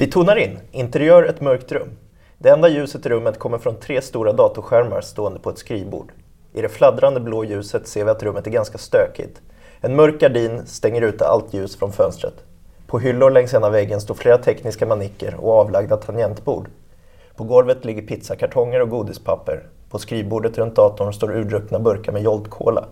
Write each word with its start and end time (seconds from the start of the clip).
Vi 0.00 0.06
tonar 0.06 0.36
in. 0.36 0.58
Interiör 0.70 1.22
ett 1.22 1.40
mörkt 1.40 1.72
rum. 1.72 1.88
Det 2.38 2.48
enda 2.48 2.68
ljuset 2.68 3.06
i 3.06 3.08
rummet 3.08 3.38
kommer 3.38 3.58
från 3.58 3.76
tre 3.76 4.02
stora 4.02 4.32
datorskärmar 4.32 5.00
stående 5.00 5.40
på 5.40 5.50
ett 5.50 5.58
skrivbord. 5.58 6.12
I 6.52 6.62
det 6.62 6.68
fladdrande 6.68 7.20
blå 7.20 7.44
ljuset 7.44 7.88
ser 7.88 8.04
vi 8.04 8.10
att 8.10 8.22
rummet 8.22 8.46
är 8.46 8.50
ganska 8.50 8.78
stökigt. 8.78 9.40
En 9.80 9.96
mörk 9.96 10.20
gardin 10.20 10.66
stänger 10.66 11.02
ute 11.02 11.26
allt 11.26 11.54
ljus 11.54 11.76
från 11.76 11.92
fönstret. 11.92 12.34
På 12.86 12.98
hyllor 12.98 13.30
längs 13.30 13.54
ena 13.54 13.70
väggen 13.70 14.00
står 14.00 14.14
flera 14.14 14.38
tekniska 14.38 14.86
manicker 14.86 15.34
och 15.34 15.52
avlagda 15.52 15.96
tangentbord. 15.96 16.68
På 17.36 17.44
golvet 17.44 17.84
ligger 17.84 18.02
pizzakartonger 18.02 18.82
och 18.82 18.90
godispapper. 18.90 19.62
På 19.90 19.98
skrivbordet 19.98 20.58
runt 20.58 20.76
datorn 20.76 21.12
står 21.12 21.36
urdruckna 21.36 21.78
burkar 21.78 22.12
med 22.12 22.22
Jolt-Cola. 22.22 22.84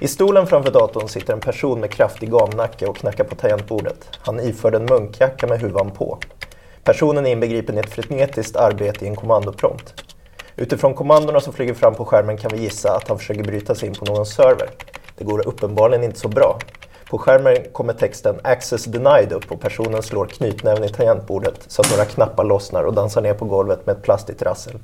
I 0.00 0.08
stolen 0.08 0.46
framför 0.46 0.70
datorn 0.70 1.08
sitter 1.08 1.32
en 1.32 1.40
person 1.40 1.80
med 1.80 1.90
kraftig 1.90 2.30
gamnacke 2.30 2.86
och 2.86 2.96
knackar 2.96 3.24
på 3.24 3.34
tangentbordet. 3.34 4.08
Han 4.18 4.40
iförd 4.40 4.74
en 4.74 4.84
munkjacka 4.84 5.46
med 5.46 5.60
huvan 5.60 5.90
på. 5.90 6.18
Personen 6.84 7.26
är 7.26 7.30
inbegripen 7.30 7.76
i 7.76 7.80
ett 7.80 7.90
frenetiskt 7.90 8.56
arbete 8.56 9.04
i 9.04 9.08
en 9.08 9.16
kommandoprompt. 9.16 9.94
Utifrån 10.56 10.94
kommandona 10.94 11.40
som 11.40 11.52
flyger 11.52 11.74
fram 11.74 11.94
på 11.94 12.04
skärmen 12.04 12.36
kan 12.36 12.50
vi 12.54 12.62
gissa 12.62 12.96
att 12.96 13.08
han 13.08 13.18
försöker 13.18 13.42
bryta 13.42 13.74
sig 13.74 13.88
in 13.88 13.94
på 13.94 14.04
någon 14.04 14.26
server. 14.26 14.70
Det 15.16 15.24
går 15.24 15.48
uppenbarligen 15.48 16.04
inte 16.04 16.18
så 16.18 16.28
bra. 16.28 16.58
På 17.10 17.18
skärmen 17.18 17.56
kommer 17.72 17.92
texten 17.92 18.40
“Access 18.44 18.84
denied” 18.84 19.32
upp 19.32 19.52
och 19.52 19.60
personen 19.60 20.02
slår 20.02 20.26
knytnäven 20.26 20.84
i 20.84 20.88
tangentbordet 20.88 21.64
så 21.66 21.82
att 21.82 21.90
några 21.90 22.04
knappar 22.04 22.44
lossnar 22.44 22.82
och 22.84 22.94
dansar 22.94 23.20
ner 23.22 23.34
på 23.34 23.44
golvet 23.44 23.86
med 23.86 23.96
ett 23.96 24.02
plastigt 24.02 24.42
rassel. 24.42 24.78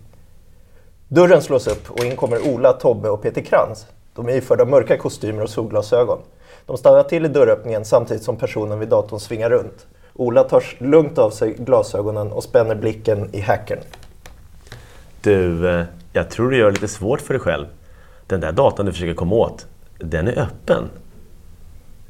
Dörren 1.09 1.43
slås 1.43 1.66
upp 1.66 1.91
och 1.91 2.05
in 2.05 2.16
kommer 2.16 2.49
Ola, 2.49 2.73
Tobbe 2.73 3.10
och 3.10 3.23
Peter 3.23 3.41
Krantz. 3.41 3.87
De 4.14 4.28
är 4.28 4.32
iförda 4.32 4.64
mörka 4.64 4.96
kostymer 4.96 5.42
och 5.42 5.50
solglasögon. 5.50 6.18
De 6.66 6.77
stannar 6.77 7.02
till 7.02 7.24
i 7.24 7.28
dörröppningen 7.28 7.84
samtidigt 7.84 8.23
som 8.23 8.37
personen 8.37 8.78
vid 8.78 8.88
datorn 8.88 9.20
svingar 9.20 9.50
runt. 9.50 9.87
Ola 10.14 10.45
tar 10.45 10.64
lugnt 10.78 11.18
av 11.18 11.30
sig 11.30 11.54
glasögonen 11.54 12.32
och 12.32 12.45
spänner 12.45 12.74
blicken 12.74 13.28
i 13.32 13.40
hackern. 13.40 13.78
Du, 15.21 15.68
eh, 15.68 15.84
jag 16.12 16.30
tror 16.30 16.51
du 16.51 16.56
gör 16.56 16.66
det 16.66 16.73
lite 16.73 16.88
svårt 16.88 17.21
för 17.21 17.34
dig 17.34 17.40
själv. 17.40 17.66
Den 18.26 18.40
där 18.40 18.52
datan 18.52 18.87
du 18.87 18.93
försöker 18.93 19.15
komma 19.15 19.34
åt, 19.34 19.66
den 19.98 20.28
är 20.28 20.38
öppen. 20.38 20.84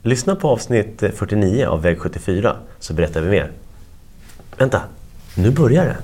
Lyssna 0.03 0.37
på 0.37 0.49
avsnitt 0.49 1.01
49 1.15 1.67
av 1.67 1.83
Väg 1.83 1.99
74 1.99 2.57
så 2.79 2.95
berättar 2.95 3.21
vi 3.21 3.31
mer. 3.31 3.53
Vänta, 4.57 4.83
nu 5.37 5.51
börjar 5.51 5.85
det. 5.85 5.97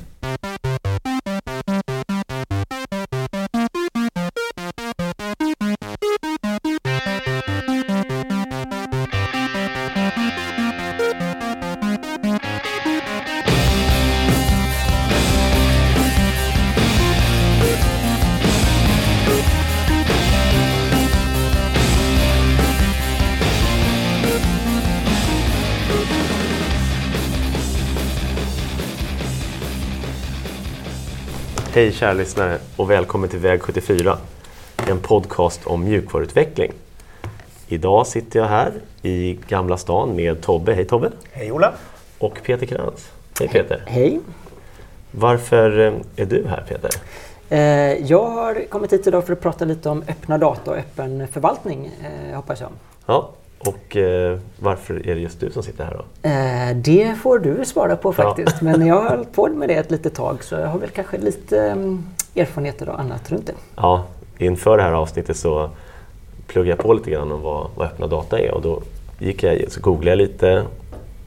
Hej 31.72 31.92
kära 31.92 32.12
lyssnare 32.12 32.58
och 32.76 32.90
välkommen 32.90 33.28
till 33.28 33.38
Väg 33.38 33.62
74. 33.62 34.18
En 34.88 34.98
podcast 34.98 35.66
om 35.66 35.84
mjukvaruutveckling. 35.84 36.72
Idag 37.68 38.06
sitter 38.06 38.40
jag 38.40 38.46
här 38.46 38.72
i 39.02 39.38
Gamla 39.48 39.76
stan 39.76 40.16
med 40.16 40.42
Tobbe. 40.42 40.74
Hej 40.74 40.84
Tobbe! 40.84 41.10
Hej 41.32 41.52
Ola! 41.52 41.72
Och 42.18 42.42
Peter 42.42 42.66
Krantz. 42.66 43.10
Hej 43.38 43.48
Peter! 43.48 43.82
Hej! 43.86 44.20
Varför 45.10 45.78
eh, 45.78 45.92
är 46.16 46.26
du 46.26 46.46
här 46.46 46.64
Peter? 46.68 46.91
Eh, 47.48 48.06
jag 48.06 48.26
har 48.26 48.64
kommit 48.68 48.92
hit 48.92 49.06
idag 49.06 49.26
för 49.26 49.32
att 49.32 49.41
prata 49.41 49.64
lite 49.64 49.88
om 49.88 50.04
öppna 50.08 50.38
data 50.38 50.70
och 50.70 50.76
öppen 50.76 51.28
förvaltning, 51.28 51.91
eh, 52.02 52.37
hoppas 52.37 52.60
jag. 52.60 52.70
Ja, 53.06 53.31
och 53.66 53.97
eh, 53.97 54.38
varför 54.59 55.09
är 55.09 55.15
det 55.15 55.21
just 55.21 55.41
du 55.41 55.50
som 55.50 55.62
sitter 55.62 55.84
här 55.84 55.94
då? 55.94 56.28
Eh, 56.28 56.76
det 56.76 57.15
får 57.22 57.38
du 57.38 57.65
svara 57.65 57.97
på 57.97 58.12
faktiskt, 58.12 58.56
Ja. 58.60 58.65
men 58.65 58.87
jag 58.87 58.94
har 59.00 59.10
hållit 59.10 59.32
på 59.32 59.48
med 59.48 59.69
det 59.69 59.75
ett 59.75 59.91
litet 59.91 60.15
tag 60.15 60.44
så 60.44 60.54
jag 60.54 60.66
har 60.66 60.78
väl 60.78 60.91
kanske 60.91 61.19
lite 61.19 61.72
um, 61.72 62.06
erfarenheter 62.37 62.88
och 62.88 63.00
annat 63.00 63.31
runt 63.31 63.47
det. 63.47 63.53
Ja, 63.76 64.04
inför 64.38 64.76
det 64.76 64.82
här 64.82 64.93
avsnittet 64.93 65.37
så 65.37 65.70
pluggade 66.47 66.70
jag 66.70 66.78
på 66.78 66.93
lite 66.94 67.10
grann 67.10 67.32
om 67.32 67.43
vad, 67.43 67.70
vad 67.76 67.87
öppna 67.87 68.06
data 68.06 68.38
är 68.38 68.50
och 68.54 68.62
då 68.62 68.82
gick 69.19 69.43
jag, 69.43 69.72
så 69.72 69.81
googlade 69.81 70.10
jag 70.10 70.16
lite 70.19 70.62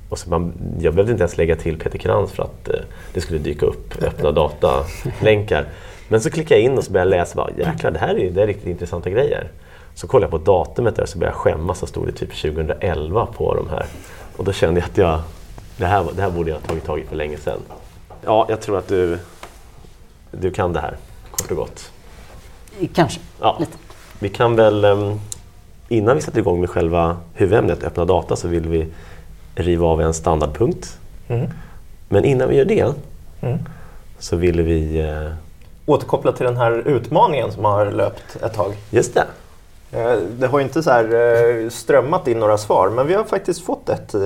och 0.10 0.20
så 0.20 0.30
man, 0.30 0.54
jag 0.80 0.94
behövde 0.94 1.12
inte 1.12 1.22
ens 1.22 1.38
lägga 1.38 1.56
till 1.56 1.78
Peter 1.80 1.98
Krantz 1.98 2.32
för 2.34 2.44
att 2.44 2.70
eh, 2.70 2.76
det 3.14 3.22
skulle 3.22 3.40
dyka 3.40 3.66
upp 3.66 4.04
öppna 4.04 4.32
data-länkar. 4.32 5.66
Men 6.08 6.22
så 6.22 6.30
klickade 6.30 6.62
jag 6.62 6.72
in 6.72 6.78
och 6.78 6.84
så 6.84 6.92
började 6.92 7.12
jag 7.16 7.20
läsa, 7.22 7.36
bara, 7.36 7.50
jäklar 7.58 7.92
det 7.92 8.00
här 8.00 8.20
är, 8.20 8.32
det 8.32 8.42
är 8.44 8.48
riktigt 8.48 8.68
intressanta 8.68 9.10
grejer. 9.10 9.48
Så 9.96 10.08
kollade 10.08 10.34
jag 10.34 10.44
på 10.46 10.52
datumet 10.52 10.96
där 10.96 11.06
så 11.06 11.18
började 11.18 11.36
jag 11.36 11.42
skämmas 11.42 11.80
så 11.80 11.86
stod 11.88 12.06
det 12.08 12.12
typ 12.12 12.42
2011 12.42 13.26
på 13.38 13.56
de 13.56 13.70
här. 13.70 13.86
Och 14.38 14.44
då 14.44 14.54
kände 14.54 14.80
jag 14.80 14.90
att 14.90 14.98
jag, 14.98 15.20
det 15.78 15.86
här, 15.86 16.06
det 16.16 16.22
här 16.22 16.30
borde 16.30 16.50
jag 16.50 16.58
ha 16.58 16.68
tagit 16.68 16.86
tag 16.86 17.00
i 17.00 17.04
för 17.04 17.16
länge 17.16 17.38
sedan. 17.38 17.60
Ja, 18.26 18.46
jag 18.50 18.62
tror 18.62 18.78
att 18.78 18.88
du, 18.88 19.20
du 20.32 20.52
kan 20.52 20.74
det 20.74 20.80
här, 20.80 20.98
kort 21.32 21.52
och 21.52 21.58
gott. 21.58 21.92
Kanske. 22.94 23.20
Ja, 23.42 23.58
Lite. 23.60 23.72
vi 24.20 24.30
kan 24.30 24.56
väl 24.56 24.86
ehm, 24.86 25.20
innan 25.90 26.16
vi 26.16 26.22
sätter 26.22 26.40
igång 26.40 26.60
med 26.60 26.70
själva 26.70 27.18
huvudämnet 27.34 27.84
öppna 27.84 28.06
data 28.06 28.36
så 28.36 28.48
vill 28.48 28.68
vi 28.68 28.88
riva 29.56 29.88
av 29.88 30.02
en 30.02 30.14
standardpunkt. 30.14 30.98
Mm. 31.28 31.50
Men 32.10 32.26
innan 32.26 32.50
vi 32.50 32.56
gör 32.56 32.66
det 32.66 32.94
Mm. 33.42 33.60
så 34.20 34.36
vill 34.36 34.62
vi... 34.62 35.00
eh, 35.00 35.32
Återkoppla 35.86 36.32
till 36.32 36.46
den 36.46 36.58
här 36.58 36.72
utmaningen 36.88 37.52
som 37.52 37.66
har 37.66 37.86
löpt 37.92 38.36
ett 38.44 38.54
tag. 38.54 38.74
Just 38.90 39.14
det, 39.14 39.26
Det 40.40 40.48
har 40.48 40.60
inte 40.60 40.84
så 40.84 40.90
här 40.92 41.04
eh, 41.64 41.70
strömmat 41.70 42.28
in 42.28 42.40
några 42.40 42.58
svar, 42.58 42.90
men 42.90 43.08
vi 43.08 43.14
har 43.14 43.24
faktiskt 43.24 43.62
fått 43.66 43.90
ett 43.90 44.14
eh, 44.14 44.22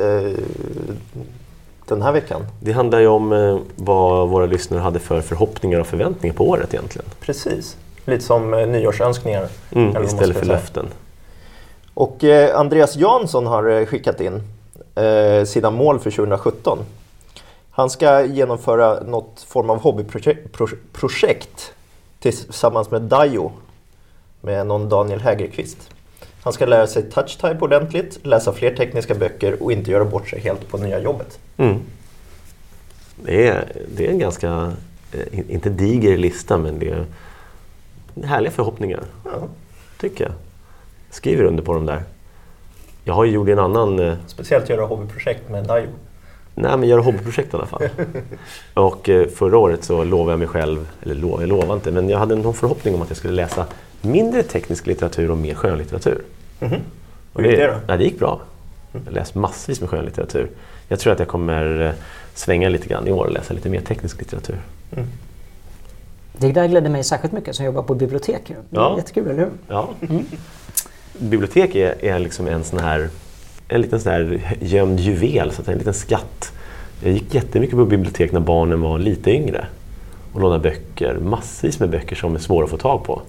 den 1.85 2.01
här 2.01 2.11
veckan. 2.11 2.41
det 2.59 2.71
handlar 2.71 2.99
ju 2.99 3.07
om 3.07 3.33
eh, 3.33 3.57
vad 3.75 4.29
våra 4.29 4.45
lyssnare 4.45 4.79
hade 4.81 4.99
för 4.99 5.21
förhoppningar 5.21 5.79
och 5.79 5.87
förväntningar 5.87 6.35
på 6.35 6.49
året 6.49 6.73
egentligen. 6.73 7.07
Precis. 7.19 7.77
Lite 8.05 8.23
som 8.23 8.53
eh, 8.53 8.67
nyårsönskningar. 8.67 9.47
man 9.69 10.03
istället 10.05 10.37
för 10.37 10.45
löften. 10.45 10.85
Och 11.93 12.23
eh, 12.23 12.59
Andreas 12.59 12.95
Jansson 12.95 13.45
har 13.47 13.69
eh, 13.69 13.85
skickat 13.85 14.21
in 14.21 14.41
eh, 14.95 15.43
sina 15.45 15.71
mål 15.71 15.99
för 15.99 16.11
2017. 16.11 16.79
Han 17.71 17.89
ska 17.89 18.25
genomföra 18.25 18.99
något 19.03 19.45
form 19.47 19.69
av 19.69 19.79
hobbyprojekt 19.81 20.51
pro- 20.53 20.77
projekt 20.93 21.73
tillsammans 22.19 22.91
med 22.91 23.01
Dajo 23.01 23.51
med 24.41 24.67
någon 24.67 24.89
Daniel 24.89 25.19
Hägerqvist. 25.21 25.89
Han 26.43 26.53
ska 26.53 26.65
lära 26.65 26.87
sig 26.87 27.03
touchtype 27.11 27.57
ordentligt, 27.61 28.19
läsa 28.25 28.53
fler 28.53 28.75
tekniska 28.75 29.15
böcker 29.15 29.63
och 29.63 29.71
inte 29.71 29.91
göra 29.91 30.05
bort 30.05 30.27
sig 30.29 30.39
helt 30.39 30.69
på 30.69 30.77
nya 30.77 30.99
jobbet. 31.01 31.39
Mm. 31.57 31.79
Det, 33.23 33.47
är, 33.47 33.71
det 33.95 34.05
är 34.07 34.11
en 34.11 34.19
ganska, 34.19 34.73
eh, 35.13 35.39
in- 35.39 35.49
inte 35.49 35.69
diger 35.69 36.17
lista, 36.17 36.57
men 36.57 36.79
det 36.79 36.89
är 36.89 37.05
härliga 38.25 38.51
förhoppningar. 38.51 39.03
Ja. 39.25 39.31
tycker 39.99 40.23
jag. 40.23 40.33
Skriver 41.09 41.43
under 41.43 41.63
på 41.63 41.73
dem 41.73 41.85
där. 41.85 42.03
Jag 43.03 43.13
har 43.13 43.25
ju 43.25 43.31
gjort 43.31 43.49
en 43.49 43.59
annan, 43.59 43.99
eh, 43.99 44.13
Speciellt 44.27 44.69
göra 44.69 44.85
hobbyprojekt 44.85 45.49
med 45.49 45.65
Dajo. 45.65 45.87
Nej 46.57 46.77
men 46.77 46.89
göra 46.89 47.01
hobbyprojekt 47.01 47.53
i 47.53 47.57
alla 47.57 47.65
fall. 47.65 47.89
Och 48.73 49.09
eh, 49.09 49.27
förra 49.27 49.57
året 49.57 49.83
så 49.83 50.03
lovade 50.03 50.31
jag 50.31 50.39
mig 50.39 50.47
själv, 50.47 50.87
eller 51.01 51.15
lov, 51.15 51.39
jag 51.41 51.49
lovade 51.49 51.73
inte, 51.73 51.91
men 51.91 52.09
jag 52.09 52.19
hade 52.19 52.35
någon 52.35 52.53
förhoppning 52.53 52.95
om 52.95 53.01
att 53.01 53.09
jag 53.09 53.17
skulle 53.17 53.33
läsa 53.33 53.65
mindre 54.01 54.43
teknisk 54.43 54.87
litteratur 54.87 55.31
och 55.31 55.37
mer 55.37 55.53
skönlitteratur. 55.55 56.21
Mhm. 56.59 56.73
Och 57.33 57.41
Hur 57.41 57.49
gick 57.49 57.59
det 57.59 57.67
då? 57.67 57.73
Ja, 57.87 57.97
det 57.97 58.03
gick 58.03 58.19
bra. 58.19 58.39
Jag 58.91 58.99
har 59.05 59.11
läst 59.11 59.35
massvis 59.35 59.81
med 59.81 59.89
skönlitteratur. 59.89 60.49
Jag 60.87 60.99
tror 60.99 61.13
att 61.13 61.19
jag 61.19 61.27
kommer 61.27 61.81
eh, 61.85 61.91
svänga 62.33 62.69
lite 62.69 62.87
grann 62.87 63.07
i 63.07 63.11
år 63.11 63.25
och 63.25 63.31
läsa 63.31 63.53
lite 63.53 63.69
mer 63.69 63.81
teknisk 63.81 64.19
litteratur. 64.19 64.57
Det 66.37 66.51
där 66.51 66.67
glädde 66.67 66.89
mig 66.89 67.03
särskilt 67.03 67.33
mycket 67.33 67.55
som 67.55 67.65
jobbar 67.65 67.81
på 67.83 67.95
bibliotek. 67.95 68.41
Det 68.47 68.53
är 68.53 68.57
Ja. 68.69 68.97
jättekul, 68.97 69.27
eller 69.27 69.39
hur? 69.39 69.49
Ja. 69.67 69.89
Bibliotek 71.19 71.75
är, 71.75 72.05
är 72.05 72.19
liksom 72.19 72.47
en 72.47 72.63
sån 72.63 72.79
här 72.79 73.09
en 73.69 73.81
liten 73.81 73.99
sån 73.99 74.11
här 74.11 74.55
gömd 74.61 74.99
juvel, 74.99 75.51
så 75.51 75.59
att 75.61 75.65
säga, 75.65 75.73
en 75.73 75.79
liten 75.79 75.93
skatt. 75.93 76.51
Jag 77.03 77.13
gick 77.13 77.33
jättemycket 77.33 77.75
på 77.75 77.85
bibliotek 77.85 78.31
när 78.31 78.39
barnen 78.39 78.81
var 78.81 78.99
lite 78.99 79.31
yngre 79.31 79.65
och 80.33 80.41
lånade 80.41 80.59
böcker. 80.59 81.17
Massvis 81.23 81.79
med 81.79 81.89
böcker 81.89 82.15
som 82.15 82.35
är 82.35 82.39
svåra 82.39 82.63
att 82.63 82.71
få 82.71 82.77
tag 82.77 83.03
på. 83.03 83.21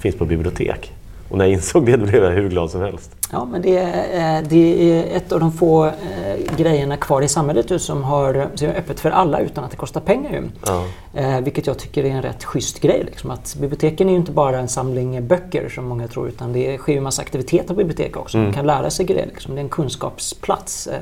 Finns 0.00 0.16
på 0.16 0.24
bibliotek. 0.24 0.92
Och 1.30 1.38
när 1.38 1.44
jag 1.44 1.52
insåg 1.52 1.86
det 1.86 1.98
blev 1.98 2.24
jag 2.24 2.30
hur 2.30 2.48
glad 2.48 2.70
som 2.70 2.80
helst. 2.80 3.10
Ja, 3.32 3.44
men 3.44 3.62
det 3.62 3.76
är, 3.76 4.38
eh, 4.38 4.48
det 4.48 4.92
är 4.92 5.16
ett 5.16 5.32
av 5.32 5.40
de 5.40 5.52
få 5.52 5.86
eh, 5.86 6.56
grejerna 6.56 6.96
kvar 6.96 7.22
i 7.22 7.28
samhället 7.28 7.70
ju 7.70 7.78
som 7.78 8.04
har 8.04 8.46
som 8.54 8.68
är 8.68 8.74
öppet 8.74 9.00
för 9.00 9.10
alla 9.10 9.40
utan 9.40 9.64
att 9.64 9.70
det 9.70 9.76
kostar 9.76 10.00
pengar. 10.00 10.32
Ju. 10.32 10.42
Ja. 10.66 10.84
Eh, 11.14 11.40
vilket 11.40 11.66
jag 11.66 11.78
tycker 11.78 12.04
är 12.04 12.10
en 12.10 12.22
rätt 12.22 12.44
schysst 12.44 12.80
grej. 12.80 13.02
Liksom. 13.04 13.30
Att 13.30 13.56
biblioteken 13.60 14.08
är 14.08 14.12
ju 14.12 14.18
inte 14.18 14.32
bara 14.32 14.58
en 14.58 14.68
samling 14.68 15.26
böcker 15.26 15.68
som 15.68 15.84
många 15.84 16.08
tror 16.08 16.28
utan 16.28 16.52
det 16.52 16.78
sker 16.78 16.92
ju 16.92 16.96
en 16.96 17.04
massa 17.04 17.22
aktiviteter 17.22 17.68
på 17.68 17.74
bibliotek 17.74 18.16
också. 18.16 18.38
Man 18.38 18.52
kan 18.52 18.66
lära 18.66 18.90
sig 18.90 19.06
grejer. 19.06 19.26
Liksom. 19.26 19.54
Det 19.54 19.60
är 19.60 19.62
en 19.64 19.68
kunskapsplats. 19.68 20.86
Eh, 20.86 20.98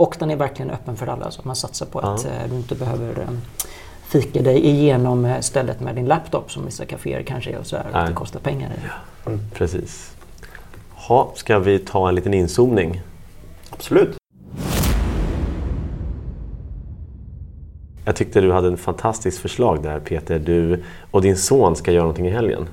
Och 0.00 0.16
den 0.18 0.30
är 0.30 0.36
verkligen 0.36 0.70
öppen 0.70 0.96
för 0.96 1.06
alla 1.06 1.30
så 1.30 1.42
man 1.44 1.56
satsar 1.56 1.86
på 1.86 1.98
att 1.98 2.24
ja. 2.24 2.30
du 2.50 2.56
inte 2.56 2.74
behöver 2.74 3.28
fika 4.02 4.42
dig 4.42 4.66
igenom 4.66 5.34
stället 5.40 5.80
med 5.80 5.94
din 5.94 6.06
laptop 6.06 6.52
som 6.52 6.64
vissa 6.64 6.84
kaféer 6.84 7.22
kanske 7.22 7.56
och 7.56 7.66
så 7.66 7.76
här, 7.76 7.86
att 7.92 8.06
det 8.06 8.12
kostar 8.12 8.40
pengar. 8.40 8.70
Ja. 8.84 9.30
Mm. 9.30 9.40
Precis. 9.54 10.16
Ha, 10.90 11.32
ska 11.34 11.58
vi 11.58 11.78
ta 11.78 12.08
en 12.08 12.14
liten 12.14 12.34
inzoomning? 12.34 13.02
Absolut. 13.70 14.16
Jag 18.04 18.16
tyckte 18.16 18.40
du 18.40 18.52
hade 18.52 18.72
ett 18.72 18.80
fantastiskt 18.80 19.38
förslag 19.38 19.82
där 19.82 20.00
Peter. 20.00 20.38
Du 20.38 20.84
och 21.10 21.22
din 21.22 21.36
son 21.36 21.76
ska 21.76 21.92
göra 21.92 22.02
någonting 22.02 22.26
i 22.26 22.30
helgen. 22.30 22.68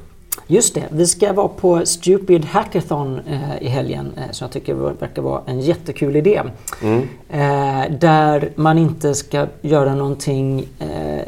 Just 0.48 0.75
det, 0.75 0.84
vi 0.89 1.07
ska 1.07 1.34
vara 1.34 1.48
på 1.48 1.86
Stupid 1.86 2.45
Hackathon 2.45 3.19
eh, 3.30 3.62
i 3.62 3.68
helgen 3.68 4.13
eh, 4.18 4.31
som 4.31 4.45
jag 4.45 4.51
tycker 4.51 4.74
verkar 4.74 5.22
vara 5.22 5.42
en 5.45 5.60
jättekul 5.60 6.16
idé. 6.16 6.42
Mm. 6.81 7.07
Eh, 7.30 7.98
där 8.00 8.51
man 8.56 8.78
inte 8.78 9.13
ska 9.13 9.48
göra 9.62 9.95
någonting, 9.95 10.68
eh, 10.80 11.19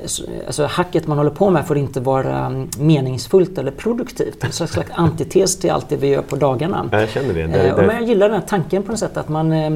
alltså 0.47 0.65
hacket 0.65 1.07
man 1.07 1.17
håller 1.17 1.31
på 1.31 1.49
med 1.49 1.67
får 1.67 1.77
inte 1.77 1.99
vara 1.99 2.45
mm, 2.45 2.69
meningsfullt 2.79 3.57
eller 3.57 3.71
produktivt. 3.71 4.43
En 4.43 4.51
slags 4.51 4.91
antites 4.93 5.59
till 5.59 5.71
allt 5.71 5.89
det 5.89 5.95
vi 5.95 6.07
gör 6.07 6.21
på 6.21 6.35
dagarna. 6.35 6.89
Jag 6.91 7.09
känner 7.09 7.33
det. 7.33 7.47
det, 7.47 7.73
det. 7.77 7.87
Men 7.87 7.95
jag 7.95 8.03
gillar 8.03 8.29
den 8.29 8.39
här 8.39 8.47
tanken 8.47 8.83
på 8.83 8.91
något 8.91 8.99
sätt 8.99 9.17
att 9.17 9.29
man, 9.29 9.51
eh, 9.51 9.69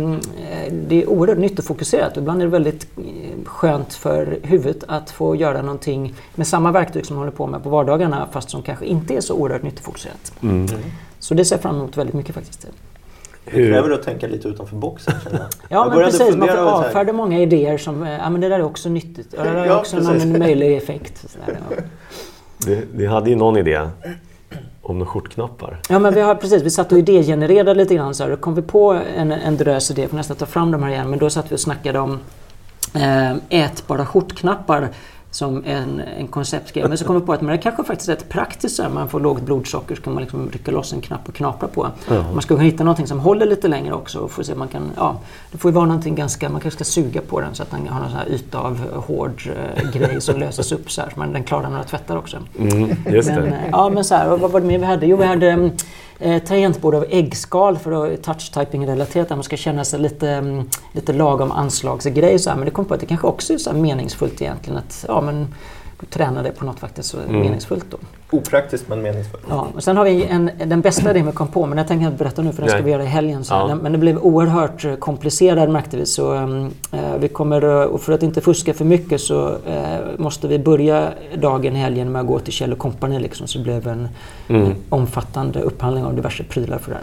det 0.71 1.03
är 1.03 1.09
oerhört 1.09 1.38
nyttofokuserat. 1.38 2.18
Ibland 2.18 2.41
är 2.41 2.45
det 2.45 2.51
väldigt 2.51 2.88
eh, 2.97 3.03
skönt 3.45 3.94
för 3.94 4.39
huvudet 4.44 4.83
att 4.88 5.12
få 5.12 5.35
göra 5.35 5.62
någonting 5.62 6.13
med 6.35 6.47
samma 6.47 6.71
verktyg 6.71 7.06
som 7.06 7.15
man 7.15 7.21
håller 7.21 7.38
på 7.38 7.47
med 7.47 7.63
på 7.63 7.69
vardagarna 7.69 8.27
fast 8.31 8.50
som 8.50 8.62
kanske 8.62 8.85
inte 8.85 9.15
är 9.15 9.21
så 9.23 9.33
oerhört 9.33 9.63
nyttofokuserat. 9.63 10.33
Mm. 10.41 10.67
Så 11.19 11.33
det 11.33 11.45
ser 11.45 11.55
jag 11.55 11.61
fram 11.61 11.75
emot 11.75 11.97
väldigt 11.97 12.15
mycket 12.15 12.35
faktiskt. 12.35 12.67
Det 13.45 13.51
kräver 13.51 13.91
att 13.91 14.03
tänka 14.03 14.27
lite 14.27 14.47
utanför 14.47 14.75
boxen. 14.75 15.13
ja, 15.69 15.85
men 15.89 15.97
precis. 15.97 16.35
Man 16.35 16.47
får 16.47 16.57
avfärda 16.57 17.13
många 17.13 17.39
idéer 17.39 17.77
som 17.77 18.05
ja, 18.05 18.29
men 18.29 18.41
det 18.41 18.49
där 18.49 18.59
är 18.59 18.63
också 18.63 18.89
nyttigt. 18.89 19.31
Det 19.31 19.37
där 19.37 19.55
är 19.55 19.65
ja, 19.65 19.79
också 19.79 19.97
precis. 19.97 20.23
en 20.23 20.39
möjlig 20.39 20.77
effekt. 20.77 21.25
Sådär, 21.31 21.59
ja. 21.69 22.73
Ni 22.93 23.05
hade 23.05 23.29
ju 23.29 23.35
någon 23.35 23.57
idé 23.57 23.89
om 24.81 24.99
några 24.99 25.11
skjortknappar. 25.11 25.79
Ja, 25.89 25.99
men 25.99 26.13
vi 26.13 26.21
har 26.21 26.35
precis. 26.35 26.63
Vi 26.63 26.69
satt 26.69 26.91
och 26.91 26.97
idégenererade 26.97 27.73
lite 27.73 27.95
grann. 27.95 28.15
Så 28.15 28.23
här, 28.23 28.29
då 28.29 28.37
kom 28.37 28.55
vi 28.55 28.61
på 28.61 29.01
en, 29.15 29.31
en 29.31 29.57
drös 29.57 29.91
idé. 29.91 30.07
Får 30.07 30.17
nästan 30.17 30.37
ta 30.37 30.45
fram 30.45 30.71
de 30.71 30.83
här 30.83 30.91
igen. 30.91 31.09
Men 31.09 31.19
då 31.19 31.29
satt 31.29 31.51
vi 31.51 31.55
och 31.55 31.59
snackade 31.59 31.99
om 31.99 32.19
eh, 32.93 33.35
ätbara 33.49 34.05
skjortknappar 34.05 34.89
som 35.33 35.63
en, 35.65 36.01
en 36.18 36.27
konceptgrej. 36.27 36.88
Men 36.88 36.97
så 36.97 37.06
kom 37.06 37.15
jag 37.15 37.25
på 37.25 37.33
att 37.33 37.47
det 37.47 37.57
kanske 37.57 37.83
faktiskt 37.83 38.09
är 38.09 38.15
rätt 38.15 38.30
praktiskt. 38.30 38.75
Så 38.75 38.89
man 38.89 39.09
får 39.09 39.19
lågt 39.19 39.41
blodsocker 39.41 39.95
så 39.95 40.01
kan 40.01 40.13
man 40.13 40.24
liksom 40.24 40.50
rycka 40.50 40.71
loss 40.71 40.94
en 40.94 41.01
knapp 41.01 41.30
och 41.30 41.35
knapra 41.35 41.68
på. 41.68 41.88
Mm. 42.09 42.24
Man 42.33 42.41
ska 42.41 42.56
kunna 42.56 42.63
hitta 42.63 42.83
någonting 42.83 43.07
som 43.07 43.19
håller 43.19 43.45
lite 43.45 43.68
längre 43.68 43.94
också. 43.94 44.19
Och 44.19 44.31
få 44.31 44.44
se 44.44 44.56
man 44.56 44.68
kan, 44.68 44.91
ja, 44.95 45.19
det 45.51 45.57
får 45.57 45.71
ju 45.71 45.75
vara 45.75 45.85
någonting 45.85 46.15
ganska, 46.15 46.50
man 46.50 46.62
kanske 46.62 46.83
ska 46.83 47.01
suga 47.01 47.21
på 47.21 47.41
den 47.41 47.56
så 47.56 47.63
att 47.63 47.71
den 47.71 47.88
har 47.88 48.00
någon 48.00 48.09
sån 48.09 48.19
här 48.19 48.30
yta 48.30 48.59
av 48.59 49.03
hård 49.07 49.41
eh, 49.75 49.91
grej 49.91 50.21
som 50.21 50.39
löses 50.39 50.71
upp 50.71 50.91
så 50.91 51.01
här. 51.01 51.09
Så 51.13 51.19
man, 51.19 51.33
den 51.33 51.44
klarar 51.44 51.69
några 51.69 51.83
tvättar 51.83 52.18
också. 52.18 52.38
Mm, 52.59 52.95
men. 53.06 53.53
Eh, 53.53 53.69
ja 53.71 53.89
men 53.89 54.03
så 54.03 54.15
här, 54.15 54.38
vad 54.38 54.51
var 54.51 54.59
det 54.59 54.68
mer 54.68 54.80
vi 54.80 54.85
hade? 54.85 55.06
Jo 55.06 55.18
vi 55.18 55.25
hade 55.25 55.50
mm, 55.50 55.71
eh, 56.19 56.44
tangentbord 56.44 56.95
av 56.95 57.06
äggskal 57.10 57.77
för 57.77 58.13
att 58.13 58.24
touch-typing-relaterat. 58.24 59.30
Där 59.30 59.36
man 59.36 59.44
ska 59.44 59.57
känna 59.57 59.86
sig 59.86 60.00
lite, 60.00 60.30
mm, 60.30 60.69
lite 60.92 61.13
lagom 61.13 61.51
anslagsgrej. 61.51 62.39
Så 62.39 62.50
här. 62.50 62.57
Men 62.57 62.65
det 62.65 62.71
kom 62.71 62.86
på 62.86 62.94
att 62.94 63.00
det 63.00 63.06
kanske 63.06 63.27
också 63.27 63.54
är 63.54 63.57
så 63.57 63.74
meningsfullt 63.74 64.42
egentligen. 64.42 64.77
Att, 64.77 65.06
ja, 65.07 65.21
men, 65.21 65.48
träna 66.10 66.44
det 66.44 66.51
på 66.51 66.65
något 66.65 66.80
faktiskt 66.80 67.13
mm. 67.13 67.39
meningsfullt. 67.39 67.86
Då. 67.89 67.98
Opraktiskt 68.33 68.89
men 68.89 69.01
meningsfullt. 69.01 69.44
Ja, 69.50 69.68
och 69.75 69.83
sen 69.83 69.97
har 69.97 70.06
vi 70.06 70.25
en, 70.25 70.51
den 70.65 70.81
bästa 70.81 71.12
idén 71.12 71.25
vi 71.25 71.31
kom 71.31 71.47
på, 71.47 71.65
men 71.65 71.77
jag 71.77 71.88
tänker 71.88 72.06
inte 72.06 72.18
berätta 72.18 72.41
nu 72.41 72.51
för 72.51 72.62
den 72.62 72.71
ska 72.71 72.81
vi 72.81 72.91
göra 72.91 73.03
i 73.03 73.07
helgen. 73.07 73.44
Så 73.44 73.53
ja. 73.53 73.75
Men 73.75 73.91
det 73.91 73.97
blev 73.97 74.18
oerhört 74.18 74.85
eh, 74.85 74.95
komplicerad 74.95 75.69
märkte 75.69 75.97
vi. 75.97 76.06
Så, 76.06 76.33
äh, 76.33 76.68
vi 77.19 77.27
kommer, 77.27 77.63
och 77.88 78.01
för 78.01 78.13
att 78.13 78.24
inte 78.24 78.41
fuska 78.41 78.74
för 78.74 78.85
mycket 78.85 79.21
så 79.21 79.47
äh, 79.50 80.00
måste 80.18 80.47
vi 80.47 80.59
börja 80.59 81.09
dagen 81.35 81.75
i 81.75 81.80
helgen 81.80 82.12
med 82.12 82.21
att 82.21 82.27
gå 82.27 82.39
till 82.39 82.53
Kjell 82.53 82.75
Company. 82.75 83.19
Liksom, 83.19 83.47
så 83.47 83.57
det 83.57 83.63
blev 83.63 83.88
en 83.88 84.07
mm. 84.47 84.74
omfattande 84.89 85.62
upphandling 85.62 86.06
av 86.06 86.15
diverse 86.15 86.44
prylar 86.44 86.77
för 86.77 86.91
det. 86.91 86.97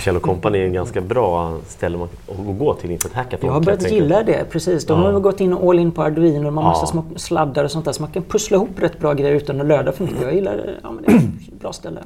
Kjell 0.00 0.20
Company 0.20 0.58
är 0.58 0.64
en 0.64 0.72
ganska 0.72 1.00
bra 1.00 1.58
ställe 1.66 1.98
att 2.04 2.58
gå 2.58 2.74
till 2.74 2.90
inför 2.90 3.08
ett 3.08 3.14
hackathon. 3.14 3.46
Jag 3.46 3.54
har 3.54 3.60
börjat 3.60 3.90
gilla 3.90 4.22
det, 4.22 4.44
precis. 4.50 4.86
De 4.86 5.00
ja. 5.00 5.12
har 5.12 5.20
gått 5.20 5.40
in 5.40 5.52
all 5.52 5.78
in 5.78 5.92
på 5.92 6.02
Arduino 6.02 6.46
och 6.46 6.52
man 6.52 6.64
har 6.64 6.70
massa 6.70 6.86
små 6.86 7.04
sladdar 7.16 7.64
och 7.64 7.70
sånt 7.70 7.84
där. 7.84 7.92
Så 7.92 8.02
man 8.02 8.10
kan 8.10 8.22
pussla 8.22 8.56
ihop 8.56 8.70
rätt 8.76 8.98
bra 8.98 9.12
grejer 9.12 9.34
utan 9.34 9.60
att 9.60 9.66
löda 9.66 9.92
för 9.92 10.04
mycket. 10.04 10.22
Jag 10.22 10.34
gillar 10.34 10.56
det. 10.56 10.74
Ja, 10.82 10.90
men 10.90 11.04
det 11.04 11.12
är 11.12 11.16
ett 11.16 11.60
bra 11.60 11.72
ställe. 11.72 12.00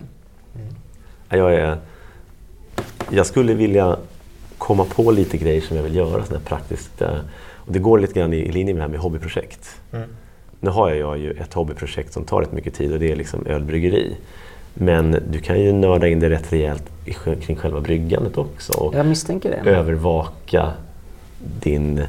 Mm. 0.54 0.74
Jag, 1.28 1.54
är, 1.54 1.78
jag 3.10 3.26
skulle 3.26 3.54
vilja 3.54 3.96
komma 4.58 4.84
på 4.84 5.10
lite 5.10 5.36
grejer 5.36 5.60
som 5.60 5.76
jag 5.76 5.84
vill 5.84 5.96
göra 5.96 6.24
sådär 6.24 6.40
praktiskt. 6.44 7.02
Eh, 7.02 7.18
och 7.54 7.72
det 7.72 7.78
går 7.78 7.98
lite 7.98 8.20
grann 8.20 8.32
i, 8.32 8.36
i 8.36 8.52
linje 8.52 8.74
med 8.74 8.80
det 8.80 8.84
här 8.84 8.90
med 8.90 9.00
hobbyprojekt. 9.00 9.80
Mm. 9.92 10.08
Nu 10.60 10.70
har 10.70 10.90
jag 10.90 11.18
ju 11.18 11.30
ett 11.30 11.54
hobbyprojekt 11.54 12.12
som 12.12 12.24
tar 12.24 12.40
rätt 12.40 12.52
mycket 12.52 12.74
tid 12.74 12.92
och 12.92 12.98
det 12.98 13.12
är 13.12 13.16
liksom 13.16 13.46
ölbryggeri. 13.46 14.16
Men 14.74 15.16
du 15.30 15.40
kan 15.40 15.60
ju 15.60 15.72
nörda 15.72 16.08
in 16.08 16.20
det 16.20 16.30
rätt 16.30 16.52
rejält 16.52 16.82
kring 17.40 17.56
själva 17.56 17.80
bryggandet 17.80 18.38
också. 18.38 18.72
Och 18.72 18.94
jag 18.94 19.06
misstänker 19.06 19.50
det. 19.50 19.70
Övervaka 19.70 20.72
din 21.38 22.06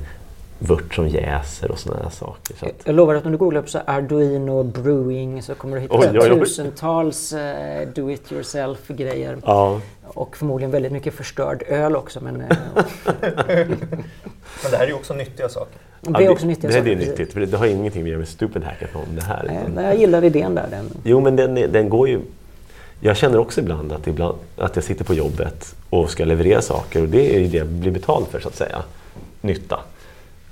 vört 0.59 0.95
som 0.95 1.07
jäser 1.07 1.71
och 1.71 1.79
sådana 1.79 2.09
saker. 2.09 2.55
Så 2.55 2.65
att... 2.65 2.81
Jag 2.83 2.95
lovar 2.95 3.15
att 3.15 3.25
om 3.25 3.31
du 3.31 3.37
googlar 3.37 3.61
på 3.61 3.67
så 3.67 3.79
Arduino 3.85 4.63
Brewing 4.63 5.41
så 5.41 5.55
kommer 5.55 5.75
du 5.75 5.81
hitta 5.81 5.97
oj, 5.97 6.09
oj, 6.13 6.31
oj. 6.31 6.39
tusentals 6.39 7.33
uh, 7.33 7.39
do 7.95 8.11
it 8.11 8.31
yourself 8.31 8.87
grejer. 8.87 9.37
Ja. 9.45 9.81
Och 10.03 10.37
förmodligen 10.37 10.71
väldigt 10.71 10.91
mycket 10.91 11.13
förstörd 11.13 11.63
öl 11.67 11.95
också. 11.95 12.23
Men, 12.23 12.35
uh... 12.35 12.47
men 14.63 14.71
det 14.71 14.77
här 14.77 14.83
är 14.83 14.87
ju 14.87 14.93
också 14.93 15.13
nyttiga 15.13 15.49
saker. 15.49 15.79
Det 16.01 16.25
är 16.25 16.29
också 16.29 16.45
nyttiga 16.45 16.67
det, 16.67 16.73
saker. 16.73 16.95
Det 16.95 17.03
är 17.03 17.07
nyttigt, 17.07 17.33
för 17.33 17.39
det 17.39 17.57
har 17.57 17.65
ingenting 17.65 18.01
att 18.01 18.07
göra 18.07 18.19
med 18.19 18.27
Stupid 18.27 18.63
Hackathon 18.63 19.15
det 19.15 19.23
här. 19.23 19.67
Nej, 19.75 19.85
jag 19.85 19.95
gillar 19.95 20.23
idén 20.23 20.55
där. 20.55 20.67
Den... 20.71 20.89
Jo, 21.03 21.21
men 21.21 21.35
den, 21.35 21.55
den 21.55 21.89
går 21.89 22.09
ju... 22.09 22.21
Jag 22.99 23.17
känner 23.17 23.37
också 23.37 23.59
ibland 23.59 23.91
att, 23.91 24.07
ibland 24.07 24.37
att 24.57 24.75
jag 24.75 24.85
sitter 24.85 25.05
på 25.05 25.13
jobbet 25.13 25.75
och 25.89 26.09
ska 26.09 26.25
leverera 26.25 26.61
saker 26.61 27.01
och 27.01 27.09
det 27.09 27.35
är 27.35 27.39
ju 27.39 27.47
det 27.47 27.57
jag 27.57 27.67
blir 27.67 27.91
betald 27.91 28.27
för 28.27 28.39
så 28.39 28.47
att 28.47 28.55
säga. 28.55 28.81
Nytta. 29.41 29.79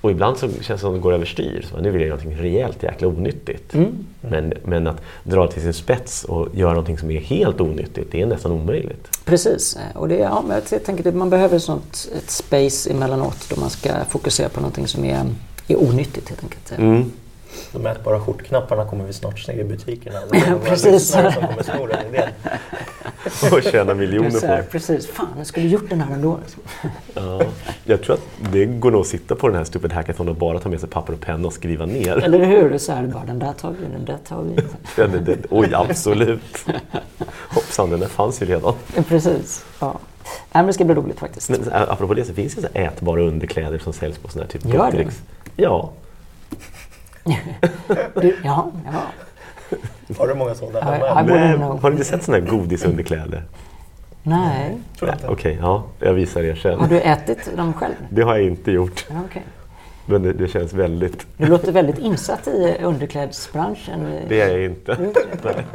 Och 0.01 0.11
ibland 0.11 0.37
så 0.37 0.47
känns 0.47 0.67
det 0.67 0.77
som 0.77 0.89
att 0.89 0.95
det 0.95 1.01
går 1.01 1.13
överstyr. 1.13 1.65
Så 1.69 1.81
nu 1.81 1.91
vill 1.91 2.01
jag 2.01 2.07
göra 2.07 2.23
något 2.23 2.39
rejält 2.39 2.83
jäkla 2.83 3.07
onyttigt. 3.07 3.73
Mm. 3.73 4.05
Men, 4.21 4.53
men 4.63 4.87
att 4.87 5.01
dra 5.23 5.45
det 5.45 5.51
till 5.51 5.61
sin 5.61 5.73
spets 5.73 6.23
och 6.23 6.47
göra 6.53 6.73
något 6.73 6.99
som 6.99 7.11
är 7.11 7.19
helt 7.19 7.61
onyttigt, 7.61 8.11
det 8.11 8.21
är 8.21 8.25
nästan 8.25 8.51
omöjligt. 8.51 9.19
Precis. 9.25 9.77
Och 9.95 10.07
det, 10.07 10.15
ja, 10.15 10.43
jag 10.69 10.83
tänker 10.83 11.07
att 11.07 11.15
man 11.15 11.29
behöver 11.29 11.59
sånt, 11.59 12.09
ett 12.17 12.29
space 12.29 12.89
emellanåt 12.89 13.49
då 13.49 13.59
man 13.59 13.69
ska 13.69 13.89
fokusera 14.09 14.49
på 14.49 14.61
något 14.61 14.89
som 14.89 15.05
är, 15.05 15.25
är 15.67 15.75
onyttigt 15.75 16.29
helt 16.29 16.43
enkelt. 16.43 16.71
Mm. 16.77 17.11
De 17.71 17.81
mätbara 17.81 18.19
skjortknapparna 18.19 18.85
kommer 18.85 19.05
vi 19.05 19.13
snart 19.13 19.39
se 19.39 19.53
i 19.53 19.63
butikerna. 19.63 20.19
precis. 20.65 21.07
Som 21.11 21.31
kommer 21.31 21.63
sno 21.63 21.87
den 21.87 22.07
idén. 22.07 22.29
och 23.51 23.63
tjäna 23.63 23.93
miljoner 23.93 24.29
på 24.29 24.47
det. 24.47 24.65
Precis, 24.71 25.07
fan 25.07 25.27
jag 25.37 25.47
skulle 25.47 25.67
gjort 25.67 25.89
den 25.89 26.01
här 26.01 26.13
ändå. 26.13 26.39
ja, 27.13 27.41
jag 27.83 28.03
tror 28.03 28.15
att 28.15 28.51
det 28.51 28.65
går 28.65 28.91
nog 28.91 29.01
att 29.01 29.07
sitta 29.07 29.35
på 29.35 29.47
den 29.47 29.57
här 29.57 29.63
Stupid 29.63 29.93
Hackathon 29.93 30.29
och 30.29 30.35
bara 30.35 30.59
ta 30.59 30.69
med 30.69 30.79
sig 30.79 30.89
papper 30.89 31.13
och 31.13 31.21
penna 31.21 31.47
och 31.47 31.53
skriva 31.53 31.85
ner. 31.85 32.17
Eller 32.17 32.45
hur? 32.45 32.69
Det 32.69 32.75
är 32.75 32.79
så 32.79 32.91
här, 32.91 33.03
bara, 33.03 33.25
den 33.25 33.39
där 33.39 33.53
tar 33.53 33.71
vi, 33.71 33.85
den 33.93 34.05
där 34.05 34.17
tar 34.27 34.43
vi. 34.43 34.61
ja, 34.97 35.07
det, 35.07 35.19
det, 35.19 35.37
oj, 35.49 35.73
absolut. 35.73 36.65
Hoppsan, 37.49 37.89
den 37.89 37.99
där 37.99 38.07
fanns 38.07 38.41
ju 38.41 38.45
redan. 38.45 38.73
Precis. 39.07 39.65
Ja. 39.79 39.99
Nej, 40.23 40.39
men 40.51 40.67
det 40.67 40.73
ska 40.73 40.85
bli 40.85 40.95
roligt 40.95 41.19
faktiskt. 41.19 41.49
Men 41.49 41.59
apropå 41.71 42.13
det 42.13 42.25
så 42.25 42.33
finns 42.33 42.55
det 42.55 42.61
så 42.61 42.67
ätbara 42.73 43.21
underkläder 43.21 43.79
som 43.79 43.93
säljs 43.93 44.17
på 44.17 44.27
sådana 44.29 44.45
här 44.45 44.59
typ 44.59 44.73
Gör 44.73 44.91
det? 44.91 45.11
Ja. 45.55 45.91
Du, 48.21 48.35
ja, 48.43 48.71
ja. 48.85 49.03
Har 50.17 50.27
du 50.27 50.35
många 50.35 50.55
sådana 50.55 50.91
hemma? 50.91 51.21
Nej, 51.21 51.57
har 51.57 51.81
du 51.81 51.91
inte 51.91 52.05
sett 52.05 52.23
sådana 52.23 52.45
här 52.45 52.51
godisunderkläder? 52.51 53.43
Nej. 54.23 54.77
Okej, 55.01 55.15
okay, 55.29 55.57
ja, 55.61 55.83
jag 55.99 56.13
visar 56.13 56.43
er 56.43 56.55
sen. 56.55 56.79
Har 56.79 56.87
du 56.87 56.99
ätit 56.99 57.57
dem 57.57 57.73
själv? 57.73 57.93
Det 58.09 58.21
har 58.21 58.35
jag 58.35 58.45
inte 58.45 58.71
gjort. 58.71 59.05
Ja, 59.09 59.15
okay. 59.25 59.41
Men 60.05 60.23
det, 60.23 60.33
det, 60.33 60.47
känns 60.47 60.73
väldigt... 60.73 61.27
Du 61.37 61.45
låter 61.45 61.71
väldigt 61.71 61.97
insatt 61.97 62.47
i 62.47 62.77
underklädesbranschen. 62.83 64.19
Det 64.27 64.41
är 64.41 64.51
jag 64.51 64.63
inte. 64.63 64.97
Nej. 65.43 65.65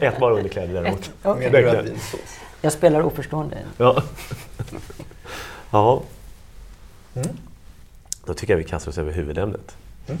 Ätbara 0.00 0.34
underkläder 0.34 0.74
däremot. 0.74 1.10
Okay. 1.24 1.92
Jag 2.60 2.72
spelar 2.72 3.02
oförstående. 3.02 3.58
Ja. 3.78 4.02
ja. 5.70 6.02
Mm. 7.14 7.28
Då 8.24 8.34
tycker 8.34 8.52
jag 8.52 8.58
vi 8.58 8.64
kastar 8.64 8.90
oss 8.90 8.98
över 8.98 9.12
huvudämnet. 9.12 9.76
Mm. 10.08 10.18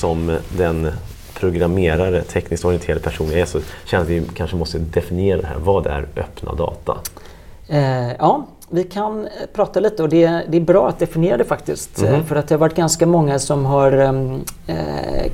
som 0.00 0.36
den 0.56 0.92
programmerare, 1.34 2.22
tekniskt 2.22 2.64
orienterade 2.64 3.00
person 3.00 3.30
jag 3.30 3.40
är 3.40 3.44
så 3.44 3.60
känns 3.60 4.08
det 4.08 4.18
att 4.18 4.22
vi 4.22 4.28
kanske 4.34 4.56
måste 4.56 4.78
definiera 4.78 5.40
det 5.40 5.46
här. 5.46 5.56
Vad 5.58 5.86
är 5.86 6.06
öppna 6.16 6.54
data? 6.54 6.96
Eh, 7.68 8.12
ja, 8.18 8.46
vi 8.72 8.84
kan 8.84 9.24
eh, 9.24 9.30
prata 9.52 9.80
lite 9.80 10.02
och 10.02 10.08
det, 10.08 10.42
det 10.48 10.56
är 10.56 10.60
bra 10.60 10.88
att 10.88 10.98
definiera 10.98 11.36
det 11.36 11.44
faktiskt. 11.44 12.02
Mhm. 12.02 12.24
För 12.24 12.36
att 12.36 12.48
det 12.48 12.54
har 12.54 12.60
varit 12.60 12.74
ganska 12.74 13.06
många 13.06 13.38
som 13.38 13.64
har 13.66 13.92
ehm, 13.92 14.44
eh, 14.66 14.76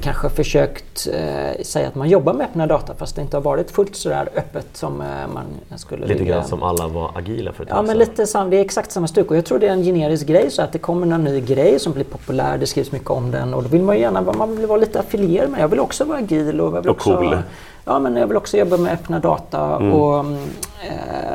kanske 0.03 0.29
försökt 0.29 1.09
eh, 1.13 1.63
säga 1.65 1.89
att 1.89 1.95
man 1.95 2.09
jobbar 2.09 2.33
med 2.33 2.47
öppna 2.47 2.67
data 2.67 2.95
fast 2.95 3.17
det 3.17 3.23
inte 3.23 3.37
har 3.37 3.43
varit 3.43 3.71
fullt 3.71 3.97
så 3.97 4.09
där 4.09 4.29
öppet 4.37 4.67
som 4.73 5.01
eh, 5.01 5.07
man 5.35 5.45
skulle 5.79 6.07
Lite 6.07 6.19
vilja. 6.19 6.35
grann 6.35 6.45
som 6.49 6.63
alla 6.63 6.89
var 6.89 7.11
agila 7.15 7.53
för 7.53 7.63
ett 7.65 7.69
Ja 7.73 7.83
men 7.83 7.99
lite 7.99 8.27
sam, 8.27 8.51
det 8.51 8.57
är 8.57 8.61
exakt 8.61 8.93
samma 8.93 9.07
stuk 9.07 9.31
och 9.31 9.37
jag 9.37 9.45
tror 9.45 9.59
det 9.59 9.67
är 9.69 9.73
en 9.73 9.83
generisk 9.83 10.27
grej 10.27 10.51
så 10.51 10.63
att 10.63 10.73
det 10.73 10.79
kommer 10.79 11.07
någon 11.07 11.25
ny 11.25 11.41
grej 11.41 11.79
som 11.79 11.93
blir 11.93 12.05
populär, 12.05 12.59
det 12.59 12.67
skrivs 12.67 12.93
mycket 12.93 13.11
om 13.11 13.31
den 13.31 13.55
och 13.55 13.63
då 13.63 13.69
vill 13.69 13.83
man 13.83 13.95
ju 13.97 14.01
gärna 14.01 14.21
man 14.23 14.57
vill 14.57 14.67
vara 14.67 14.79
lite 14.79 15.01
affilierad 15.01 15.51
med 15.51 15.61
Jag 15.61 15.69
vill 15.69 15.81
också 15.81 16.05
vara 16.05 16.19
agil 16.19 16.61
och 16.61 16.77
jag 16.77 16.81
vill 16.83 16.91
Och 16.91 16.97
också 16.97 17.17
cool. 17.17 17.37
Ja 17.85 17.99
men 17.99 18.17
jag 18.17 18.27
vill 18.27 18.37
också 18.37 18.57
jobba 18.57 18.77
med 18.77 18.93
öppna 18.93 19.19
data 19.19 19.77
Mm. 19.77 19.93
och, 19.93 20.21
mm, 20.21 20.39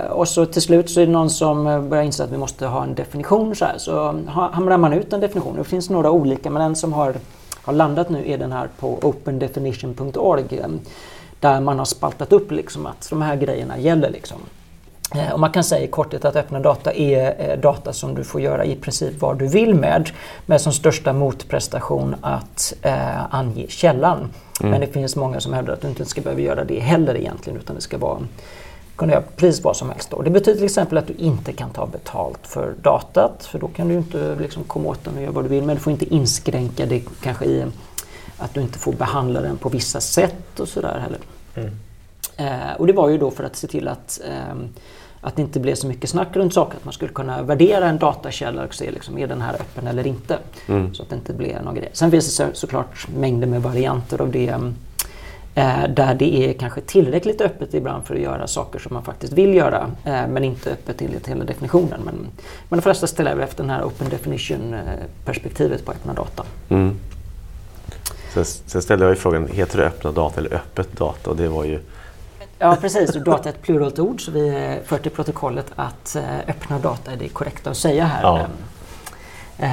och 0.10 0.28
så 0.28 0.46
till 0.46 0.62
slut 0.62 0.90
så 0.90 1.02
är 1.02 1.06
det 1.06 1.12
någon 1.12 1.30
som 1.30 1.68
eh, 1.68 1.82
börjar 1.82 2.04
inse 2.04 2.24
att 2.24 2.32
vi 2.32 2.38
måste 2.38 2.66
ha 2.66 2.84
en 2.84 2.96
definition 2.96 3.56
så 3.56 3.66
här 3.66 3.78
så 3.78 3.94
ha- 4.28 4.52
hamrar 4.54 4.78
man 4.78 4.94
ut 4.94 5.14
en 5.14 5.20
definition. 5.20 5.56
Det 5.58 5.64
finns 5.64 5.90
några 5.90 6.12
olika 6.12 6.50
men 6.50 6.62
en 6.62 6.76
som 6.76 6.94
har, 6.94 7.14
har 7.64 7.74
landat 7.74 8.10
nu 8.10 8.24
är 8.32 8.38
den 8.38 8.52
här 8.52 8.70
på 8.80 9.00
opendefinition.org 9.02 10.44
eh, 10.52 10.66
där 11.40 11.62
man 11.62 11.78
har 11.80 11.86
spaltat 11.86 12.34
upp 12.34 12.52
liksom 12.52 12.86
att 12.86 13.08
de 13.10 13.22
här 13.22 13.36
grejerna 13.36 13.78
gäller 13.78 14.10
liksom. 14.10 14.38
Eh, 15.16 15.34
Och 15.34 15.40
man 15.40 15.52
kan 15.52 15.64
säga 15.64 15.84
i 15.84 15.88
korthet 15.88 16.26
att 16.26 16.36
öppna 16.36 16.60
data 16.60 16.92
är 16.94 17.50
eh, 17.52 17.60
data 17.60 17.94
som 17.94 18.16
du 18.16 18.24
får 18.24 18.42
göra 18.42 18.66
i 18.66 18.76
princip 18.76 19.22
vad 19.22 19.40
du 19.40 19.48
vill 19.48 19.76
med. 19.76 20.10
Med 20.46 20.62
som 20.62 20.74
största 20.74 21.14
motprestation 21.14 22.16
att 22.22 22.74
eh, 22.82 23.36
ange 23.36 23.66
källan. 23.70 24.18
Men 24.62 24.82
det 24.82 24.88
finns 24.88 25.16
många 25.16 25.40
som 25.40 25.54
hävdar 25.54 25.74
att 25.74 25.82
du 25.82 25.88
inte 25.88 26.06
ska 26.06 26.22
behöva 26.22 26.42
göra 26.42 26.64
det 26.64 26.80
heller 26.80 27.16
egentligen 27.18 27.60
utan 27.60 27.76
det 27.76 27.82
ska 27.82 27.98
vara 27.98 28.20
kunna 29.02 29.14
göra 29.14 29.24
precis 29.36 29.64
vad 29.64 29.78
som 29.78 29.90
helst. 29.90 30.10
Då. 30.12 30.22
Det 30.22 30.30
betyder 30.30 30.58
till 30.58 30.66
exempel 30.66 30.98
att 30.98 31.08
du 31.08 31.14
inte 31.14 31.54
kan 31.54 31.70
ta 31.70 31.86
betalt 31.86 32.48
för 32.48 32.74
datat 32.82 33.46
för 33.46 33.60
då 33.60 33.68
kan 33.68 33.88
du 33.88 33.94
inte 33.94 34.36
liksom 34.36 34.64
komma 34.64 34.90
åt 34.90 35.04
den 35.04 35.16
och 35.16 35.22
göra 35.22 35.32
vad 35.32 35.46
du 35.46 35.50
vill 35.50 35.64
men 35.64 35.76
du 35.76 35.82
får 35.82 35.92
inte 35.94 36.14
inskränka 36.14 36.86
det 36.86 37.04
kanske 37.22 37.46
i 37.46 37.66
att 38.38 38.54
du 38.54 38.62
inte 38.62 38.80
får 38.80 38.94
behandla 38.94 39.42
den 39.42 39.58
på 39.58 39.70
vissa 39.70 40.02
sätt 40.02 40.60
och 40.60 40.68
sådär 40.68 41.00
heller. 41.00 41.20
Eh, 42.38 42.76
och 42.78 42.88
det 42.88 42.94
var 42.94 43.10
ju 43.10 43.18
då 43.18 43.32
för 43.32 43.44
att 43.44 43.56
se 43.56 43.68
till 43.68 43.88
att, 43.88 44.22
ehm, 44.30 44.70
att 45.22 45.36
det 45.36 45.42
inte 45.42 45.60
blev 45.60 45.76
så 45.76 45.88
mycket 45.88 46.10
snack 46.10 46.36
runt 46.36 46.54
saker. 46.54 46.78
Att 46.78 46.86
man 46.86 46.94
skulle 46.94 47.14
kunna 47.14 47.42
värdera 47.42 47.90
en 47.90 47.98
datakälla 47.98 48.64
och 48.64 48.74
se 48.74 48.92
liksom, 48.92 49.18
är 49.18 49.28
den 49.28 49.42
här 49.42 49.54
öppen 49.54 49.88
eller 49.88 50.08
inte. 50.08 50.38
Så 50.94 51.04
att 51.04 51.10
det 51.10 51.16
inte 51.16 51.34
blev 51.34 51.64
någon 51.64 51.76
grej. 51.76 51.90
Sen 51.94 52.12
finns 52.12 52.26
det 52.26 52.32
så, 52.32 52.46
såklart 52.54 53.08
mängder 53.18 53.48
med 53.48 53.62
varianter 53.62 54.22
av 54.22 54.32
det. 54.32 54.56
Eh, 55.56 55.88
där 55.90 56.16
det 56.16 56.50
är 56.50 56.54
kanske 56.54 56.82
tillräckligt 56.82 57.42
öppet 57.42 57.74
ibland 57.74 58.06
för 58.06 58.16
att 58.16 58.22
göra 58.22 58.48
saker 58.48 58.80
som 58.80 58.94
man 58.94 59.04
faktiskt 59.04 59.34
vill 59.34 59.54
göra. 59.54 59.92
Eh, 60.06 60.28
men 60.28 60.44
inte 60.44 60.72
öppet 60.72 61.02
enligt 61.02 61.28
hela 61.28 61.44
definitionen. 61.44 62.02
Men, 62.06 62.16
men 62.70 62.80
de 62.80 62.82
flesta 62.82 63.08
strävar 63.08 63.44
efter 63.44 63.64
den 63.64 63.70
här 63.70 63.84
open 63.84 64.10
definition 64.10 64.74
eh, 64.74 65.82
på 65.86 65.92
öppna 65.92 66.14
data. 66.14 66.44
Mm. 66.70 66.96
Sen, 68.34 68.46
sen 68.46 68.82
ställde 68.82 69.06
jag 69.06 69.12
ju 69.12 69.16
frågan, 69.16 69.48
heter 69.48 69.78
det 69.78 69.86
öppna 69.86 70.12
data 70.12 70.40
eller 70.40 70.54
öppet 70.54 70.98
data? 70.98 71.30
Och 71.30 71.36
det 71.36 71.48
var 71.48 71.64
ju 71.64 71.80
Ja 72.60 72.78
precis, 72.82 73.16
och 73.16 73.24
data 73.24 73.50
är 73.50 73.54
ett 73.54 73.62
pluralt 73.62 74.00
ord 74.00 74.26
så 74.26 74.32
vi 74.32 74.78
för 74.86 74.98
till 74.98 75.12
protokollet 75.12 75.66
att 75.76 76.18
öppna 76.48 76.80
data 76.80 77.12
är 77.12 77.18
det 77.18 77.28
korrekta 77.28 77.70
att 77.70 77.78
säga 77.78 78.06
här. 78.06 78.22
Ja. 78.22 78.48
Eh, 79.62 79.70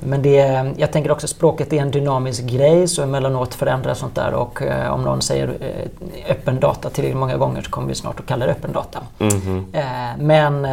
Men 0.00 0.22
det, 0.22 0.72
jag 0.76 0.92
tänker 0.92 1.10
också 1.10 1.28
språket 1.28 1.72
är 1.72 1.76
en 1.76 1.90
dynamisk 1.90 2.44
grej 2.44 2.88
så 2.88 3.02
emellanåt 3.02 3.54
förändras 3.54 3.98
sånt 3.98 4.14
där 4.14 4.32
och 4.34 4.62
eh, 4.62 4.92
om 4.92 5.02
någon 5.02 5.22
säger 5.22 5.48
eh, 5.60 6.30
öppen 6.30 6.60
data 6.60 6.90
tillräckligt 6.90 7.18
många 7.18 7.36
gånger 7.36 7.62
så 7.62 7.70
kommer 7.70 7.88
vi 7.88 7.94
snart 7.94 8.20
att 8.20 8.26
kalla 8.26 8.46
det 8.46 8.52
öppen 8.52 8.72
data. 8.72 9.00
Mhm. 9.18 9.66
Eh, 9.72 9.82
Men 10.18 10.66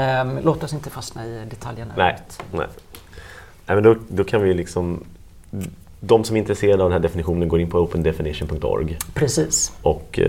låt 0.43 0.63
oss 0.63 0.74
inte 0.74 0.89
fastna 0.89 1.25
i 1.25 1.41
detaljerna. 1.50 1.93
Nej. 1.97 2.17
Nej. 2.51 2.67
Nej 3.65 3.75
men 3.75 3.83
då, 3.83 3.95
då 4.07 4.24
kan 4.24 4.41
vi 4.41 4.53
liksom... 4.53 5.03
De 6.00 6.24
som 6.24 6.35
är 6.35 6.39
intresserade 6.39 6.83
av 6.83 6.89
den 6.89 6.93
här 6.93 7.00
definitionen 7.07 7.50
går 7.50 7.59
in 7.62 7.69
på 7.69 7.77
opendefinition.org 7.79 8.97
Precis, 9.13 9.71
och, 9.81 10.19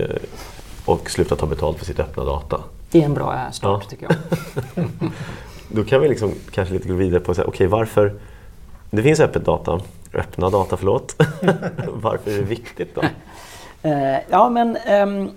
och 0.85 1.09
slutar 1.09 1.35
ta 1.35 1.45
betalt 1.45 1.77
för 1.77 1.85
sitt 1.85 1.99
öppna 1.99 2.23
data. 2.23 2.59
det 2.91 3.01
är 3.01 3.05
en 3.05 3.13
bra 3.13 3.47
start 3.51 3.81
Ja. 3.83 3.89
tycker 3.89 4.07
jag. 4.09 4.85
Då 5.67 5.83
kan 5.83 6.01
vi 6.01 6.07
liksom 6.07 6.33
kanske 6.51 6.73
lite 6.73 6.87
gå 6.87 6.93
vidare 6.93 7.19
på 7.19 7.33
så 7.33 7.43
okay, 7.43 7.67
varför... 7.67 8.13
Det 8.91 9.03
finns 9.03 9.19
öppet 9.19 9.45
data, 9.45 9.79
öppna 10.13 10.49
data 10.49 10.77
förlåt. 10.77 11.15
varför 11.87 12.31
är 12.31 12.35
det 12.35 12.41
viktigt 12.41 12.95
då? 12.95 13.01
Eh, 13.81 14.17
ja, 14.29 14.49
men 14.49 14.77
um, 15.03 15.31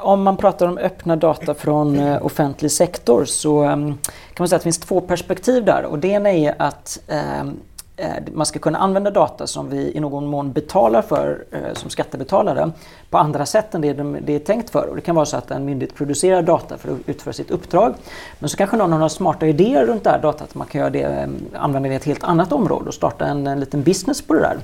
om 0.00 0.22
man 0.22 0.36
pratar 0.36 0.66
om 0.66 0.78
öppna 0.78 1.16
data 1.16 1.54
från 1.54 1.98
uh, 1.98 2.26
offentlig 2.26 2.72
sektor 2.72 3.24
så 3.24 3.64
um, 3.64 3.98
kan 4.04 4.38
man 4.38 4.48
säga 4.48 4.56
att 4.56 4.62
det 4.62 4.64
finns 4.64 4.78
två 4.78 5.00
perspektiv 5.00 5.64
där. 5.64 5.84
Och 5.84 5.98
det 5.98 6.08
ena 6.08 6.30
är 6.30 6.54
att 6.58 7.00
um, 7.40 7.56
Eh, 8.00 8.10
man 8.32 8.46
ska 8.46 8.58
kunna 8.58 8.78
använda 8.78 9.10
data 9.10 9.46
som 9.46 9.70
vi 9.70 9.92
i 9.96 10.00
någon 10.00 10.26
mån 10.26 10.52
betalar 10.52 11.02
för 11.02 11.44
eh, 11.50 11.74
som 11.74 11.90
skattebetalare 11.90 12.70
på 13.10 13.18
andra 13.18 13.46
sätt 13.46 13.74
än 13.74 13.80
det 13.80 13.92
det 14.20 14.34
är 14.34 14.38
tänkt 14.38 14.70
för. 14.70 14.86
Och 14.88 14.96
det 14.96 15.02
kan 15.02 15.14
vara 15.14 15.26
så 15.26 15.36
att 15.36 15.50
en 15.50 15.64
myndighet 15.64 15.94
producerar 15.94 16.42
data 16.42 16.78
för 16.78 16.92
att 16.92 16.98
utföra 17.06 17.32
sitt 17.32 17.50
uppdrag. 17.50 17.94
Men 18.38 18.48
så 18.48 18.56
kanske 18.56 18.76
någon 18.76 18.92
har 18.92 18.98
några 18.98 19.08
smarta 19.08 19.46
idéer 19.46 19.86
runt 19.86 20.04
det 20.04 20.10
här 20.10 20.18
datat. 20.18 20.54
Man 20.54 20.66
kan 20.66 20.78
göra 20.78 20.90
det, 20.90 21.02
eh, 21.02 21.28
använda 21.62 21.88
det 21.88 21.92
i 21.92 21.96
ett 21.96 22.04
helt 22.04 22.24
annat 22.24 22.52
område 22.52 22.88
och 22.88 22.94
starta 22.94 23.26
en, 23.26 23.46
en 23.46 23.60
liten 23.60 23.82
business 23.82 24.22
på 24.22 24.34
det 24.34 24.40
där. 24.40 24.58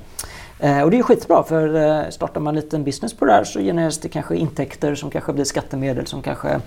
Och 0.85 0.91
det 0.91 0.99
är 0.99 1.03
skitbra 1.03 1.43
för 1.43 2.11
startar 2.11 2.41
man 2.41 2.57
en 2.57 2.61
liten 2.61 2.85
business 2.85 3.15
på 3.15 3.25
det 3.25 3.33
här 3.33 3.45
så 3.45 3.61
genereras 3.61 3.99
det 3.99 4.09
kanske 4.09 4.37
intäkter 4.37 4.95
som 4.95 5.11
kanske 5.11 5.33
blir 5.33 5.45
skattemedel 5.45 6.07
som 6.07 6.23
kanske 6.23 6.61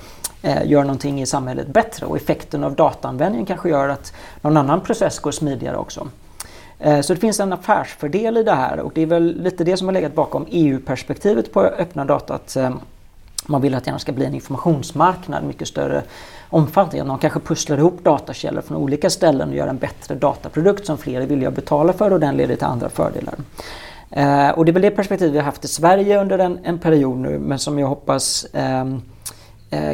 gör 0.64 0.82
någonting 0.82 1.22
i 1.22 1.26
samhället 1.26 1.68
bättre 1.68 2.06
och 2.06 2.16
effekten 2.18 2.64
av 2.64 2.76
dataanvändningen 2.76 3.46
kanske 3.46 3.70
gör 3.70 3.90
att 3.90 4.14
någon 4.42 4.58
annan 4.58 4.82
process 4.82 5.20
går 5.20 5.32
smidigare 5.32 5.78
också. 5.78 6.08
Eh, 6.79 7.01
så 7.01 7.13
det 7.13 7.19
finns 7.19 7.39
en 7.39 7.53
affärsfördel 7.53 8.38
i 8.38 8.43
det 8.43 8.55
här 8.55 8.79
och 8.79 8.91
det 8.96 9.01
är 9.01 9.05
väl 9.05 9.41
lite 9.41 9.63
det 9.63 9.77
som 9.77 9.88
har 9.88 9.93
legat 9.93 10.15
bakom 10.15 10.46
EU-perspektivet 10.50 11.53
på 11.53 11.62
öppna 11.62 12.05
data. 12.05 12.34
Att 12.34 12.55
eh, 12.55 12.75
man 13.46 13.62
vill 13.62 13.75
att 13.75 13.84
det 13.84 13.89
gärna 13.89 14.00
ska 14.00 14.12
bli 14.12 14.25
en 14.25 14.34
informationsmarknad, 14.34 15.43
mycket 15.43 15.67
större 15.67 16.03
omfattning. 16.50 17.01
Att 17.01 17.07
man 17.07 17.17
kanske 17.17 17.39
pusslar 17.39 17.77
ihop 17.77 18.03
datakällor 18.03 18.62
från 18.62 18.77
olika 18.77 19.10
ställen 19.10 19.50
och 19.50 19.55
gör 19.55 19.67
en 19.67 19.77
bättre 19.77 20.15
dataprodukt 20.15 20.86
som 20.86 20.98
fler 20.98 21.22
är 21.22 21.25
villiga 21.25 21.50
att 21.50 21.55
betala 21.55 21.93
för 21.93 22.13
och 22.13 22.19
den 22.19 22.38
leder 22.38 22.55
till 22.55 22.65
andra 22.65 22.89
fördelar. 22.89 23.36
Eh, 24.12 24.50
och 24.50 24.65
det 24.65 24.72
är 24.72 24.74
väl 24.74 24.81
det 24.81 24.91
perspektivet 24.91 25.34
vi 25.34 25.38
har 25.38 25.46
haft 25.46 25.65
i 25.65 25.67
Sverige 25.67 26.22
under 26.22 26.39
en, 26.39 26.60
en 26.63 26.79
period 26.79 27.17
nu 27.17 27.39
men 27.39 27.60
som 27.60 27.79
jag 27.79 27.88
hoppas 27.88 28.46
eh, 28.46 28.86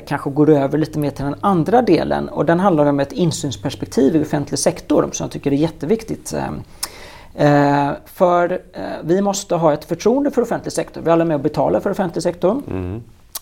kanske 0.07 0.29
går 0.29 0.49
över 0.49 0.77
lite 0.77 0.99
mer 0.99 1.09
till 1.09 1.25
den 1.25 1.35
andra 1.41 1.81
delen 1.81 2.29
och 2.29 2.45
den 2.45 2.59
handlar 2.59 2.85
om 2.85 2.99
ett 2.99 3.11
insynsperspektiv 3.11 4.15
i 4.15 4.23
offentlig 4.23 4.59
sektor 4.59 5.09
som 5.11 5.23
jag 5.23 5.31
tycker 5.31 5.51
är 5.51 5.55
jätteviktigt. 5.55 6.33
Eh, 6.33 6.51
Eh, 7.35 7.91
för 8.05 8.61
eh, 8.73 8.83
vi 9.03 9.21
måste 9.21 9.55
ha 9.55 9.73
ett 9.73 9.85
förtroende 9.85 10.31
för 10.31 10.41
offentlig 10.41 10.73
sektor. 10.73 11.01
Vi 11.01 11.09
är 11.09 11.13
alla 11.13 11.25
med 11.25 11.35
och 11.35 11.41
betalar 11.41 11.79
för 11.79 11.89
offentlig 11.89 12.23
sektor. 12.23 12.61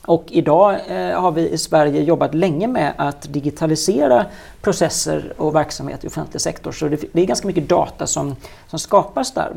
Och 0.05 0.25
idag 0.27 0.75
eh, 0.87 1.21
har 1.21 1.31
vi 1.31 1.49
i 1.49 1.57
Sverige 1.57 2.03
jobbat 2.03 2.33
länge 2.33 2.67
med 2.67 2.93
att 2.97 3.33
digitalisera 3.33 4.25
processer 4.61 5.33
och 5.37 5.55
verksamhet 5.55 6.03
i 6.03 6.07
offentlig 6.07 6.41
sektor. 6.41 6.71
Så 6.71 6.87
det, 6.87 7.03
det 7.13 7.21
är 7.21 7.25
ganska 7.25 7.47
mycket 7.47 7.69
data 7.69 8.07
som, 8.07 8.35
som 8.67 8.79
skapas 8.79 9.33
där. 9.33 9.53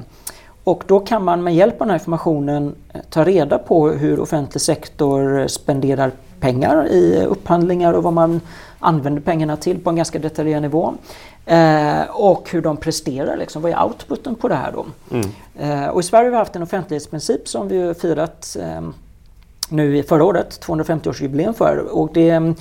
Och 0.65 0.85
då 0.87 1.01
kan 1.01 1.25
man 1.25 1.43
med 1.43 1.55
hjälp 1.55 1.75
av 1.75 1.79
den 1.79 1.91
här 1.91 1.99
informationen 1.99 2.75
eh, 2.93 3.01
ta 3.11 3.25
reda 3.25 3.59
på 3.59 3.89
hur 3.89 4.21
offentlig 4.21 4.61
sektor 4.61 5.47
spenderar 5.47 6.11
pengar 6.41 6.87
i 6.89 7.25
upphandlingar 7.25 7.93
och 7.93 8.03
vad 8.03 8.13
man 8.13 8.41
använder 8.79 9.23
pengarna 9.23 9.57
till 9.57 9.79
på 9.79 9.91
en 9.91 9.97
ganska 9.97 10.19
detaljerad 10.19 10.63
nivå. 10.63 10.95
Eh, 11.47 12.03
och 12.11 12.51
hur 12.51 12.63
de 12.63 12.77
presterar, 12.77 13.37
liksom. 13.37 13.63
vad 13.63 13.73
är 13.73 13.85
outputen 13.85 14.35
på 14.35 14.49
det 14.49 14.55
här 14.55 14.73
då? 14.73 14.87
Eh, 15.59 15.87
och 15.87 16.01
i 16.01 16.03
Sverige 16.03 16.25
har 16.27 16.31
vi 16.31 16.37
haft 16.37 16.57
en 16.57 16.63
offentlighetsprincip 16.63 17.49
som 17.49 17.69
vi 17.69 17.95
firat 17.95 18.57
eh, 18.61 18.89
nu 19.69 19.99
i 19.99 20.03
förra 20.03 20.25
året, 20.25 20.61
250-årsjubileum 20.67 21.53
för. 21.53 21.97
Och 21.97 22.11
det, 22.13 22.55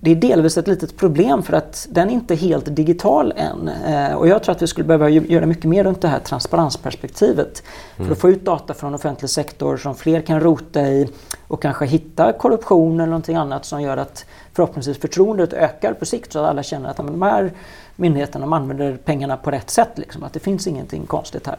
det 0.00 0.10
är 0.10 0.14
delvis 0.14 0.58
ett 0.58 0.68
litet 0.68 0.96
problem 0.96 1.42
för 1.42 1.52
att 1.52 1.86
den 1.90 2.08
är 2.08 2.12
inte 2.12 2.34
helt 2.34 2.76
digital 2.76 3.32
än. 3.36 3.68
Eh, 3.68 4.14
och 4.14 4.28
jag 4.28 4.42
tror 4.42 4.54
att 4.54 4.62
vi 4.62 4.66
skulle 4.66 4.86
behöva 4.86 5.08
göra 5.08 5.46
mycket 5.46 5.64
mer 5.64 5.84
runt 5.84 6.00
det 6.02 6.08
här 6.08 6.18
transparensperspektivet. 6.18 7.62
För 7.96 8.12
att 8.12 8.18
få 8.18 8.30
ut 8.30 8.44
data 8.44 8.74
från 8.74 8.94
offentlig 8.94 9.30
sektor 9.30 9.76
som 9.76 9.94
fler 9.94 10.20
kan 10.20 10.40
rota 10.40 10.80
i 10.80 11.08
och 11.48 11.62
kanske 11.62 11.86
hitta 11.86 12.32
korruption 12.32 12.94
eller 13.00 13.06
någonting 13.10 13.36
annat 13.36 13.64
som 13.64 13.82
gör 13.82 13.96
att 13.96 14.24
förhoppningsvis 14.52 14.98
förtroendet 14.98 15.52
ökar 15.52 15.92
på 15.92 16.04
sikt 16.04 16.32
så 16.32 16.38
att 16.38 16.48
alla 16.50 16.62
känner 16.62 16.90
att 16.90 16.96
de 16.96 17.22
här 17.22 17.52
myndigheterna 17.96 18.44
de 18.46 18.52
använder 18.52 18.96
pengarna 19.04 19.36
på 19.36 19.50
rätt 19.50 19.70
sätt. 19.70 19.90
Liksom, 19.94 20.22
att 20.22 20.32
det 20.32 20.40
finns 20.40 20.66
ingenting 20.66 21.06
konstigt 21.06 21.46
här. 21.46 21.58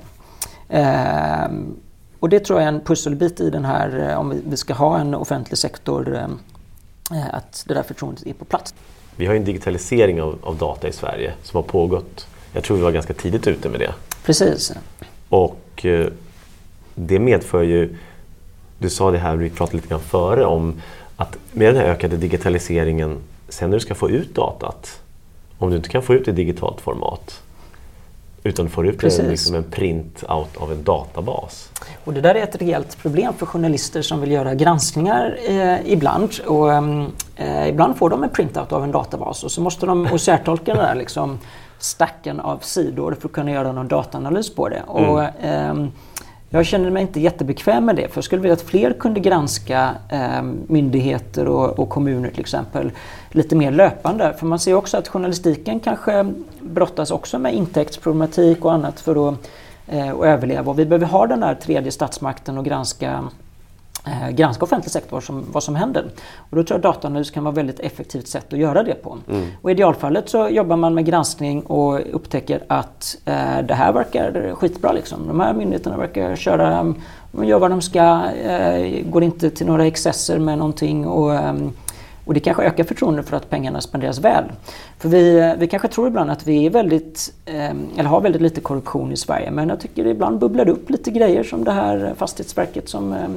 Ehm, 0.70 1.76
och 2.20 2.30
det 2.30 2.40
tror 2.40 2.60
jag 2.60 2.64
är 2.70 2.74
en 2.74 2.82
pusselbit 2.82 3.40
i 3.40 3.50
den 3.50 3.66
här, 3.66 4.10
eh, 4.10 4.20
om 4.20 4.30
vi- 4.30 4.42
vi 4.46 4.58
ska 4.58 4.74
ha 4.74 4.98
en 5.00 5.16
offentlig 5.16 5.58
sektor, 5.58 6.16
eh, 6.16 6.28
att 7.10 7.64
det 7.68 7.74
där 7.74 7.84
förtroendet 7.84 8.28
är 8.28 8.34
på 8.34 8.46
plats. 8.46 8.74
Vi 9.16 9.26
har 9.26 9.34
ju 9.34 9.38
en 9.38 9.46
digitalisering 9.46 10.22
av, 10.22 10.40
av 10.44 10.58
data 10.58 10.88
i 10.88 10.92
Sverige 10.92 11.34
som 11.44 11.58
har 11.58 11.64
pågått. 11.64 12.28
Jag 12.54 12.64
tror 12.64 12.78
vi 12.78 12.84
var 12.84 12.92
ganska 12.92 13.14
tidigt 13.14 13.48
ute 13.48 13.70
med 13.70 13.80
det. 13.80 13.94
Precis. 14.26 14.74
Och 15.30 15.86
eh, 15.86 16.08
det 16.96 17.20
medför 17.20 17.64
ju, 17.64 17.98
du 18.78 18.90
sa 18.90 19.12
det 19.12 19.18
här, 19.18 19.36
vi 19.36 19.50
pratade 19.50 19.78
lite 19.78 19.90
grann 19.90 20.00
före 20.00 20.46
om 20.46 20.82
att 21.16 21.38
med 21.52 21.68
den 21.68 21.76
här 21.76 21.90
ökade 21.90 22.18
digitaliseringen, 22.18 23.18
sen 23.50 23.70
när 23.70 23.78
du 23.78 23.82
ska 23.82 23.96
få 23.96 24.10
ut 24.10 24.36
datat 24.36 25.02
om 25.58 25.70
du 25.70 25.76
inte 25.76 25.90
kan 25.90 26.02
få 26.02 26.14
ut 26.14 26.26
det 26.26 26.32
i 26.32 26.34
digitalt 26.34 26.82
format 26.82 27.42
utan 28.44 28.70
får 28.70 28.88
ut 28.88 29.00
det 29.00 29.30
liksom 29.30 29.56
en 29.56 29.64
print-out 29.64 30.58
av 30.58 30.72
en 30.72 30.84
databas. 30.84 31.70
Och 32.04 32.14
det 32.14 32.22
där 32.22 32.36
är 32.36 32.44
ett 32.44 32.62
rejält 32.62 32.98
problem 32.98 33.34
för 33.34 33.46
journalister 33.46 34.02
som 34.02 34.22
vill 34.22 34.32
göra 34.32 34.56
granskningar 34.56 35.38
eh, 35.48 35.92
ibland. 35.92 36.32
Och, 36.46 36.74
eh, 37.36 37.70
ibland 37.70 37.98
får 37.98 38.10
de 38.10 38.24
en 38.24 38.30
printout 38.30 38.72
av 38.72 38.84
en 38.84 38.92
databas 38.92 39.44
och 39.44 39.52
så 39.52 39.62
måste 39.62 39.86
de 39.86 40.06
OCR-tolka 40.06 40.74
den 40.74 40.84
där 40.84 40.96
liksom, 40.96 41.40
stacken 41.80 42.40
av 42.40 42.58
sidor 42.58 43.18
för 43.20 43.28
att 43.28 43.34
kunna 43.34 43.52
göra 43.52 43.72
någon 43.72 43.88
dataanalys 43.88 44.56
på 44.56 44.70
det. 44.70 44.84
Mm. 44.96 45.10
Och, 45.10 45.24
eh, 45.24 45.88
jag 46.50 46.66
känner 46.66 46.90
mig 46.90 47.02
inte 47.02 47.20
jättebekväm 47.20 47.86
med 47.86 47.96
det 47.96 48.08
för 48.08 48.18
jag 48.18 48.24
skulle 48.24 48.42
vilja 48.42 48.54
att 48.54 48.62
fler 48.62 48.94
kunde 48.94 49.20
granska 49.20 49.96
eh, 50.10 50.42
myndigheter 50.68 51.48
och, 51.48 51.80
och, 51.80 51.90
kommuner 51.90 52.30
till 52.30 52.40
exempel 52.40 52.92
lite 53.32 53.56
mer 53.56 53.72
löpande. 53.72 54.34
För 54.40 54.46
man 54.46 54.60
ser 54.60 54.74
också 54.74 54.98
att 54.98 55.08
journalistiken 55.08 55.80
kanske 55.80 56.34
brottas 56.62 57.12
också 57.12 57.40
med 57.40 57.54
intäktsproblematik 57.54 58.66
och 58.66 58.74
annat 58.74 59.00
för 59.00 59.30
att, 59.30 59.50
eh, 59.88 60.10
att 60.10 60.26
överleva. 60.26 60.72
Och 60.72 60.80
vi 60.80 60.86
behöver 60.86 61.06
ha 61.06 61.28
den 61.28 61.44
här 61.44 61.56
tredje 61.56 61.92
statsmakten 61.92 62.58
och 62.58 62.66
granska 62.66 63.24
eh, 64.06 64.30
granska 64.30 64.66
offentlig 64.66 64.92
sektor 64.92 65.22
som, 65.22 65.46
vad 65.52 65.64
som 65.64 65.76
händer. 65.76 66.06
Och 66.50 66.58
då 66.58 66.64
tror 66.64 66.76
jag 66.76 66.82
dataanalys 66.82 67.32
kan 67.32 67.44
vara 67.44 67.52
ett 67.52 67.58
väldigt 67.58 67.80
effektivt 67.80 68.28
sätt 68.28 68.54
att 68.54 68.60
göra 68.60 68.84
det 68.84 69.04
på. 69.04 69.18
Mm. 69.30 69.48
Och 69.62 69.70
I 69.70 69.74
idealfallet 69.74 70.30
så 70.30 70.50
jobbar 70.50 70.76
man 70.76 70.94
med 70.94 71.06
granskning 71.06 71.62
och 71.62 72.16
upptäcker 72.16 72.64
att 72.68 73.18
eh, 73.26 73.62
det 73.68 73.74
här 73.74 73.94
verkar 73.94 74.56
skitbra. 74.56 74.92
Liksom. 74.92 75.28
De 75.28 75.40
här 75.40 75.54
myndigheterna 75.54 75.98
verkar 75.98 76.36
köra, 76.36 76.94
de 77.32 77.46
gör 77.46 77.60
vad 77.60 77.72
de 77.72 77.82
ska, 77.82 78.26
eh, 78.26 79.04
går 79.06 79.24
inte 79.24 79.50
till 79.50 79.68
några 79.68 79.86
excesser 79.86 80.40
med 80.40 80.58
någonting. 80.58 81.08
Och, 81.08 81.34
eh, 81.34 81.54
och 82.26 82.34
det 82.34 82.40
kanske 82.40 82.64
ökar 82.64 82.84
förtroendet 82.84 83.30
för 83.30 83.38
att 83.38 83.50
pengarna 83.50 83.82
spenderas 83.82 84.20
väl. 84.20 84.44
För 84.98 85.10
vi, 85.10 85.56
vi 85.60 85.68
kanske 85.68 85.88
tror 85.88 86.08
ibland 86.08 86.32
att 86.32 86.48
vi 86.48 86.66
är 86.66 86.70
väldigt, 86.70 87.34
eh, 87.46 87.72
eller 87.98 88.04
har 88.04 88.22
väldigt 88.22 88.42
lite 88.42 88.62
korruption 88.62 89.12
i 89.12 89.18
Sverige 89.18 89.52
men 89.52 89.70
jag 89.70 89.80
tycker 89.80 90.08
ibland 90.08 90.40
bubblar 90.40 90.66
det 90.66 90.72
upp 90.72 90.90
lite 90.90 91.12
grejer 91.12 91.44
som 91.44 91.64
det 91.64 91.72
här 91.72 92.14
Fastighetsverket 92.18 92.90
som 92.90 93.14
eh, 93.14 93.30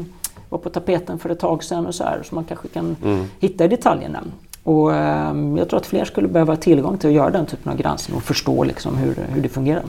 var 0.52 0.58
på 0.58 0.70
tapeten 0.70 1.18
för 1.18 1.30
ett 1.30 1.38
tag 1.38 1.64
sedan 1.64 1.86
och 1.86 1.94
så 1.94 2.04
här, 2.04 2.22
som 2.22 2.34
man 2.34 2.44
kanske 2.44 2.68
kan 2.68 2.96
mm. 3.04 3.24
hitta 3.40 3.64
i 3.64 3.68
detaljerna. 3.68 4.22
Och 4.62 4.94
eh, 4.94 5.36
jag 5.56 5.68
tror 5.68 5.76
att 5.80 5.86
fler 5.86 6.04
skulle 6.04 6.28
behöva 6.28 6.56
tillgång 6.56 6.98
till 6.98 7.08
att 7.08 7.14
göra 7.14 7.30
den 7.30 7.46
typen 7.46 7.72
av 7.72 7.78
granskning 7.78 8.16
och 8.16 8.22
förstå 8.22 8.64
liksom 8.64 8.96
hur, 8.96 9.14
hur 9.28 9.42
det 9.42 9.48
fungerar. 9.48 9.82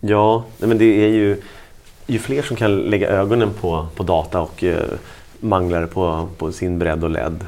Ja, 0.00 0.44
men 0.58 0.78
det 0.78 0.84
är 0.84 1.08
ju, 1.08 1.42
ju 2.06 2.18
fler 2.18 2.42
som 2.42 2.56
kan 2.56 2.76
lägga 2.76 3.08
ögonen 3.08 3.50
på, 3.60 3.86
på 3.94 4.02
data 4.02 4.40
och 4.40 4.64
eh, 4.64 4.82
manglar 5.40 5.86
på, 5.86 6.28
på 6.38 6.52
sin 6.52 6.78
bredd 6.78 7.04
och 7.04 7.10
ledd 7.10 7.46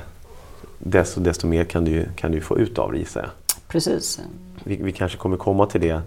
desto, 0.78 1.20
desto 1.20 1.46
mer 1.46 1.64
kan 1.64 1.84
du, 1.84 2.06
kan 2.16 2.32
du 2.32 2.40
få 2.40 2.58
ut 2.58 2.78
av 2.78 2.92
det 2.92 2.98
gissar 2.98 3.20
jag. 3.20 3.30
Precis. 3.68 4.20
Vi, 4.64 4.76
vi 4.76 4.92
kanske 4.92 5.18
kommer 5.18 5.36
komma 5.36 5.66
till 5.66 5.80
det 5.80 6.00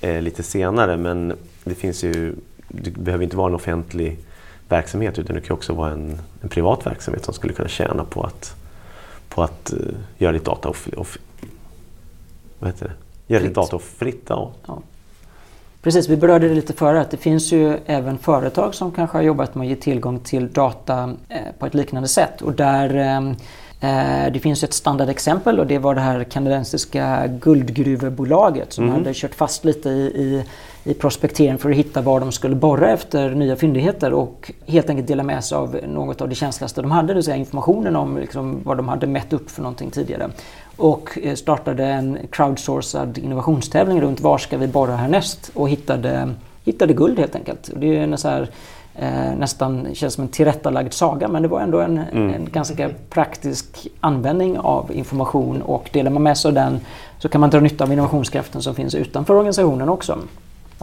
eh, 0.00 0.22
lite 0.22 0.42
senare 0.42 0.96
men 0.96 1.32
det 1.64 1.74
finns 1.74 2.04
ju, 2.04 2.34
det 2.68 2.90
behöver 2.90 3.24
inte 3.24 3.36
vara 3.36 3.48
en 3.48 3.54
offentlig 3.54 4.18
verksamhet 4.72 5.18
utan 5.18 5.36
det 5.36 5.40
kan 5.42 5.54
också 5.54 5.72
vara 5.72 5.90
en, 5.90 6.18
en 6.42 6.48
privat 6.48 6.86
verksamhet 6.86 7.24
som 7.24 7.34
skulle 7.34 7.52
kunna 7.52 7.68
tjäna 7.68 8.04
på 8.04 8.22
att, 8.22 8.56
på 9.28 9.42
att 9.42 9.72
uh, 9.72 9.94
göra 10.18 10.32
ditt 10.32 10.44
data 10.44 10.68
off, 10.68 10.88
off, 10.96 11.18
vad 12.58 12.70
heter 12.70 12.86
det? 12.86 13.34
Göra 13.34 13.42
ditt 13.42 13.54
data 13.54 13.78
fritt. 13.78 14.24
Ja. 14.28 14.52
ja. 14.66 14.82
Precis, 15.82 16.08
vi 16.08 16.16
berörde 16.16 16.48
det 16.48 16.54
lite 16.54 16.72
förut. 16.72 17.06
Det 17.10 17.16
finns 17.16 17.52
ju 17.52 17.78
även 17.86 18.18
företag 18.18 18.74
som 18.74 18.92
kanske 18.92 19.16
har 19.16 19.22
jobbat 19.22 19.54
med 19.54 19.64
att 19.64 19.68
ge 19.68 19.76
tillgång 19.76 20.18
till 20.18 20.52
data 20.52 21.14
eh, 21.28 21.38
på 21.58 21.66
ett 21.66 21.74
liknande 21.74 22.08
sätt. 22.08 22.42
Och 22.42 22.52
där 22.52 22.94
eh, 22.94 23.32
Eh, 23.82 24.32
det 24.32 24.38
finns 24.38 24.64
ett 24.64 24.72
standardexempel 24.72 25.60
och 25.60 25.66
det 25.66 25.78
var 25.78 25.94
det 25.94 26.00
här 26.00 26.24
kanadensiska 26.24 27.26
guldgruvebolaget 27.26 28.72
som 28.72 28.84
mm. 28.84 28.96
hade 28.96 29.14
kört 29.14 29.34
fast 29.34 29.64
lite 29.64 29.88
i, 29.88 30.02
i, 30.02 30.44
i 30.84 30.94
prospektering 30.94 31.58
för 31.58 31.70
att 31.70 31.76
hitta 31.76 32.00
var 32.00 32.20
de 32.20 32.32
skulle 32.32 32.54
borra 32.54 32.90
efter 32.90 33.30
nya 33.30 33.56
fyndigheter 33.56 34.12
och 34.12 34.52
helt 34.66 34.90
enkelt 34.90 35.08
dela 35.08 35.22
med 35.22 35.44
sig 35.44 35.58
av 35.58 35.76
något 35.88 36.20
av 36.20 36.28
det 36.28 36.34
känsligaste 36.34 36.82
de 36.82 36.90
hade, 36.90 37.08
det 37.08 37.14
vill 37.14 37.22
säga 37.22 37.36
informationen 37.36 37.96
om 37.96 38.18
liksom 38.18 38.60
vad 38.64 38.76
de 38.76 38.88
hade 38.88 39.06
mätt 39.06 39.32
upp 39.32 39.50
för 39.50 39.62
någonting 39.62 39.90
tidigare. 39.90 40.30
Och 40.76 41.18
eh, 41.22 41.34
startade 41.34 41.86
en 41.86 42.18
crowdsourcad 42.30 43.18
innovationstävling 43.18 44.00
runt 44.00 44.20
var 44.20 44.38
ska 44.38 44.56
vi 44.56 44.66
borra 44.66 44.96
härnäst 44.96 45.50
och 45.54 45.68
hittade, 45.68 46.34
hittade 46.64 46.92
guld 46.92 47.18
helt 47.18 47.34
enkelt. 47.34 47.70
Det 47.76 47.96
är 47.96 48.02
en 48.02 48.18
så 48.18 48.28
här, 48.28 48.48
eh, 48.94 49.34
nästan 49.38 49.88
känns 49.92 50.14
som 50.14 50.24
en 50.24 50.30
tillrättalagd 50.30 50.92
saga 50.92 51.28
men 51.28 51.42
det 51.42 51.48
var 51.48 51.60
ändå 51.60 51.80
en, 51.80 51.98
mm. 51.98 52.34
en, 52.34 52.48
ganska 52.52 52.90
praktisk 53.10 53.88
användning 54.00 54.58
av 54.58 54.92
information 54.92 55.62
och 55.62 55.90
delar 55.92 56.10
man 56.10 56.22
med 56.22 56.38
sig 56.38 56.48
av 56.48 56.54
den 56.54 56.80
så 57.18 57.28
kan 57.28 57.40
man 57.40 57.50
dra 57.50 57.60
nytta 57.60 57.84
av 57.84 57.92
innovationskraften 57.92 58.62
som 58.62 58.74
finns 58.74 58.94
utanför 58.94 59.34
organisationen 59.34 59.88
också. 59.88 60.18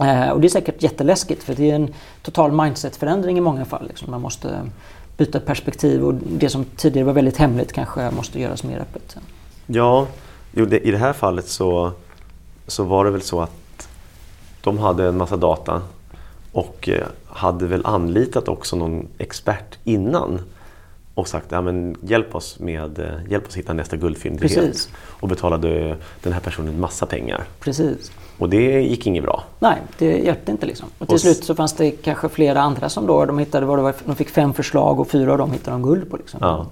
Eh, 0.00 0.30
och 0.30 0.40
det 0.40 0.46
är 0.46 0.48
säkert 0.48 0.82
jätteläskigt 0.82 1.42
för 1.42 1.54
det 1.54 1.70
är 1.70 1.74
en 1.74 1.94
total 2.22 2.52
mindsetförändring 2.52 3.38
i 3.38 3.40
många 3.40 3.64
fall. 3.64 3.86
Liksom. 3.88 4.10
Man 4.10 4.20
måste 4.20 4.60
byta 5.16 5.40
perspektiv 5.40 6.04
och 6.04 6.14
det 6.14 6.48
som 6.48 6.64
tidigare 6.64 7.06
var 7.06 7.12
väldigt 7.12 7.36
hemligt 7.36 7.72
kanske 7.72 8.10
måste 8.10 8.40
göras 8.40 8.64
mer 8.64 8.78
öppet. 8.78 9.16
Ja, 9.66 10.06
jo, 10.52 10.64
det, 10.64 10.80
i 10.80 10.90
det 10.90 10.98
här 10.98 11.12
fallet 11.12 11.48
så, 11.48 11.92
så 12.66 12.84
var 12.84 13.04
det 13.04 13.10
väl 13.10 13.22
så 13.22 13.40
att 13.40 13.88
de 14.60 14.78
hade 14.78 15.08
en 15.08 15.16
massa 15.16 15.36
data 15.36 15.82
och 16.52 16.88
eh, 16.88 17.06
hade 17.26 17.66
väl 17.66 17.86
anlitat 17.86 18.48
också 18.48 18.76
någon 18.76 19.06
expert 19.18 19.78
innan 19.84 20.40
och 21.20 21.28
sagt 21.28 21.46
ja, 21.48 21.60
men 21.60 21.96
hjälp, 22.02 22.34
oss 22.34 22.58
med, 22.58 22.98
eh, 22.98 23.06
hjälp 23.28 23.48
oss 23.48 23.56
hitta 23.56 23.72
nästa 23.72 23.96
guldfyndighet. 23.96 24.54
Precis. 24.54 24.88
Och 24.96 25.28
betalade 25.28 25.96
den 26.22 26.32
här 26.32 26.40
personen 26.40 26.80
massa 26.80 27.06
pengar. 27.06 27.44
Precis. 27.60 28.12
Och 28.38 28.50
det 28.50 28.80
gick 28.80 29.06
inget 29.06 29.24
bra. 29.24 29.44
Nej, 29.58 29.76
det 29.98 30.18
hjälpte 30.18 30.50
inte. 30.50 30.66
Liksom. 30.66 30.88
Och 30.98 31.06
till 31.06 31.14
och 31.14 31.20
slut 31.20 31.44
så 31.44 31.54
fanns 31.54 31.72
det 31.72 31.90
kanske 31.90 32.28
flera 32.28 32.60
andra 32.60 32.88
som 32.88 33.06
då, 33.06 33.24
de, 33.24 33.38
hittade, 33.38 33.66
vad 33.66 33.78
det 33.78 33.82
var, 33.82 33.94
de 34.04 34.16
fick 34.16 34.28
fem 34.28 34.54
förslag 34.54 35.00
och 35.00 35.08
fyra 35.08 35.32
av 35.32 35.38
dem 35.38 35.52
hittade 35.52 35.74
de 35.74 35.82
guld 35.82 36.10
på. 36.10 36.16
Liksom. 36.16 36.38
Ja. 36.42 36.66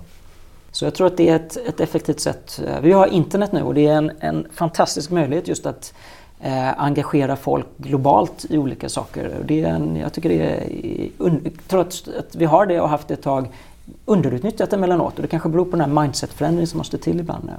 Så 0.72 0.84
jag 0.84 0.94
tror 0.94 1.06
att 1.06 1.16
det 1.16 1.28
är 1.28 1.36
ett, 1.36 1.56
ett 1.56 1.80
effektivt 1.80 2.20
sätt. 2.20 2.60
Vi 2.82 2.92
har 2.92 3.06
internet 3.06 3.52
nu 3.52 3.62
och 3.62 3.74
det 3.74 3.86
är 3.86 3.96
en, 3.96 4.12
en 4.20 4.46
fantastisk 4.54 5.10
möjlighet 5.10 5.48
just 5.48 5.66
att 5.66 5.94
eh, 6.40 6.82
engagera 6.82 7.36
folk 7.36 7.66
globalt 7.76 8.46
i 8.48 8.58
olika 8.58 8.88
saker. 8.88 9.36
Det 9.44 9.62
är 9.62 9.68
en, 9.68 9.96
jag 9.96 10.12
tycker 10.12 10.28
det 10.28 10.42
är, 10.42 11.08
trots 11.68 12.08
att 12.18 12.36
vi 12.36 12.44
har 12.44 12.66
det 12.66 12.80
och 12.80 12.88
haft 12.88 13.08
det 13.08 13.14
ett 13.14 13.22
tag, 13.22 13.48
underutnyttjat 14.04 14.72
emellanåt. 14.72 15.16
Och 15.16 15.22
det 15.22 15.28
kanske 15.28 15.48
beror 15.48 15.64
på 15.64 15.70
den 15.70 15.80
här 15.80 16.02
mindsetförändringen 16.02 16.66
som 16.66 16.78
måste 16.78 16.98
till 16.98 17.20
ibland. 17.20 17.50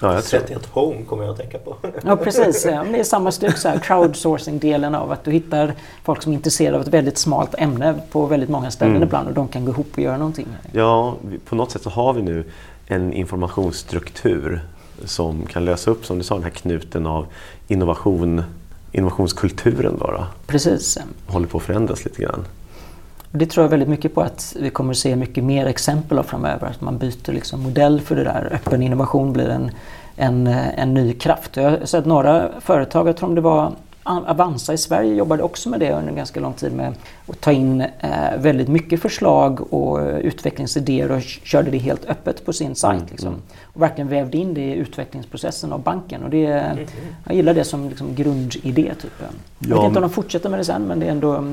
Ja, 0.00 0.14
jag 0.14 0.24
tror... 0.24 0.56
at 0.56 0.66
home 0.66 1.02
kommer 1.04 1.22
jag 1.24 1.32
att 1.32 1.38
tänka 1.38 1.58
på. 1.58 1.76
ja, 2.04 2.16
precis. 2.16 2.62
Det 2.62 2.70
är 2.70 3.04
samma 3.04 3.32
styck, 3.32 3.54
crowdsourcing-delen 3.82 4.94
av 4.94 5.12
att 5.12 5.24
du 5.24 5.30
hittar 5.30 5.74
folk 6.02 6.22
som 6.22 6.32
är 6.32 6.36
intresserade 6.36 6.76
av 6.76 6.82
ett 6.82 6.88
väldigt 6.88 7.18
smalt 7.18 7.54
ämne 7.58 7.94
på 8.10 8.26
väldigt 8.26 8.48
många 8.48 8.70
ställen 8.70 8.96
mm. 8.96 9.06
ibland 9.06 9.28
och 9.28 9.34
de 9.34 9.48
kan 9.48 9.64
gå 9.64 9.70
ihop 9.70 9.86
och 9.92 9.98
göra 9.98 10.16
någonting. 10.18 10.46
Ja, 10.72 11.16
på 11.44 11.54
något 11.54 11.70
sätt 11.70 11.82
så 11.82 11.90
har 11.90 12.12
vi 12.12 12.22
nu 12.22 12.44
en 12.86 13.12
informationsstruktur 13.12 14.60
som 15.04 15.46
kan 15.46 15.64
lösa 15.64 15.90
upp, 15.90 16.06
som 16.06 16.18
du 16.18 16.24
sa, 16.24 16.34
den 16.34 16.44
här 16.44 16.50
knuten 16.50 17.06
av 17.06 17.26
innovation, 17.68 18.42
innovationskulturen. 18.92 19.96
Då, 19.98 20.06
då. 20.06 20.26
Precis. 20.46 20.98
Håller 21.26 21.46
på 21.46 21.58
att 21.58 21.64
förändras 21.64 22.04
lite 22.04 22.22
grann. 22.22 22.44
Det 23.32 23.46
tror 23.46 23.64
jag 23.64 23.70
väldigt 23.70 23.88
mycket 23.88 24.14
på 24.14 24.20
att 24.20 24.56
vi 24.60 24.70
kommer 24.70 24.90
att 24.90 24.98
se 24.98 25.16
mycket 25.16 25.44
mer 25.44 25.66
exempel 25.66 26.18
av 26.18 26.22
framöver. 26.22 26.66
Att 26.66 26.80
man 26.80 26.98
byter 26.98 27.32
liksom 27.32 27.62
modell 27.62 28.00
för 28.00 28.16
det 28.16 28.24
där. 28.24 28.48
Öppen 28.52 28.82
innovation 28.82 29.32
blir 29.32 29.48
en, 29.48 29.70
en, 30.16 30.46
en 30.46 30.94
ny 30.94 31.12
kraft. 31.12 31.56
Jag 31.56 31.70
har 31.70 31.86
sett 31.86 32.06
några 32.06 32.48
företag, 32.60 33.08
jag 33.08 33.16
tror 33.16 33.34
det 33.34 33.40
var 33.40 33.72
Avanza 34.08 34.72
i 34.72 34.78
Sverige 34.78 35.14
jobbade 35.14 35.42
också 35.42 35.68
med 35.68 35.80
det 35.80 35.92
under 35.92 36.12
ganska 36.12 36.40
lång 36.40 36.52
tid 36.52 36.72
med 36.72 36.94
att 37.26 37.40
ta 37.40 37.52
in 37.52 37.80
eh, 37.80 38.38
väldigt 38.38 38.68
mycket 38.68 39.02
förslag 39.02 39.72
och 39.72 39.98
utvecklingsidéer 40.20 41.10
och 41.10 41.22
körde 41.22 41.70
det 41.70 41.78
helt 41.78 42.04
öppet 42.04 42.44
på 42.44 42.52
sin 42.52 42.74
sajt. 42.74 42.98
Mm, 42.98 43.08
liksom. 43.10 43.28
Mm. 43.28 43.40
Och 43.62 43.82
verkligen 43.82 44.08
vävde 44.08 44.38
in 44.38 44.54
det 44.54 44.60
i 44.60 44.74
utvecklingsprocessen 44.74 45.72
av 45.72 45.82
banken. 45.82 46.22
Och 46.22 46.30
det, 46.30 46.46
mm. 46.46 46.86
Jag 47.24 47.36
gillar 47.36 47.54
det 47.54 47.64
som 47.64 47.88
liksom 47.88 48.14
grundidé. 48.14 48.92
Typ. 49.02 49.12
Jag 49.58 49.76
vet 49.76 49.84
inte 49.84 49.98
om 49.98 50.02
de 50.02 50.10
fortsätter 50.10 50.48
med 50.48 50.58
det 50.58 50.64
sen 50.64 50.82
men 50.82 51.00
det 51.00 51.06
är 51.06 51.10
ändå... 51.10 51.44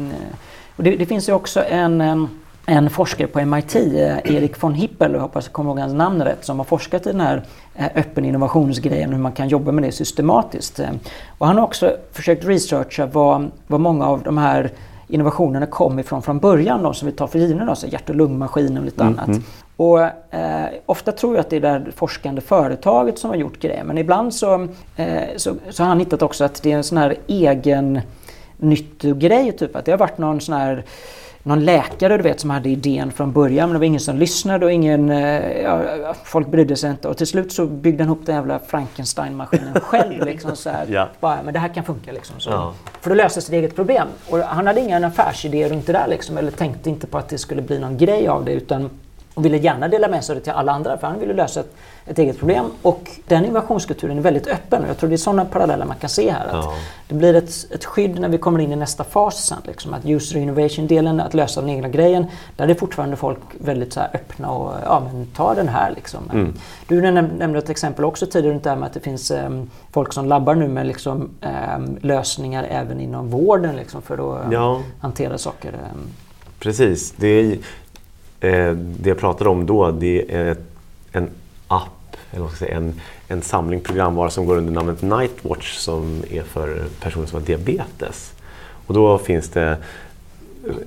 Det, 0.77 0.95
det 0.95 1.05
finns 1.05 1.29
ju 1.29 1.33
också 1.33 1.63
en 1.63 2.27
en 2.65 2.89
forskare 2.89 3.27
på 3.27 3.45
MIT, 3.45 3.75
eh, 3.75 4.17
Erik 4.17 4.63
von 4.63 4.73
Hippel, 4.73 5.13
jag 5.13 5.19
hoppas 5.19 5.45
jag 5.45 5.53
kommer 5.53 5.69
ihåg 5.69 5.79
hans 5.79 5.93
namn 5.93 6.23
rätt, 6.23 6.45
som 6.45 6.57
har 6.57 6.65
forskat 6.65 7.07
i 7.07 7.11
den 7.11 7.21
här 7.21 7.43
eh, 7.75 7.85
öppen 7.95 8.25
innovationsgrejen, 8.25 9.13
hur 9.13 9.19
man 9.19 9.31
kan 9.31 9.47
jobba 9.47 9.71
med 9.71 9.83
det 9.83 9.91
systematiskt. 9.91 10.79
Eh, 10.79 10.89
och 11.38 11.47
han 11.47 11.57
har 11.57 11.63
också 11.63 11.97
försökt 12.11 12.45
researcha 12.45 13.05
vad, 13.05 13.51
vad 13.67 13.79
många 13.79 14.05
av 14.05 14.23
de 14.23 14.38
här 14.38 14.71
innovationerna 15.07 15.65
kom 15.65 15.99
ifrån 15.99 16.21
från 16.21 16.39
början, 16.39 16.83
de 16.83 16.93
som 16.93 17.05
vi 17.05 17.11
tar 17.11 17.27
för 17.27 17.39
givna, 17.39 17.69
alltså 17.69 17.88
hjärt 17.88 18.09
och 18.09 18.15
lungmaskiner 18.15 18.79
och 18.79 18.85
lite 18.85 19.03
mm, 19.03 19.13
annat. 19.13 19.27
Mm. 19.27 19.43
Och 19.77 20.01
eh, 20.35 20.67
ofta 20.85 21.11
tror 21.11 21.35
jag 21.35 21.41
att 21.41 21.49
det 21.49 21.55
är 21.55 21.79
det 21.79 21.91
forskande 21.91 22.41
företaget 22.41 23.19
som 23.19 23.29
har 23.29 23.38
gjort 23.38 23.59
grejen, 23.59 23.88
men 23.88 23.97
ibland 23.97 24.33
så, 24.33 24.67
eh, 24.95 25.23
så, 25.35 25.55
så, 25.69 25.83
har 25.83 25.88
han 25.88 25.99
hittat 25.99 26.21
också 26.21 26.43
att 26.43 26.63
det 26.63 26.71
är 26.71 26.77
en 26.77 26.83
sån 26.83 26.97
här 26.97 27.15
egen 27.27 28.01
nyttogrej, 28.57 29.51
typ 29.51 29.75
att 29.75 29.85
det 29.85 29.91
har 29.91 29.97
varit 29.97 30.17
någon 30.17 30.41
sån 30.41 30.55
här 30.55 30.83
någon 31.43 31.65
läkare 31.65 32.17
du 32.17 32.23
vet 32.23 32.39
som 32.39 32.49
hade 32.49 32.69
idén 32.69 33.11
från 33.11 33.31
början 33.31 33.69
men 33.69 33.73
det 33.73 33.79
var 33.79 33.85
ingen 33.85 33.99
som 33.99 34.17
lyssnade 34.17 34.65
och 34.65 34.71
ingen, 34.71 35.09
eh, 35.09 35.61
ja, 35.61 35.81
folk 36.23 36.47
brydde 36.47 36.75
sig 36.75 36.91
inte 36.91 37.07
och 37.07 37.17
till 37.17 37.27
slut 37.27 37.51
så 37.51 37.65
byggde 37.65 38.03
han 38.03 38.07
ihop 38.13 38.25
den 38.25 38.35
jävla 38.35 38.59
Frankenstein-maskinen 38.59 39.79
själv. 39.81 40.25
Liksom, 40.25 40.55
så 40.55 40.69
här, 40.69 40.85
Ja. 40.89 41.07
bara, 41.19 41.37
men 41.43 41.53
det 41.53 41.59
här 41.59 41.67
kan 41.73 41.83
funka 41.83 42.11
liksom. 42.11 42.39
Så. 42.39 42.49
Ja. 42.49 42.73
För 43.01 43.11
att 43.11 43.17
lösa 43.17 43.41
sitt 43.41 43.53
eget 43.53 43.75
problem. 43.75 44.07
Och 44.29 44.37
han 44.39 44.67
hade 44.67 44.79
ingen 44.81 45.03
affärsidé 45.03 45.69
runt 45.69 45.85
det 45.87 45.93
där 45.93 46.07
liksom, 46.07 46.37
eller 46.37 46.51
tänkte 46.51 46.89
inte 46.89 47.07
på 47.07 47.17
att 47.17 47.29
det 47.29 47.37
skulle 47.37 47.61
bli 47.61 47.79
någon 47.79 47.97
grej 47.97 48.27
av 48.27 48.45
det 48.45 48.51
utan 48.51 48.89
och 49.36 49.45
ville 49.45 49.58
gärna 49.58 49.88
dela 49.88 50.08
med 50.08 50.24
sig 50.24 50.41
till 50.41 50.52
alla 50.52 50.71
andra 50.71 50.98
för 50.98 51.08
han 51.08 51.19
ville 51.19 51.34
lösa 51.34 51.60
ett, 51.60 51.76
ett 52.06 52.19
eget 52.19 52.39
problem. 52.39 52.65
Och 52.82 53.10
den 53.28 53.45
innovationskulturen 53.45 54.17
är 54.17 54.21
väldigt 54.21 54.48
öppen 54.48 54.84
och 54.84 54.89
jag 54.89 54.98
tror 54.98 55.10
det 55.10 55.15
är 55.15 55.17
sådana 55.17 55.45
paralleller 55.45 55.86
man 55.86 55.98
kan 55.98 56.10
se 56.10 56.32
här. 56.32 56.45
Att 56.48 56.54
Ja. 56.65 56.74
Det 57.08 57.15
blir 57.15 57.34
ett, 57.34 57.50
ett 57.71 57.86
skydd 57.86 58.19
när 58.19 58.30
vi 58.30 58.38
kommer 58.38 58.60
in 58.60 58.71
i 58.71 58.76
nästa 58.76 59.04
fas 59.04 59.45
sen. 59.45 59.58
Liksom, 59.67 59.93
att 59.93 60.06
user 60.06 60.38
innovation-delen, 60.38 61.19
att 61.19 61.34
lösa 61.34 61.62
den 61.62 61.69
egna 61.69 61.88
grejen, 61.89 62.26
där 62.56 62.67
är 62.67 62.74
fortfarande 62.74 63.15
folk 63.15 63.39
väldigt 63.60 63.93
så 63.93 64.00
öppna 64.00 64.50
och 64.52 64.74
ja 64.86 65.00
men 65.12 65.26
ta 65.36 65.54
den 65.54 65.67
här 65.67 65.91
liksom. 65.95 66.30
Mm. 66.34 66.54
Du 66.88 67.02
näm- 67.02 67.38
nämnde 67.38 67.60
ett 67.60 67.69
exempel 67.69 68.06
också 68.06 68.26
tidigare 68.26 68.54
runt 68.54 68.63
det 68.63 68.69
här 68.69 68.78
med 68.78 68.88
att 68.88 68.93
det 68.93 69.00
finns 69.00 69.32
em, 69.32 69.69
folk 69.91 70.13
som 70.13 70.26
labbar 70.26 70.56
nu 70.56 70.67
med 70.67 70.88
liksom, 70.88 71.30
em, 71.41 71.98
lösningar 72.02 72.63
även 72.69 73.00
inom 73.00 73.30
vården 73.30 73.76
liksom, 73.76 74.02
för 74.02 74.13
att 74.45 74.52
Ja. 74.54 74.82
hantera 75.00 75.38
saker. 75.38 75.69
em. 75.69 76.08
Precis. 76.60 77.12
Det, 77.17 77.28
är, 77.28 77.52
eh, 77.52 77.58
Eh, 78.45 78.71
det 78.75 79.10
jag 79.10 79.17
pratade 79.17 79.49
om 79.49 79.65
då 79.65 79.91
det 79.91 80.36
är 80.36 80.58
en 81.12 81.29
app, 81.67 82.17
eller 82.31 82.41
vad 82.41 82.51
ska 82.51 82.65
säga, 82.65 82.77
en, 82.77 82.93
en 83.27 83.41
samling 83.41 83.81
programvara 83.81 84.29
som 84.29 84.45
går 84.45 84.58
under 84.58 84.73
namnet 84.73 85.01
Nightwatch 85.01 85.77
som 85.77 86.23
är 86.29 86.41
för 86.41 86.84
personer 86.99 87.25
som 87.25 87.39
har 87.39 87.47
diabetes. 87.47 88.34
Och 88.88 88.93
då 88.93 89.17
finns 89.17 89.49
det 89.49 89.77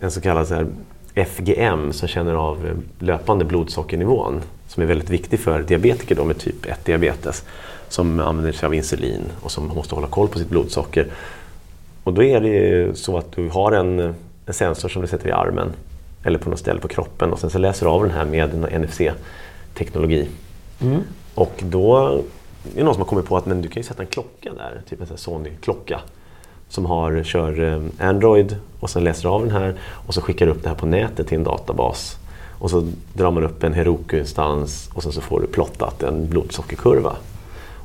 en 0.00 0.10
så 0.10 0.20
kallad 0.20 0.48
så 0.48 0.54
här 0.54 0.66
FGM 1.14 1.92
som 1.92 2.08
känner 2.08 2.34
av 2.34 2.82
löpande 2.98 3.44
blodsockernivån 3.44 4.42
som 4.68 4.82
är 4.82 4.86
väldigt 4.86 5.10
viktig 5.10 5.40
för 5.40 5.62
diabetiker 5.62 6.14
då 6.14 6.24
med 6.24 6.38
typ 6.38 6.66
1 6.66 6.84
diabetes 6.84 7.44
som 7.88 8.20
använder 8.20 8.52
sig 8.52 8.66
av 8.66 8.74
insulin 8.74 9.22
och 9.40 9.50
som 9.50 9.66
måste 9.66 9.94
hålla 9.94 10.06
koll 10.06 10.28
på 10.28 10.38
sitt 10.38 10.48
blodsocker. 10.48 11.06
Och 12.04 12.12
då 12.14 12.22
är 12.22 12.40
det 12.40 12.98
så 12.98 13.18
att 13.18 13.32
du 13.32 13.48
har 13.48 13.72
en, 13.72 14.14
en 14.46 14.54
sensor 14.54 14.88
som 14.88 15.02
du 15.02 15.08
sätter 15.08 15.28
i 15.28 15.32
armen 15.32 15.72
eller 16.22 16.38
på 16.38 16.50
något 16.50 16.58
ställe 16.58 16.80
på 16.80 16.88
kroppen 16.88 17.32
och 17.32 17.38
sen 17.38 17.50
så 17.50 17.58
läser 17.58 17.86
du 17.86 17.92
av 17.92 18.02
den 18.02 18.12
här 18.12 18.24
med 18.24 18.80
NFC-teknologi. 18.80 20.28
Mm. 20.80 21.02
Och 21.34 21.62
då 21.62 21.96
är 21.96 22.22
det 22.74 22.84
någon 22.84 22.94
som 22.94 23.02
har 23.02 23.08
kommit 23.08 23.26
på 23.26 23.36
att 23.36 23.46
men 23.46 23.62
du 23.62 23.68
kan 23.68 23.80
ju 23.80 23.88
sätta 23.88 24.02
en 24.02 24.08
klocka 24.08 24.52
där, 24.52 24.82
typ 24.88 25.00
en 25.00 25.18
Sony-klocka 25.18 26.00
som 26.68 26.86
har, 26.86 27.22
kör 27.22 27.60
eh, 27.62 28.08
Android 28.08 28.56
och 28.80 28.90
sen 28.90 29.04
läser 29.04 29.28
av 29.28 29.40
den 29.40 29.50
här 29.50 29.74
och 29.80 30.14
så 30.14 30.20
skickar 30.20 30.46
du 30.46 30.52
upp 30.52 30.62
det 30.62 30.68
här 30.68 30.76
på 30.76 30.86
nätet 30.86 31.28
till 31.28 31.38
en 31.38 31.44
databas. 31.44 32.18
Och 32.60 32.70
så 32.70 32.88
drar 33.12 33.30
man 33.30 33.44
upp 33.44 33.62
en 33.62 33.74
Heroku-instans 33.74 34.90
och 34.94 35.02
sen 35.02 35.12
så 35.12 35.20
får 35.20 35.40
du 35.40 35.46
plottat 35.46 36.02
en 36.02 36.28
blodsockerkurva. 36.28 37.16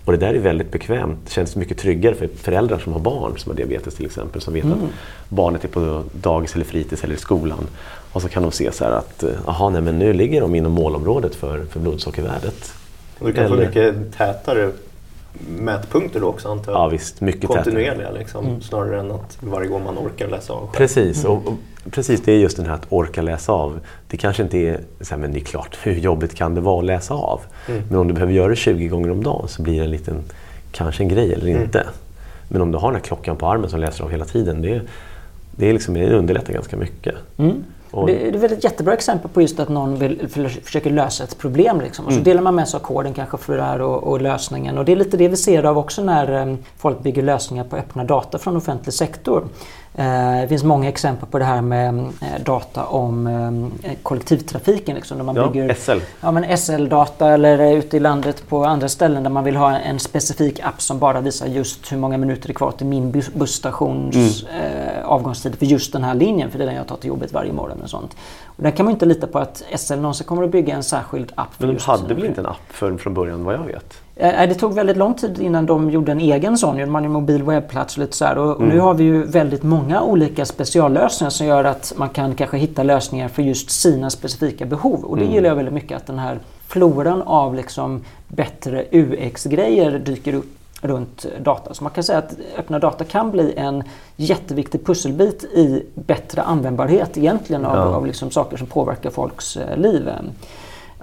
Och 0.05 0.11
det 0.11 0.17
där 0.17 0.33
är 0.33 0.39
väldigt 0.39 0.71
bekvämt. 0.71 1.17
Det 1.25 1.31
känns 1.31 1.55
mycket 1.55 1.77
tryggare 1.77 2.15
för 2.15 2.27
föräldrar 2.27 2.79
som 2.79 2.93
har 2.93 2.99
barn 2.99 3.37
som 3.37 3.49
har 3.51 3.57
diabetes 3.57 3.95
till 3.95 4.05
exempel. 4.05 4.41
Som 4.41 4.53
vet 4.53 4.65
att 4.65 4.77
barnet 5.29 5.63
är 5.63 5.67
på 5.67 6.03
dagis 6.11 6.55
eller 6.55 6.65
fritids 6.65 7.03
eller 7.03 7.15
i 7.15 7.17
skolan. 7.17 7.67
Och 8.11 8.21
så 8.21 8.29
kan 8.29 8.43
de 8.43 8.51
se 8.51 8.71
så 8.71 8.83
här 8.83 8.91
att 8.91 9.23
eh, 9.23 9.29
aha, 9.45 9.69
nej, 9.69 9.81
men 9.81 9.99
nu 9.99 10.13
ligger 10.13 10.41
de 10.41 10.55
inom 10.55 10.71
målområdet 10.71 11.35
för, 11.35 11.65
för 11.65 11.79
blodsockervärdet. 11.79 12.73
Och 13.19 13.27
du 13.27 13.33
kan 13.33 13.47
få 13.47 13.53
Eller- 13.53 13.65
mycket 13.65 14.17
tätare 14.17 14.71
mätpunkter 15.59 16.19
då 16.19 16.27
också 16.27 16.51
antar 16.51 16.71
jag. 16.71 16.81
Ja 16.81 16.87
visst, 16.87 17.21
mycket. 17.21 17.47
Kontinuerliga 17.47 18.11
liksom, 18.11 18.61
snarare 18.61 18.99
än 18.99 19.11
att 19.11 19.37
varje 19.39 19.67
gång 19.67 19.83
man 19.83 19.97
orkar 19.97 20.27
läsa 20.27 20.53
av 20.53 20.59
själv. 20.67 20.77
Precis, 20.77 21.25
och, 21.25 21.47
och, 21.47 21.53
precis 21.91 22.21
det 22.21 22.31
är 22.31 22.37
just 22.37 22.57
den 22.57 22.65
här 22.65 22.73
att 22.73 22.85
orka 22.89 23.21
läsa 23.21 23.51
av. 23.51 23.79
Det 24.07 24.17
kanske 24.17 24.43
inte 24.43 24.57
är, 24.57 24.79
så 25.01 25.13
här, 25.13 25.21
men 25.21 25.33
det 25.33 25.39
är 25.39 25.43
klart, 25.43 25.77
hur 25.83 25.93
jobbigt 25.93 26.35
kan 26.35 26.55
det 26.55 26.61
vara 26.61 26.79
att 26.79 26.85
läsa 26.85 27.13
av? 27.13 27.41
Men 27.89 27.99
om 27.99 28.07
du 28.07 28.13
behöver 28.13 28.33
göra 28.33 28.47
det 28.47 28.55
20 28.55 28.87
gånger 28.87 29.11
om 29.11 29.23
dagen 29.23 29.47
så 29.47 29.61
blir 29.61 29.77
det 29.77 29.83
en 29.83 29.91
liten, 29.91 30.23
kanske 30.71 31.03
en 31.03 31.09
grej 31.09 31.33
eller 31.33 31.47
inte. 31.47 31.87
Men 32.47 32.61
om 32.61 32.71
du 32.71 32.77
har 32.77 32.87
den 32.87 32.95
här 32.95 33.07
klockan 33.07 33.37
på 33.37 33.47
armen 33.47 33.69
som 33.69 33.79
läser 33.79 34.03
av 34.03 34.11
hela 34.11 34.25
tiden, 34.25 34.61
det, 34.61 34.81
det, 35.55 35.69
är 35.69 35.73
liksom, 35.73 35.93
det 35.93 36.13
underlättar 36.13 36.53
ganska 36.53 36.77
mycket. 36.77 37.15
Mm. 37.93 38.01
Och- 38.03 38.07
Det, 38.07 38.13
det 38.31 38.37
är 38.37 38.41
väl 38.41 38.51
ett 38.53 38.63
jättebra 38.63 38.93
exempel 38.93 39.31
på 39.31 39.41
just 39.41 39.59
att 39.59 39.69
någon 39.69 39.95
vill, 39.99 40.27
för, 40.29 40.47
försöker 40.49 40.89
lösa 40.89 41.23
ett 41.23 41.37
problem. 41.37 41.81
Liksom. 41.81 42.05
Och 42.05 42.11
Mm. 42.11 42.23
så 42.23 42.29
delar 42.29 42.41
man 42.41 42.55
med 42.55 42.67
sig 42.67 42.77
av 42.77 42.81
koden 42.81 43.13
kanske 43.13 43.37
för 43.37 43.57
det 43.57 43.63
här 43.63 43.81
och, 43.81 44.03
och 44.03 44.21
lösningen. 44.21 44.77
Och 44.77 44.85
det 44.85 44.91
är 44.91 44.95
lite 44.95 45.17
det 45.17 45.27
vi 45.27 45.35
ser 45.37 45.63
av 45.63 45.77
också 45.77 46.03
när 46.03 46.31
em, 46.31 46.57
folk 46.77 46.99
bygger 47.03 47.21
lösningar 47.23 47.63
på 47.63 47.75
öppna 47.75 48.03
data 48.03 48.37
från 48.37 48.57
offentlig 48.57 48.93
sektor. 48.93 49.43
Eh, 49.95 50.41
det 50.41 50.47
finns 50.49 50.63
många 50.63 50.89
exempel 50.89 51.29
på 51.29 51.39
det 51.39 51.45
här 51.45 51.61
med 51.61 51.89
em, 51.89 51.99
eh, 52.21 52.43
data 52.45 52.85
om 52.85 53.27
eh, 53.83 53.91
kollektivtrafiken. 54.03 54.95
Liksom, 54.95 55.17
där 55.17 55.25
man 55.25 55.35
Ja, 55.35 55.47
bygger 55.49 55.73
SL. 55.73 55.97
Ja, 56.21 56.31
men 56.31 56.57
SL-data 56.57 57.29
eller 57.29 57.71
ute 57.75 57.97
i 57.97 57.99
landet 57.99 58.43
på 58.49 58.65
andra 58.65 58.89
ställen 58.89 59.23
där 59.23 59.29
man 59.29 59.43
vill 59.43 59.55
ha 59.55 59.77
en 59.77 59.99
specifik 59.99 60.59
app 60.59 60.81
som 60.81 60.99
bara 60.99 61.21
visar 61.21 61.47
just 61.47 61.91
hur 61.91 61.97
många 61.97 62.17
minuter 62.17 62.47
det 62.47 62.51
är 62.51 62.53
kvar 62.53 62.71
till 62.71 62.85
min 62.87 63.11
bus- 63.11 63.33
busstations 63.33 64.43
eh, 64.43 65.05
avgångstid 65.05 65.55
för 65.55 65.65
just 65.65 65.93
den 65.93 66.03
här 66.03 66.13
linjen, 66.13 66.51
för 66.51 66.57
det 66.57 66.63
är 66.63 66.67
den 66.67 66.75
jag 66.75 66.87
tar 66.87 66.97
till 66.97 67.07
jobbet 67.07 67.33
varje 67.33 67.53
morgon 67.53 67.81
och 67.83 67.89
sånt. 67.89 68.15
Och 68.45 68.63
där 68.63 68.71
kan 68.71 68.85
man 68.85 68.93
inte 68.93 69.05
lita 69.05 69.27
på 69.27 69.39
att 69.39 69.63
SL 69.75 69.95
någonsin 69.95 70.27
kommer 70.27 70.43
att 70.43 70.51
bygga 70.51 70.75
en 70.75 70.83
särskild 70.83 71.31
app. 71.35 71.53
för 71.53 71.67
Men 71.67 71.75
de 71.75 71.81
hade 71.83 72.13
väl 72.13 72.25
inte 72.25 72.41
en 72.41 72.47
app 72.47 72.55
för, 72.69 72.97
från 72.97 73.13
början 73.13 73.43
vad 73.43 73.53
jag 73.55 73.63
vet? 73.63 73.93
Eh, 74.15 74.47
Det 74.49 74.53
tog 74.55 74.73
väldigt 74.73 74.97
lång 74.97 75.13
tid 75.13 75.41
innan 75.41 75.65
de 75.65 75.89
gjorde 75.89 76.11
en 76.11 76.19
egen 76.19 76.57
sån. 76.57 76.69
Hade 76.93 77.05
en 77.05 77.11
mobil 77.11 77.43
webbplats 77.43 77.95
och 77.97 78.01
lite 78.01 78.17
så 78.17 78.25
här. 78.25 78.37
Och 78.37 78.49
och 78.51 78.57
Mm. 78.61 78.69
nu 78.75 78.79
har 78.79 78.93
vi 78.93 79.03
ju 79.03 79.23
väldigt 79.25 79.63
många 79.63 80.01
olika 80.01 80.45
speciallösningar 80.45 81.29
som 81.29 81.47
gör 81.47 81.63
att 81.63 81.93
man 81.97 82.09
kan 82.09 82.35
kanske 82.35 82.57
hitta 82.57 82.83
lösningar 82.83 83.27
för 83.27 83.41
just 83.41 83.69
sina 83.71 84.09
specifika 84.09 84.65
behov. 84.65 85.03
Och 85.03 85.17
det 85.17 85.23
Mm. 85.23 85.35
gillar 85.35 85.49
jag 85.49 85.55
väldigt 85.55 85.73
mycket 85.73 85.97
att 85.97 86.07
den 86.07 86.19
här 86.19 86.39
floran 86.67 87.21
av 87.21 87.55
liksom 87.55 88.01
bättre 88.27 88.85
UX-grejer 88.91 89.99
dyker 89.99 90.33
upp 90.33 90.57
runt 90.81 91.25
data. 91.43 91.73
Så 91.73 91.83
man 91.83 91.91
kan 91.93 92.03
säga 92.03 92.17
att 92.19 92.33
öppna 92.57 92.79
data 92.79 93.03
kan 93.03 93.31
bli 93.31 93.53
en 93.57 93.83
jätteviktig 94.15 94.85
pusselbit 94.85 95.43
i 95.43 95.83
bättre 95.95 96.41
användbarhet 96.41 97.17
egentligen 97.17 97.65
av, 97.65 97.75
Ja. 97.75 97.95
av 97.95 98.07
liksom 98.07 98.31
saker 98.31 98.57
som 98.57 98.67
påverkar 98.67 99.09
folks 99.09 99.57
eh, 99.57 99.77
liv. 99.77 100.09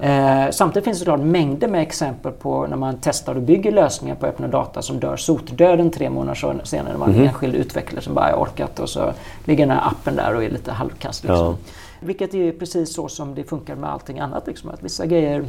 Eh, 0.02 0.50
samtidigt 0.50 0.84
finns 0.84 0.98
det 0.98 1.04
såklart 1.04 1.20
mängder 1.20 1.68
med 1.68 1.82
exempel 1.82 2.32
på 2.32 2.66
när 2.66 2.76
man 2.76 2.96
testar 3.02 3.34
och 3.34 3.42
bygger 3.42 3.72
lösningar 3.72 4.14
på 4.14 4.26
öppna 4.26 4.48
data 4.48 4.82
som 4.82 5.00
dör 5.00 5.16
sotdöden 5.16 5.90
tre 5.90 6.10
månader 6.10 6.60
senare. 6.64 6.92
När 6.92 6.98
man 6.98 7.14
är 7.14 7.24
enskild 7.24 7.54
utvecklare 7.54 8.02
som 8.02 8.14
bara 8.14 8.30
"Jag 8.30 8.40
orkat 8.40 8.78
och 8.80 8.88
så 8.88 9.12
ligger 9.44 9.66
den 9.66 9.76
här 9.76 9.86
appen 9.88 10.16
där 10.16 10.34
och 10.34 10.44
är 10.44 10.50
lite 10.50 10.72
halvkass. 10.72 11.22
Liksom. 11.22 11.36
Ja. 11.46 11.54
Vilket 12.00 12.34
är 12.34 12.52
precis 12.52 12.94
så 12.94 13.08
som 13.08 13.34
det 13.34 13.44
funkar 13.44 13.74
med 13.74 13.90
allting 13.90 14.20
annat. 14.20 14.46
Liksom, 14.46 14.70
att 14.70 14.82
vissa 14.82 15.06
grejer 15.06 15.44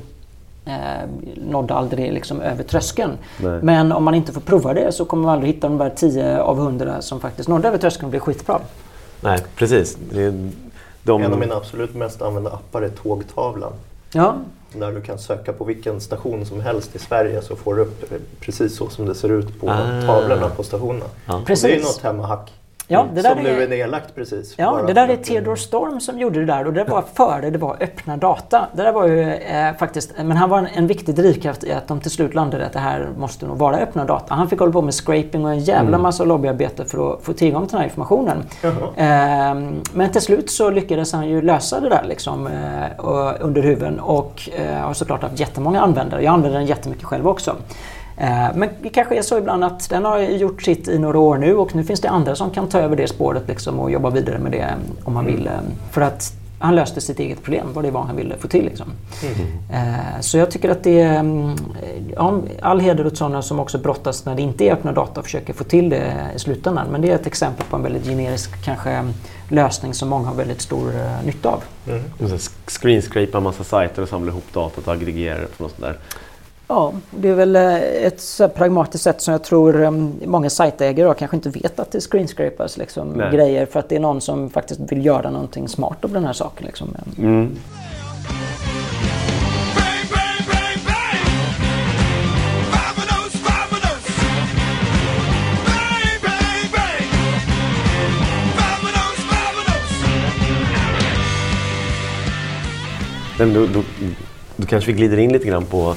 eh, 0.65 0.73
nådde 1.49 1.73
aldrig 1.73 2.13
liksom 2.13 2.41
över 2.41 2.63
tröskeln. 2.63 3.11
Nej. 3.43 3.59
Men 3.63 3.91
om 3.91 4.03
man 4.03 4.15
inte 4.15 4.31
får 4.31 4.41
prova 4.41 4.73
det 4.73 4.91
så 4.91 5.05
kommer 5.05 5.23
man 5.23 5.33
aldrig 5.33 5.53
hitta 5.55 5.67
de 5.69 5.77
där 5.77 5.89
10 5.89 6.41
av 6.41 6.57
100 6.59 7.01
som 7.01 7.19
faktiskt 7.19 7.49
nådde 7.49 7.67
över 7.67 7.77
tröskeln 7.77 8.05
och 8.05 8.09
blev 8.09 8.19
skitbra. 8.19 8.59
Nej, 9.21 9.39
precis. 9.55 9.97
Det, 10.09 10.23
är 10.23 10.49
de, 11.03 11.23
En 11.23 11.33
av 11.33 11.39
mina 11.39 11.55
absolut 11.55 11.95
mest 11.95 12.21
använda 12.21 12.49
appar 12.49 12.81
är 12.81 12.89
Tågtavlan. 12.89 13.73
Ja, 14.13 14.35
Där 14.73 14.91
du 14.91 15.01
kan 15.01 15.19
söka 15.19 15.53
på 15.53 15.63
vilken 15.63 16.01
station 16.01 16.45
som 16.45 16.61
helst 16.61 16.95
i 16.95 16.99
Sverige 16.99 17.41
så 17.41 17.55
får 17.55 17.75
du 17.75 17.81
upp 17.81 18.13
precis 18.39 18.75
så 18.75 18.89
som 18.89 19.05
det 19.05 19.15
ser 19.15 19.29
ut 19.29 19.59
på 19.59 19.69
Ah. 19.69 20.01
tavlorna 20.05 20.49
på 20.49 20.63
stationerna. 20.63 21.05
Ja. 21.25 21.41
Det 21.47 21.63
är 21.63 21.81
något 21.83 22.01
hemmahack. 22.01 22.51
Ja, 22.91 23.05
det 23.13 23.21
där 23.21 23.29
som 23.29 23.39
är- 23.39 23.43
nu 23.43 23.63
är 23.63 23.67
nedlagt 23.67 24.15
precis. 24.15 24.53
Ja, 24.57 24.71
bara 24.71 24.83
det 24.83 24.93
där 24.93 25.07
är 25.09 25.15
Theodore 25.15 25.57
Storm 25.57 25.99
som 25.99 26.19
gjorde 26.19 26.39
det 26.39 26.45
där 26.45 26.67
och 26.67 26.73
det 26.73 26.83
var 26.83 27.03
före 27.13 27.49
det 27.49 27.57
var 27.57 27.77
öppna 27.79 28.17
data. 28.17 28.67
Det 28.75 28.83
där 28.83 28.91
var 28.91 29.07
ju 29.07 29.21
eh, 29.33 29.73
faktiskt, 29.79 30.11
men 30.17 30.31
han 30.31 30.49
var 30.49 30.57
en, 30.57 30.67
en 30.73 30.87
viktig 30.87 31.15
drivkraft 31.15 31.63
i 31.63 31.71
att 31.73 31.87
de 31.87 32.01
till 32.01 32.11
slut 32.11 32.33
landade 32.35 32.65
att 32.65 32.73
det 32.73 32.79
här 32.79 33.07
måste 33.17 33.45
nog 33.45 33.57
vara 33.57 33.77
öppna 33.77 34.05
data. 34.05 34.33
Han 34.35 34.49
fick 34.49 34.59
hålla 34.59 34.71
på 34.71 34.81
med 34.81 34.93
scraping 34.93 35.45
och 35.45 35.51
en 35.51 35.59
jävla 35.59 35.97
massa 35.97 36.23
lobbyarbete 36.23 36.85
för 36.85 37.13
att 37.13 37.23
få 37.23 37.33
tillgång 37.33 37.61
till 37.67 37.71
den 37.71 37.79
här 37.79 37.85
informationen. 37.87 38.37
Eh, 38.97 39.81
men 39.93 40.09
till 40.11 40.21
slut 40.21 40.49
så 40.51 40.69
lyckades 40.69 41.13
han 41.13 41.29
ju 41.29 41.41
lösa 41.41 41.79
det 41.79 41.89
där 41.89 42.03
liksom, 42.07 42.47
eh, 42.47 42.53
under 43.39 43.61
huven 43.61 43.99
och 43.99 44.49
eh, 44.55 44.75
har 44.77 44.93
såklart 44.93 45.21
haft 45.21 45.39
jättemånga 45.39 45.81
användare. 45.81 46.23
Jag 46.23 46.33
använder 46.33 46.59
den 46.59 46.67
jättemycket 46.67 47.03
själv 47.05 47.27
också. 47.27 47.55
Eh, 48.17 48.47
Men 48.55 48.69
det 48.81 48.89
kanske 48.89 49.17
är 49.17 49.21
så 49.21 49.37
ibland 49.37 49.63
att 49.63 49.89
den 49.89 50.05
har 50.05 50.19
gjort 50.19 50.61
sitt 50.61 50.87
i 50.87 50.99
några 50.99 51.19
år 51.19 51.37
nu 51.37 51.55
och 51.55 51.75
nu 51.75 51.83
finns 51.83 52.01
det 52.01 52.09
andra 52.09 52.35
som 52.35 52.49
kan 52.51 52.67
ta 52.69 52.79
över 52.79 52.95
det 52.95 53.07
spåret 53.07 53.43
liksom 53.47 53.79
och 53.79 53.91
jobba 53.91 54.09
vidare 54.09 54.39
med 54.39 54.51
det 54.51 54.67
om 55.03 55.13
man 55.13 55.25
vill. 55.25 55.47
eh, 55.47 55.53
För 55.91 56.01
att 56.01 56.33
han 56.63 56.75
löste 56.75 57.01
sitt 57.01 57.19
eget 57.19 57.43
problem, 57.43 57.67
vad 57.73 57.83
det 57.83 57.91
var 57.91 58.01
han 58.03 58.15
ville 58.15 58.37
få 58.37 58.47
till. 58.47 58.65
Liksom. 58.65 58.87
Eh, 59.73 60.19
Så 60.19 60.37
jag 60.37 60.51
tycker 60.51 60.69
att 60.69 60.83
det 60.83 61.01
är 61.01 61.19
mm, 61.19 61.55
ja, 62.15 62.39
all 62.61 62.79
heder 62.79 63.07
åt 63.07 63.17
sådana 63.17 63.41
som 63.41 63.59
också 63.59 63.77
brottas 63.77 64.25
när 64.25 64.35
det 64.35 64.41
inte 64.41 64.63
är 64.67 64.73
öppna 64.73 64.91
data 64.91 65.19
och 65.19 65.25
försöker 65.25 65.53
få 65.53 65.63
till 65.63 65.89
det 65.89 66.13
i 66.35 66.39
slutändan. 66.39 66.87
Men 66.91 67.01
det 67.01 67.09
är 67.11 67.15
ett 67.15 67.27
exempel 67.27 67.65
på 67.69 67.75
en 67.75 67.83
väldigt 67.83 68.05
generisk 68.05 68.65
kanske 68.65 69.03
lösning 69.49 69.93
som 69.93 70.09
många 70.09 70.27
har 70.27 70.35
väldigt 70.35 70.61
stor 70.61 70.89
eh, 70.95 71.25
nytta 71.25 71.49
av. 71.49 71.63
Mm. 71.87 72.37
Screenscrapa 72.67 73.37
en 73.37 73.43
massa 73.43 73.63
sajter 73.63 74.01
och 74.01 74.09
samla 74.09 74.31
ihop 74.31 74.53
datat 74.53 74.87
och 74.87 74.93
aggregera 74.93 75.39
det 75.39 75.57
på 75.57 75.63
något 75.63 75.71
sånt 75.71 75.81
där 75.83 75.97
Ja, 76.71 76.93
det 77.09 77.29
är 77.29 77.33
väl 77.33 77.55
eh, 77.55 77.75
ett 77.75 78.21
så 78.21 78.49
pragmatiskt 78.49 79.03
sätt 79.03 79.21
som 79.21 79.31
jag 79.31 79.43
tror 79.43 79.81
um, 79.83 80.13
många 80.25 80.49
sajtägare 80.49 81.13
kanske 81.13 81.37
inte 81.37 81.49
vet 81.49 81.79
att 81.79 81.91
det 81.91 82.01
screenscrapas 82.01 82.77
liksom, 82.77 83.23
grejer 83.31 83.65
för 83.65 83.79
att 83.79 83.89
det 83.89 83.95
är 83.95 83.99
någon 83.99 84.21
som 84.21 84.49
faktiskt 84.49 84.79
vill 84.91 85.05
göra 85.05 85.29
någonting 85.29 85.67
smart 85.67 86.05
av 86.05 86.11
den 86.11 86.25
här 86.25 86.33
saken. 86.33 86.65
Liksom. 86.65 86.95
Mm. 87.17 87.55
Men 103.37 103.53
då, 103.53 103.65
då, 103.65 103.83
då 104.55 104.67
kanske 104.67 104.91
vi 104.91 104.97
glider 104.97 105.17
in 105.17 105.33
lite 105.33 105.47
grann 105.47 105.65
på, 105.65 105.95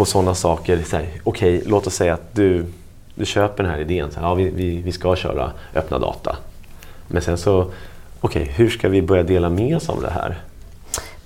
på 0.00 0.04
sådana 0.04 0.34
saker. 0.34 0.82
Så 0.82 0.96
Okej, 0.96 1.20
okay, 1.24 1.62
låt 1.70 1.86
oss 1.86 1.94
säga 1.94 2.14
att 2.14 2.34
du, 2.34 2.64
du 3.14 3.26
köper 3.26 3.62
den 3.62 3.72
här 3.72 3.80
idén. 3.80 4.10
Så 4.10 4.20
här, 4.20 4.26
ja, 4.26 4.34
vi, 4.34 4.50
vi, 4.50 4.76
vi 4.76 4.92
ska 4.92 5.16
köra 5.16 5.52
öppna 5.74 5.98
data. 5.98 6.36
Men 7.08 7.22
sen 7.22 7.38
så, 7.38 7.60
okej, 8.20 8.42
okay, 8.42 8.54
hur 8.54 8.70
ska 8.70 8.88
vi 8.88 9.02
börja 9.02 9.22
dela 9.22 9.48
med 9.50 9.76
oss 9.76 9.88
av 9.88 10.02
det 10.02 10.10
här? 10.10 10.38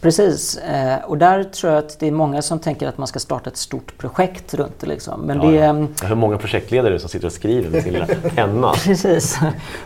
Precis, 0.05 0.57
eh, 0.57 1.05
och 1.05 1.19
där 1.19 1.45
tror 1.45 1.73
jag 1.73 1.79
att 1.79 1.99
det 1.99 2.07
är 2.07 2.13
många 2.13 2.43
som 2.43 2.59
tänker 2.59 2.89
att 2.89 2.99
man 2.99 3.07
ska 3.07 3.19
starta 3.19 3.51
ett 3.51 3.57
stort 3.57 3.99
projekt 3.99 4.55
runt 4.55 4.81
det. 4.81 4.87
Liksom. 4.87 5.21
Men 5.21 5.43
ja, 5.43 5.49
det 5.49 5.57
ja. 5.57 5.65
Mm, 5.65 5.89
jag 6.01 6.09
hör 6.09 6.17
många 6.17 6.39
projektledare 6.39 6.99
som 6.99 7.09
sitter 7.09 7.27
och 7.27 7.33
skriver 7.33 7.71
med 7.71 7.83
sin 7.83 7.93
lilla 7.93 8.07
penna. 8.35 8.73
Precis, 8.73 9.39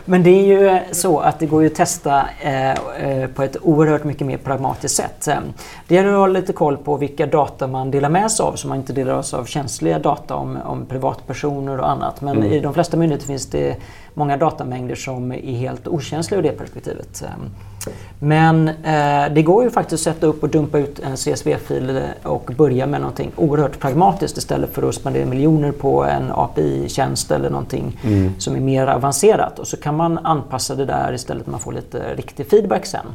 men 0.05 0.23
det 0.23 0.29
är 0.29 0.45
ju 0.45 0.79
så 0.91 1.19
att 1.19 1.39
det 1.39 1.45
går 1.45 1.65
att 1.65 1.75
testa 1.75 2.29
eh, 2.41 2.71
eh, 2.71 3.29
på 3.35 3.43
ett 3.43 3.57
oerhört 3.61 4.03
mycket 4.03 4.27
mer 4.27 4.37
pragmatiskt 4.37 4.97
sätt. 4.97 5.29
Det 5.87 5.95
gäller 5.95 6.09
att 6.09 6.15
ha 6.15 6.27
lite 6.27 6.53
koll 6.53 6.77
på 6.77 6.97
vilka 6.97 7.25
data 7.25 7.67
man 7.67 7.91
delar 7.91 8.09
med 8.09 8.31
sig 8.31 8.43
av 8.43 8.55
så 8.55 8.67
man 8.67 8.77
inte 8.77 8.93
delar 8.93 9.21
sig 9.21 9.39
av 9.39 9.45
känsliga 9.45 9.99
data 9.99 10.35
om, 10.35 10.57
om 10.65 10.85
privatpersoner 10.85 11.79
och 11.79 11.89
annat. 11.89 12.21
Men 12.21 12.37
mm. 12.37 12.51
i 12.51 12.59
de 12.59 12.73
flesta 12.73 12.97
myndigheter 12.97 13.27
finns 13.27 13.45
det 13.45 13.75
många 14.13 14.37
datamängder 14.37 14.95
som 14.95 15.31
är 15.31 15.57
helt 15.57 15.87
okänsliga 15.87 16.39
ur 16.39 16.43
det 16.43 16.51
perspektivet. 16.51 17.23
Men 18.19 18.67
eh, 18.67 19.33
det 19.33 19.43
går 19.43 19.63
ju 19.63 19.69
faktiskt 19.69 20.07
att 20.07 20.13
sätta 20.13 20.27
upp 20.27 20.43
och 20.43 20.49
dumpa 20.49 20.77
ut 20.79 20.99
en 20.99 21.15
CSV-fil 21.15 22.01
och 22.23 22.51
börja 22.57 22.85
med 22.85 23.01
någonting 23.01 23.31
oerhört 23.35 23.79
pragmatiskt 23.79 24.37
istället 24.37 24.73
för 24.73 24.89
att 24.89 24.95
spendera 24.95 25.25
miljoner 25.25 25.71
på 25.71 26.03
en 26.03 26.31
API-tjänst 26.31 27.31
eller 27.31 27.49
någonting 27.49 27.99
mm. 28.03 28.33
som 28.39 28.55
är 28.55 28.59
mer 28.59 28.87
avancerat. 28.87 29.59
Och 29.59 29.67
så 29.67 29.77
kan 29.77 29.95
man 29.95 30.17
anpassa 30.17 30.75
det 30.75 30.85
där 30.85 31.13
istället 31.13 31.47
man 31.47 31.59
får 31.59 31.73
lite 31.73 32.15
riktig 32.15 32.49
feedback 32.49 32.85
sen. 32.85 33.05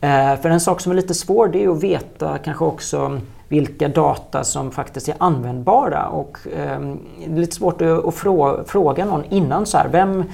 Eh, 0.00 0.40
för 0.40 0.50
en 0.50 0.60
sak 0.60 0.80
som 0.80 0.92
är 0.92 0.96
lite 0.96 1.14
svår 1.14 1.48
det 1.48 1.64
är 1.64 1.68
att 1.68 1.82
veta 1.82 2.38
kanske 2.38 2.64
också 2.64 3.20
vilka 3.54 3.88
data 3.88 4.44
som 4.44 4.70
faktiskt 4.70 5.08
är 5.08 5.14
användbara. 5.18 6.06
Och, 6.06 6.38
eh, 6.56 6.80
det 7.26 7.32
är 7.32 7.36
lite 7.36 7.56
svårt 7.56 7.82
att, 7.82 8.14
frå, 8.14 8.64
fråga 8.66 9.04
någon 9.04 9.24
innan 9.24 9.66
så 9.66 9.78
här, 9.78 9.88
vem, 9.88 10.24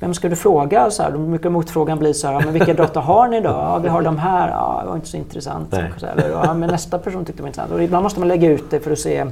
vem 0.00 0.14
ska 0.14 0.28
du 0.28 0.36
fråga? 0.36 0.90
Så 0.90 1.02
här, 1.02 1.10
då 1.10 1.18
brukar 1.18 1.50
motfrågan 1.50 1.98
bli 1.98 2.14
så 2.14 2.28
här, 2.28 2.40
men 2.44 2.52
vilka 2.52 2.74
data 2.74 3.00
har 3.00 3.28
ni 3.28 3.40
då? 3.40 3.48
Ja, 3.48 3.78
vi 3.78 3.88
har 3.88 4.02
de 4.02 4.18
här. 4.18 4.48
Ja, 4.48 4.80
det 4.82 4.88
var 4.88 4.96
inte 4.96 5.08
så 5.08 5.16
intressant. 5.16 5.74
Eller, 5.74 6.30
ja, 6.30 6.54
men 6.54 6.70
nästa 6.70 6.98
person 6.98 7.24
tyckte 7.24 7.38
det 7.38 7.42
var 7.42 7.48
intressant. 7.48 7.72
Och 7.72 7.82
ibland 7.82 8.02
måste 8.02 8.20
man 8.20 8.28
lägga 8.28 8.50
ut 8.50 8.70
det 8.70 8.80
för 8.80 8.90
att 8.90 8.98
se 8.98 9.26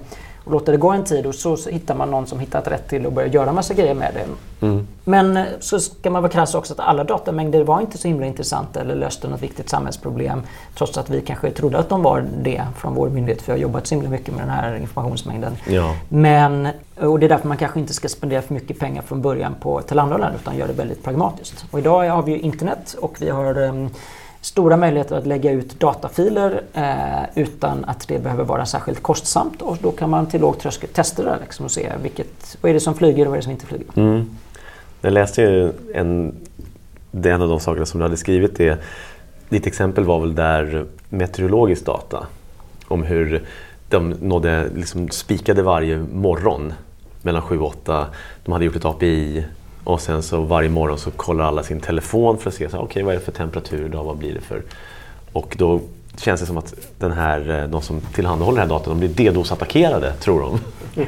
och 0.46 0.52
låter 0.52 0.72
det 0.72 0.78
gå 0.78 0.90
en 0.90 1.04
tid 1.04 1.26
och 1.26 1.34
så, 1.34 1.56
hittar 1.70 1.94
man 1.94 2.10
någon 2.10 2.26
som 2.26 2.40
hittat 2.40 2.68
rätt 2.68 2.88
till 2.88 3.06
och 3.06 3.12
börjar 3.12 3.28
göra 3.28 3.52
massa 3.52 3.74
grejer 3.74 3.94
med 3.94 4.14
det. 4.14 4.66
Mm. 4.66 4.86
Men 5.04 5.36
eh, 5.36 5.44
så 5.60 5.80
ska 5.80 6.10
man 6.10 6.22
vara 6.22 6.32
krass 6.32 6.54
också 6.54 6.72
att 6.72 6.80
alla 6.80 7.04
datamängder 7.04 7.64
var 7.64 7.80
inte 7.80 7.98
så 7.98 8.08
himla 8.08 8.26
intressanta 8.26 8.80
eller 8.80 8.94
löste 8.94 9.28
något 9.28 9.42
viktigt 9.42 9.68
samhällsproblem. 9.68 10.42
Trots 10.74 10.98
att 10.98 11.10
vi 11.10 11.20
kanske 11.20 11.50
trodde 11.50 11.78
att 11.78 11.88
de 11.88 12.02
var 12.02 12.24
det 12.42 12.62
från 12.76 12.94
vår 12.94 13.08
myndighet 13.08 13.42
för 13.42 13.52
vi 13.52 13.58
har 13.58 13.62
jobbat 13.62 13.86
så 13.86 13.94
himla 13.94 14.10
mycket 14.10 14.34
med 14.34 14.42
den 14.42 14.50
här 14.50 14.76
informationsmängden. 14.76 15.56
Ja. 15.66 15.94
Men, 16.08 16.68
och 17.00 17.18
det 17.18 17.26
är 17.26 17.28
därför 17.28 17.48
man 17.48 17.56
kanske 17.56 17.80
inte 17.80 17.94
ska 17.94 18.08
spendera 18.08 18.42
för 18.42 18.54
mycket 18.54 18.78
pengar 18.78 19.02
från 19.02 19.22
början 19.22 19.54
på 19.60 19.82
tillhandahållaren 19.82 20.34
utan 20.34 20.56
göra 20.56 20.68
det 20.68 20.74
väldigt 20.74 21.04
pragmatiskt. 21.04 21.64
Och 21.70 21.78
idag 21.78 22.10
har 22.10 22.22
vi 22.22 22.32
ju 22.32 22.38
internet 22.38 22.96
och 23.00 23.16
vi 23.22 23.30
har 23.30 23.58
um, 23.58 23.90
stora 24.46 24.76
möjligheter 24.76 25.16
att 25.16 25.26
lägga 25.26 25.50
ut 25.50 25.80
datafiler 25.80 26.62
eh, 26.72 27.42
utan 27.42 27.84
att 27.84 28.08
det 28.08 28.18
behöver 28.18 28.44
vara 28.44 28.66
särskilt 28.66 29.02
kostsamt 29.02 29.62
och 29.62 29.78
då 29.82 29.90
kan 29.90 30.10
man 30.10 30.26
till 30.26 30.40
låg 30.40 30.58
tröskel 30.58 30.88
testa 30.88 31.22
det 31.22 31.38
liksom 31.40 31.64
och 31.64 31.70
se 31.70 31.92
vilket, 32.02 32.56
vad 32.60 32.70
är 32.70 32.74
det 32.74 32.80
som 32.80 32.94
flyger 32.94 33.26
och 33.26 33.30
vad 33.30 33.36
är 33.36 33.38
det 33.38 33.42
som 33.42 33.52
inte 33.52 33.66
flyger. 33.66 33.86
Mm. 33.96 34.30
Jag 35.00 35.12
läste 35.12 35.42
ju 35.42 35.72
en, 35.94 36.34
det 37.10 37.30
en 37.30 37.42
av 37.42 37.48
de 37.48 37.60
sakerna 37.60 37.86
som 37.86 38.00
du 38.00 38.04
hade 38.04 38.16
skrivit. 38.16 38.56
Det, 38.56 38.78
ditt 39.48 39.66
exempel 39.66 40.04
var 40.04 40.20
väl 40.20 40.34
där 40.34 40.86
meteorologisk 41.08 41.86
data 41.86 42.26
om 42.88 43.02
hur 43.02 43.44
de 43.88 44.10
nådde, 44.10 44.68
liksom 44.74 45.08
spikade 45.08 45.62
varje 45.62 45.98
morgon 45.98 46.72
mellan 47.22 47.42
7 47.42 47.58
och 47.58 47.66
8. 47.66 48.06
De 48.44 48.52
hade 48.52 48.64
gjort 48.64 48.76
ett 48.76 48.84
API 48.84 49.44
och 49.86 50.00
sen 50.00 50.22
så 50.22 50.40
varje 50.40 50.68
morgon 50.68 50.98
så 50.98 51.10
kollar 51.10 51.44
alla 51.44 51.62
sin 51.62 51.80
telefon 51.80 52.38
för 52.38 52.50
att 52.50 52.56
se 52.56 52.68
så, 52.68 52.78
okay, 52.78 53.02
vad 53.02 53.14
är 53.14 53.18
det 53.18 53.24
för 53.24 53.32
temperatur 53.32 53.86
idag, 53.86 54.04
vad 54.04 54.16
blir 54.16 54.34
det 54.34 54.40
för... 54.40 54.62
Och 55.32 55.54
då 55.58 55.80
känns 56.16 56.40
det 56.40 56.46
som 56.46 56.58
att 56.58 56.74
den 56.98 57.12
här, 57.12 57.62
eh, 57.62 57.68
de 57.68 57.82
som 57.82 58.00
tillhandahåller 58.00 58.60
den 58.60 58.70
här 58.70 58.78
datan, 58.78 59.00
de 59.00 59.08
blir 59.08 59.30
DDoS-attackerade, 59.30 60.12
tror 60.12 60.40
de. 60.40 60.60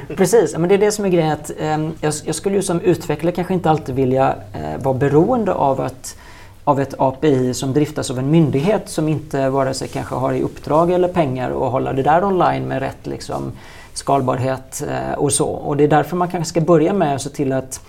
Precis, 0.17 0.57
men 0.59 0.69
det 0.69 0.75
är 0.75 0.79
det 0.79 0.93
som 0.93 1.05
är 1.05 1.09
grejen. 1.09 1.33
Att, 1.33 1.51
eh, 1.59 1.91
jag, 2.01 2.14
jag, 2.25 2.35
skulle 2.35 2.57
ju 2.57 2.62
som 2.62 2.81
utvecklare 2.81 3.35
kanske 3.35 3.55
inte 3.55 3.71
alltid 3.71 3.95
vilja 3.95 4.37
eh, 4.53 4.83
vara 4.83 4.95
beroende 4.95 5.53
av 5.53 5.81
att 5.81 6.17
av 6.64 6.81
ett 6.81 6.95
API 6.99 7.55
som 7.55 7.73
driftas 7.73 8.11
av 8.11 8.19
en 8.19 8.31
myndighet 8.31 8.88
som 8.88 9.09
inte 9.09 9.49
vare 9.49 9.75
sig 9.75 9.88
kanske 9.88 10.14
har 10.14 10.33
i 10.33 10.43
uppdrag 10.43 10.91
eller 10.91 11.09
pengar 11.09 11.51
att 11.51 11.73
hålla 11.73 11.93
det 11.93 12.03
där 12.03 12.25
online 12.25 12.69
med 12.69 12.81
rätt 12.81 13.07
liksom, 13.07 13.53
skalbarhet 13.93 14.83
eh, 14.88 15.19
och 15.19 15.33
så. 15.33 15.49
Och 15.49 15.77
det 15.77 15.85
är 15.85 15.88
därför 15.88 16.17
man 16.17 16.29
kanske 16.29 16.49
ska 16.49 16.61
börja 16.61 16.93
med 16.93 17.14
att 17.14 17.23
se 17.23 17.31
till 17.31 17.53
att 17.53 17.81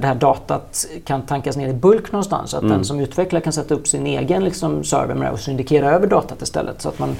det 0.00 0.06
här 0.06 0.14
datat 0.14 0.86
kan 1.04 1.22
tankas 1.22 1.56
ner 1.56 1.68
i 1.68 1.72
bulk 1.72 2.12
någonstans. 2.12 2.50
Så 2.50 2.56
att 2.56 2.62
mm. 2.62 2.76
den 2.76 2.84
som 2.84 3.00
utvecklar 3.00 3.40
kan 3.40 3.52
sätta 3.52 3.74
upp 3.74 3.88
sin 3.88 4.06
egen 4.06 4.44
liksom, 4.44 4.84
server 4.84 5.14
med 5.14 5.28
det 5.28 5.32
och 5.32 5.40
syndikera 5.40 5.90
över 5.90 6.06
datat 6.06 6.42
istället. 6.42 6.82
Så 6.82 6.88
att 6.88 6.98
man, 6.98 7.16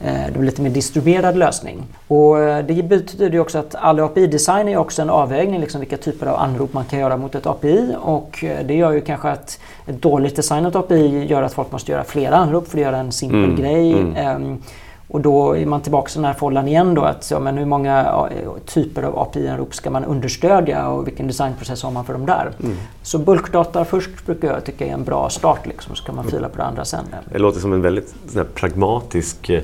eh, 0.00 0.26
det 0.26 0.32
blir 0.32 0.42
lite 0.42 0.62
mer 0.62 0.70
distribuerad 0.70 1.36
lösning. 1.36 1.82
Och 2.08 2.38
eh, 2.38 2.64
det 2.64 2.82
betyder 2.82 3.30
ju 3.30 3.40
också 3.40 3.58
att 3.58 3.74
all 3.74 4.00
API-design 4.00 4.68
är 4.68 4.76
också 4.76 5.02
en 5.02 5.10
avvägning 5.10 5.60
liksom 5.60 5.80
vilka 5.80 5.96
typer 5.96 6.26
av 6.26 6.36
anrop 6.36 6.72
man 6.72 6.84
kan 6.84 6.98
göra 6.98 7.16
mot 7.16 7.34
ett 7.34 7.46
API. 7.46 7.94
Och 8.02 8.44
eh, 8.44 8.66
det 8.66 8.74
gör 8.74 8.92
ju 8.92 9.00
kanske 9.00 9.28
att 9.28 9.60
ett 9.86 10.02
dåligt 10.02 10.36
designat 10.36 10.76
API 10.76 11.26
gör 11.26 11.42
att 11.42 11.52
folk 11.52 11.72
måste 11.72 11.92
göra 11.92 12.04
flera 12.04 12.36
anrop 12.36 12.68
för 12.68 12.78
att 12.78 12.82
göra 12.82 12.96
en 12.96 13.12
simpel 13.12 13.44
mm. 13.44 13.56
grej. 13.56 13.92
Mm. 13.92 14.62
Och 15.10 15.20
då 15.20 15.56
är 15.56 15.66
man 15.66 15.80
tillbaka 15.80 16.10
i 16.10 16.14
den 16.14 16.24
här 16.24 16.34
follan 16.34 16.68
igen 16.68 16.94
då 16.94 17.02
att 17.02 17.30
ja, 17.30 17.40
men 17.40 17.58
hur 17.58 17.64
många 17.64 18.28
typer 18.66 19.02
av 19.02 19.18
API-anrop 19.18 19.74
ska 19.74 19.90
man 19.90 20.04
understödja 20.04 20.88
och 20.88 21.06
vilken 21.06 21.26
designprocess 21.26 21.82
har 21.82 21.90
man 21.90 22.04
för 22.04 22.12
dem 22.12 22.26
där. 22.26 22.52
Mm. 22.62 22.76
Så 23.02 23.18
bulkdata 23.18 23.84
först 23.84 24.26
brukar 24.26 24.48
jag 24.48 24.64
tycka 24.64 24.86
är 24.86 24.92
en 24.92 25.04
bra 25.04 25.30
start 25.30 25.66
liksom, 25.66 25.96
så 25.96 26.04
kan 26.04 26.16
man 26.16 26.24
fila 26.24 26.48
på 26.48 26.56
det 26.56 26.64
andra 26.64 26.84
sen. 26.84 27.04
Det 27.32 27.38
låter 27.38 27.60
som 27.60 27.72
en 27.72 27.82
väldigt 27.82 28.14
pragmatisk 28.54 29.48
eh, 29.48 29.62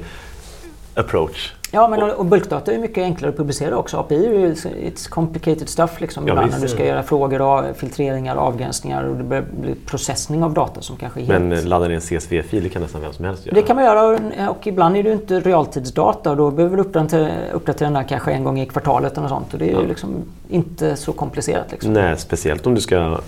approach. 0.95 1.53
Ja, 1.71 1.89
men 1.89 2.03
och 2.03 2.25
bulkdata 2.25 2.73
är 2.73 2.79
mycket 2.79 3.05
enklare 3.05 3.31
att 3.31 3.37
publicera 3.37 3.77
också. 3.77 3.97
API 3.97 4.27
är 4.27 4.31
ju 4.31 4.55
it's 4.55 5.09
complicated 5.09 5.69
stuff 5.69 6.01
liksom, 6.01 6.27
ja, 6.27 6.33
ibland 6.33 6.51
när 6.51 6.61
du 6.61 6.69
ska 6.69 6.87
göra 6.87 7.03
frågor, 7.03 7.43
och 7.43 7.77
filtreringar, 7.77 8.37
avgränsningar 8.37 9.05
och 9.05 9.17
det 9.17 9.25
blir 9.25 9.75
processning 9.87 10.43
av 10.43 10.55
data 10.55 10.83
som 10.83 10.97
kanske 10.97 11.21
är 11.21 11.27
Men 11.27 11.53
helt... 11.53 11.65
ladda 11.65 11.89
ner 11.89 11.95
en 11.95 12.01
CSV-fil, 12.01 12.63
det 12.63 12.69
kan 12.69 12.83
nästan 12.83 13.01
vem 13.01 13.13
som 13.13 13.25
helst 13.25 13.47
göra? 13.47 13.55
Det 13.55 13.63
kan 13.63 13.77
man 13.77 13.85
göra 13.85 14.51
och 14.51 14.67
ibland 14.67 14.97
är 14.97 15.03
det 15.03 15.13
inte 15.13 15.41
realtidsdata 15.41 16.31
och 16.31 16.37
då 16.37 16.51
behöver 16.51 16.77
du 16.77 16.83
uppdatera, 16.83 17.31
uppdatera 17.53 17.87
den 17.87 17.95
där 17.95 18.09
kanske 18.09 18.33
en 18.33 18.45
gång 18.45 18.61
i 18.61 18.67
kvartalet 18.67 19.19
eller 19.19 19.29
sånt 19.29 19.53
och 19.53 19.59
det 19.59 19.71
är 19.71 19.73
ja. 19.73 19.81
liksom 19.81 20.11
inte 20.49 20.97
så 20.97 21.13
komplicerat. 21.13 21.73
Liksom. 21.73 21.93
Nej, 21.93 22.19
speciellt 22.19 22.67
om 22.67 22.75
du 22.75 22.81
ska 22.81 23.19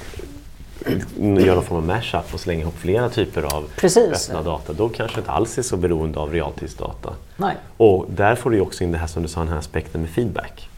göra 1.45 1.55
någon 1.55 1.65
form 1.65 1.79
av 1.79 1.87
mashup 1.87 2.35
och 2.35 2.41
slänga 2.41 2.61
ihop 2.61 2.79
flera 2.79 3.09
typer 3.09 3.43
av 3.43 3.65
Precis. 3.77 4.31
öppna 4.31 4.43
data, 4.43 4.73
då 4.73 4.89
kanske 4.89 5.19
inte 5.19 5.31
alls 5.31 5.59
är 5.59 5.63
så 5.63 5.77
beroende 5.77 6.19
av 6.19 6.33
realtidsdata. 6.33 7.11
Nej. 7.37 7.55
Och 7.77 8.07
där 8.09 8.35
får 8.35 8.51
du 8.51 8.61
också 8.61 8.85
in 8.85 8.93
det 8.93 8.99
här 8.99 9.07
som 9.07 9.23
du 9.23 9.29
sa, 9.29 9.41
den 9.41 9.49
här 9.49 9.59
aspekten 9.59 10.01
med 10.01 10.11
feedback. 10.11 10.69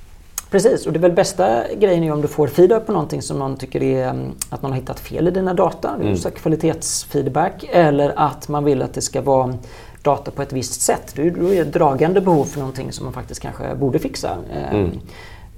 Precis, 0.50 0.86
och 0.86 0.92
det 0.92 0.98
är 0.98 1.00
väl 1.00 1.12
bästa 1.12 1.62
grejen 1.74 2.04
är 2.04 2.12
om 2.12 2.22
du 2.22 2.28
får 2.28 2.46
feedback 2.46 2.86
på 2.86 2.92
någonting 2.92 3.22
som 3.22 3.38
någon 3.38 3.56
tycker 3.56 3.82
är 3.82 4.08
mm, 4.08 4.32
att 4.50 4.62
någon 4.62 4.72
har 4.72 4.78
hittat 4.78 5.00
fel 5.00 5.28
i 5.28 5.30
dina 5.30 5.54
data, 5.54 5.96
mm. 6.00 6.16
kvalitetsfeedback, 6.16 7.64
eller 7.72 8.12
att 8.16 8.48
man 8.48 8.64
vill 8.64 8.82
att 8.82 8.94
det 8.94 9.00
ska 9.00 9.22
vara 9.22 9.54
data 10.02 10.30
på 10.30 10.42
ett 10.42 10.52
visst 10.52 10.80
sätt. 10.80 11.12
Då 11.16 11.22
är 11.22 11.64
det 11.64 11.64
dragande 11.64 12.20
behov 12.20 12.44
för 12.44 12.58
någonting 12.58 12.92
som 12.92 13.04
man 13.04 13.12
faktiskt 13.12 13.40
kanske 13.40 13.74
borde 13.74 13.98
fixa. 13.98 14.36
Mm. 14.70 14.90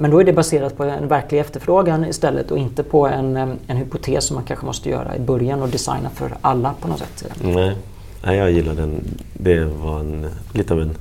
Men 0.02 0.10
då 0.10 0.20
är 0.20 0.24
det 0.24 0.32
baserat 0.32 0.76
på 0.76 0.84
en 0.84 1.08
verklig 1.08 1.40
efterfrågan 1.40 2.04
istället 2.04 2.50
och 2.50 2.58
inte 2.58 2.82
på 2.82 3.06
en, 3.06 3.36
en 3.36 3.76
hypotes 3.76 4.24
som 4.24 4.34
man 4.34 4.44
kanske 4.44 4.66
måste 4.66 4.90
göra 4.90 5.16
i 5.16 5.20
början 5.20 5.62
och 5.62 5.68
designa 5.68 6.10
för 6.10 6.34
alla 6.40 6.74
på 6.80 6.88
något 6.88 6.98
sätt. 6.98 7.34
Nej, 7.42 7.76
Nej 8.24 8.38
jag 8.38 8.50
gillar 8.50 8.74
den. 8.74 9.04
Det 9.32 9.64
var 9.64 10.00
en, 10.00 10.26
lite 10.52 10.74
av 10.74 10.80
en 10.80 10.96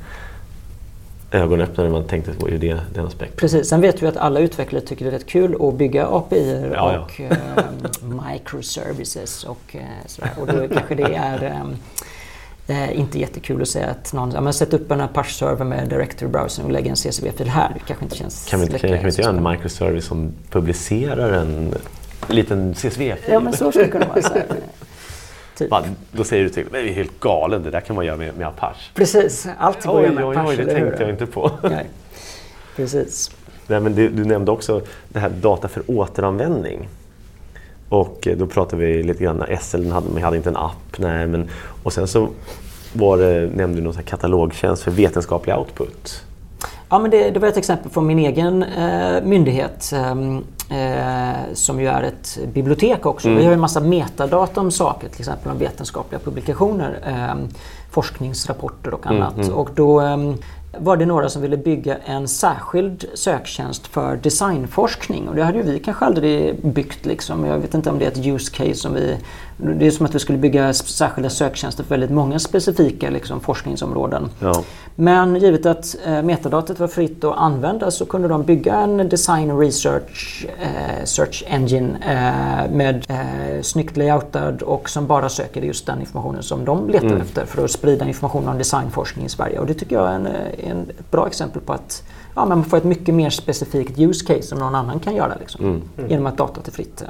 ögonöppnare 1.32 1.90
man 1.90 2.04
tänkte 2.04 2.32
på 2.34 2.50
ur 2.50 2.58
det, 2.58 2.80
den 2.94 3.06
aspekten. 3.06 3.38
Precis, 3.38 3.70
sen 3.70 3.82
vet 3.82 4.04
vi 4.04 4.08
att 4.08 4.18
alla 4.18 4.40
utvecklare 4.40 4.84
tycker 4.86 5.06
det 5.06 5.12
är 5.12 5.20
rätt 5.20 5.28
kul 5.28 5.56
att 5.62 5.76
bygga 5.76 6.08
API 6.08 6.72
ja, 6.74 7.00
och 7.00 7.20
ja. 7.20 7.36
eh, 7.58 8.32
microservices 8.32 9.44
och 9.44 9.76
eh, 9.76 9.82
sådär. 10.06 10.32
Och 10.40 10.48
då 10.48 10.68
kanske 10.74 10.96
det 10.96 11.14
är 11.14 11.44
eh, 11.44 11.66
Eh, 12.72 13.00
inte 13.00 13.20
jättekul 13.20 13.62
att 13.62 13.68
säga 13.68 13.88
att 13.88 14.14
någon 14.14 14.32
ja, 14.32 14.42
men 14.42 14.54
sätt 14.54 14.74
upp 14.74 14.92
en 14.92 15.02
Apache-server 15.02 15.66
med 15.66 15.90
directory 15.90 16.32
browser 16.32 16.64
och 16.64 16.72
lägg 16.72 16.88
en 16.88 16.96
CSV-fil 16.96 17.50
här. 17.50 17.72
Det 17.74 17.80
kanske 17.88 18.06
inte 18.06 18.18
känns 18.18 18.48
Kan 18.50 18.60
vi 18.60 18.66
inte, 18.66 18.80
kan, 18.80 18.90
kan 18.90 19.00
vi 19.00 19.10
inte 19.10 19.22
göra 19.22 19.38
en 19.38 19.44
microservice 19.44 20.06
som 20.06 20.32
publicerar 20.50 21.32
en 21.32 21.74
liten 22.28 22.74
CSV-fil? 22.74 23.34
Ja, 23.34 23.40
men 23.40 23.54
så 23.54 23.72
skulle 23.72 23.86
det 23.86 23.92
kunna 23.92 24.08
vara. 24.08 24.22
Så 24.22 24.34
här. 24.34 24.46
Typ. 25.58 25.70
Bara, 25.70 25.84
då 26.12 26.24
säger 26.24 26.44
du 26.44 26.50
till 26.50 26.66
mig, 26.72 26.84
det 26.84 26.90
är 26.90 26.94
helt 26.94 27.20
galen, 27.20 27.64
det 27.64 27.72
där 27.72 27.82
kan 27.82 27.96
man 27.96 28.06
göra 28.06 28.18
med, 28.18 28.38
med 28.38 28.48
Apache. 28.48 28.92
Precis, 28.94 29.48
allt 29.58 29.86
går 29.86 30.04
oj, 30.04 30.10
med 30.10 30.26
oj, 30.26 30.38
Apache. 30.38 30.50
Oj, 30.50 30.58
det 30.58 30.74
tänkte 30.74 31.04
jag 31.04 31.10
inte 31.10 31.26
på. 31.26 31.52
Nej. 31.64 31.86
Precis. 32.76 33.32
Nej, 33.68 33.80
men 33.80 33.96
du, 33.96 34.10
du 34.10 34.26
nämnde 34.26 34.52
också 34.52 34.82
det 35.10 35.20
här 35.20 35.30
data 35.30 35.68
för 35.68 35.84
återanvändning. 35.88 36.90
Och 37.92 38.28
eh, 38.28 38.38
då 38.38 38.48
pratade 38.48 38.86
vi 38.86 39.04
lite 39.04 39.24
grann, 39.24 39.44
SL 39.62 39.92
hade, 39.92 40.10
man 40.10 40.24
hade 40.24 40.38
inte 40.38 40.50
en 40.50 40.58
app. 40.58 40.98
Nej, 40.98 41.28
men, 41.28 41.50
och 41.84 41.94
sen 41.94 42.08
så 42.08 42.28
var 42.94 43.18
det, 43.18 43.50
nämnde 43.56 43.82
du 43.82 43.84
någon 43.84 43.94
katalogtjänst 43.94 44.84
för 44.84 44.92
vetenskaplig 44.92 45.56
output. 45.56 46.24
Ja, 46.90 47.00
men 47.00 47.12
det, 47.12 47.32
det 47.32 47.40
var 47.40 47.48
ett 47.48 47.58
exempel 47.58 47.92
från 47.92 48.08
min 48.08 48.20
egen 48.20 48.64
eh, 48.64 49.24
myndighet 49.24 49.92
ehm, 49.96 50.44
eh, 50.70 51.54
som 51.54 51.80
ju 51.80 51.88
är 51.88 52.04
ett 52.04 52.40
bibliotek 52.54 53.06
också. 53.06 53.28
Mm. 53.28 53.40
Vi 53.40 53.46
har 53.46 53.54
en 53.54 53.60
massa 53.60 53.80
metadata 53.80 54.62
om 54.62 54.72
saker, 54.72 55.10
till 55.10 55.22
exempel 55.22 55.52
om 55.52 55.58
vetenskapliga 55.58 56.20
publikationer, 56.20 57.00
eh, 57.08 57.48
forskningsrapporter 57.92 58.94
och 58.94 59.08
annat. 59.08 59.34
Mm, 59.34 59.46
mm. 59.46 59.58
Och 59.58 59.70
då 59.76 60.00
ehm, 60.00 60.36
var 60.78 60.98
det 60.98 61.06
några 61.06 61.30
som 61.30 61.42
ville 61.42 61.58
bygga 61.58 61.98
en 61.98 62.28
särskild 62.28 63.06
söktjänst 63.14 63.88
för 63.88 64.16
designforskning. 64.16 65.28
Och 65.28 65.36
det 65.36 65.44
hade 65.44 65.58
ju 65.58 65.64
vi 65.64 65.80
kanske 65.80 66.06
aldrig 66.06 66.66
byggt. 66.66 67.06
Liksom. 67.06 67.46
Jag 67.46 67.58
vet 67.58 67.74
inte 67.74 67.90
om 67.90 68.00
det 68.00 68.06
är 68.06 68.12
ett 68.12 68.26
use 68.26 68.52
case 68.52 68.76
som 68.76 68.94
vi... 68.94 69.18
Det 69.58 69.88
är 69.88 69.92
som 69.92 70.06
att 70.06 70.16
vi 70.16 70.20
skulle 70.20 70.38
bygga 70.38 70.74
särskilda 70.74 71.30
söktjänster 71.30 71.84
för 71.84 71.90
väldigt 71.90 72.12
många 72.12 72.40
specifika 72.40 73.10
liksom, 73.10 73.40
forskningsområden. 73.40 74.30
Ja. 74.40 74.64
Men 74.96 75.36
givet 75.36 75.66
att 75.66 75.96
eh, 76.06 76.24
metadatat 76.24 76.80
var 76.80 76.88
fritt 76.88 77.24
att 77.24 77.38
använda 77.38 77.92
så 77.92 78.06
kunde 78.06 78.28
de 78.28 78.44
bygga 78.44 78.76
en 78.76 79.10
design 79.10 79.60
research 79.60 80.46
eh, 80.60 81.06
search 81.06 81.44
engine 81.48 81.98
eh, 82.06 82.72
med 82.76 83.06
eh, 83.10 83.62
snyggt 83.62 83.98
layoutad 83.98 84.54
och 84.66 84.90
som 84.90 85.08
bara 85.08 85.30
söker 85.30 85.62
just 85.62 85.86
den 85.86 86.00
informationen 86.00 86.44
som 86.44 86.66
de 86.66 86.90
letar 86.90 87.08
mm. 87.08 87.22
efter 87.22 87.46
för 87.46 87.66
att 87.66 87.72
sprida 87.72 88.08
information 88.08 88.48
om 88.48 88.58
designforskning 88.58 89.26
i 89.26 89.30
Sverige. 89.30 89.60
Och 89.60 89.66
det 89.66 89.74
tycker 89.74 89.96
jag 89.96 90.10
är 90.10 90.16
en, 90.16 90.28
en, 90.58 90.90
ett 91.00 91.12
bra 91.12 91.28
exempel 91.28 91.62
på 91.62 91.74
att 91.74 92.04
ja, 92.36 92.46
man 92.46 92.64
får 92.64 92.78
ett 92.78 92.84
mycket 92.84 93.16
mer 93.16 93.30
specifikt 93.30 94.00
use 94.00 94.26
case 94.26 94.42
som 94.42 94.60
någon 94.60 94.76
annan 94.76 95.00
kan 95.00 95.16
göra 95.16 95.36
liksom, 95.40 95.66
mm. 95.66 95.82
Mm. 95.98 96.10
genom 96.10 96.26
att 96.26 96.38
datat 96.38 96.68
är 96.68 96.72
fritt. 96.72 97.04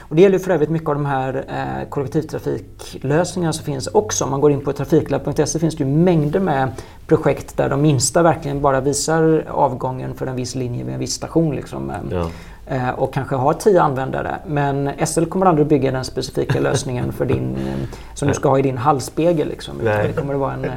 Och 0.00 0.16
det 0.16 0.22
gäller 0.22 0.38
för 0.38 0.50
övrigt 0.50 0.70
mycket 0.70 0.88
av 0.88 0.94
de 0.94 1.06
här 1.06 1.44
eh, 1.48 1.88
kollektivtrafiklösningarna 1.88 3.52
som 3.52 3.64
finns 3.64 3.86
också. 3.86 4.24
Om 4.24 4.30
man 4.30 4.40
går 4.40 4.52
in 4.52 4.60
på 4.60 4.72
trafiklab.se 4.72 5.58
finns 5.58 5.76
det 5.76 5.84
ju 5.84 5.90
mängder 5.90 6.40
med 6.40 6.72
projekt 7.06 7.56
där 7.56 7.68
de 7.68 7.82
minsta 7.82 8.22
verkligen 8.22 8.60
bara 8.60 8.80
visar 8.80 9.44
avgången 9.50 10.14
för 10.14 10.26
en 10.26 10.36
viss 10.36 10.54
linje 10.54 10.84
vid 10.84 10.94
en 10.94 11.00
viss 11.00 11.14
station. 11.14 11.54
Liksom, 11.56 11.92
ja. 12.10 12.30
eh, 12.66 12.90
och 12.90 13.14
kanske 13.14 13.36
har 13.36 13.52
tio 13.52 13.82
användare. 13.82 14.36
Men 14.46 14.90
SL 15.06 15.24
kommer 15.24 15.46
aldrig 15.46 15.66
bygga 15.66 15.90
den 15.90 16.04
specifika 16.04 16.60
lösningen 16.60 17.12
för 17.12 17.26
din, 17.26 17.56
eh, 17.56 17.88
som 18.14 18.28
du 18.28 18.34
ska 18.34 18.48
ha 18.48 18.58
i 18.58 18.62
din 18.62 18.78
hallspegel. 18.78 19.48
Liksom, 19.48 19.78
det 19.82 20.16
kommer 20.16 20.34
att 20.34 20.40
vara 20.40 20.52
en 20.52 20.64
eh, 20.64 20.70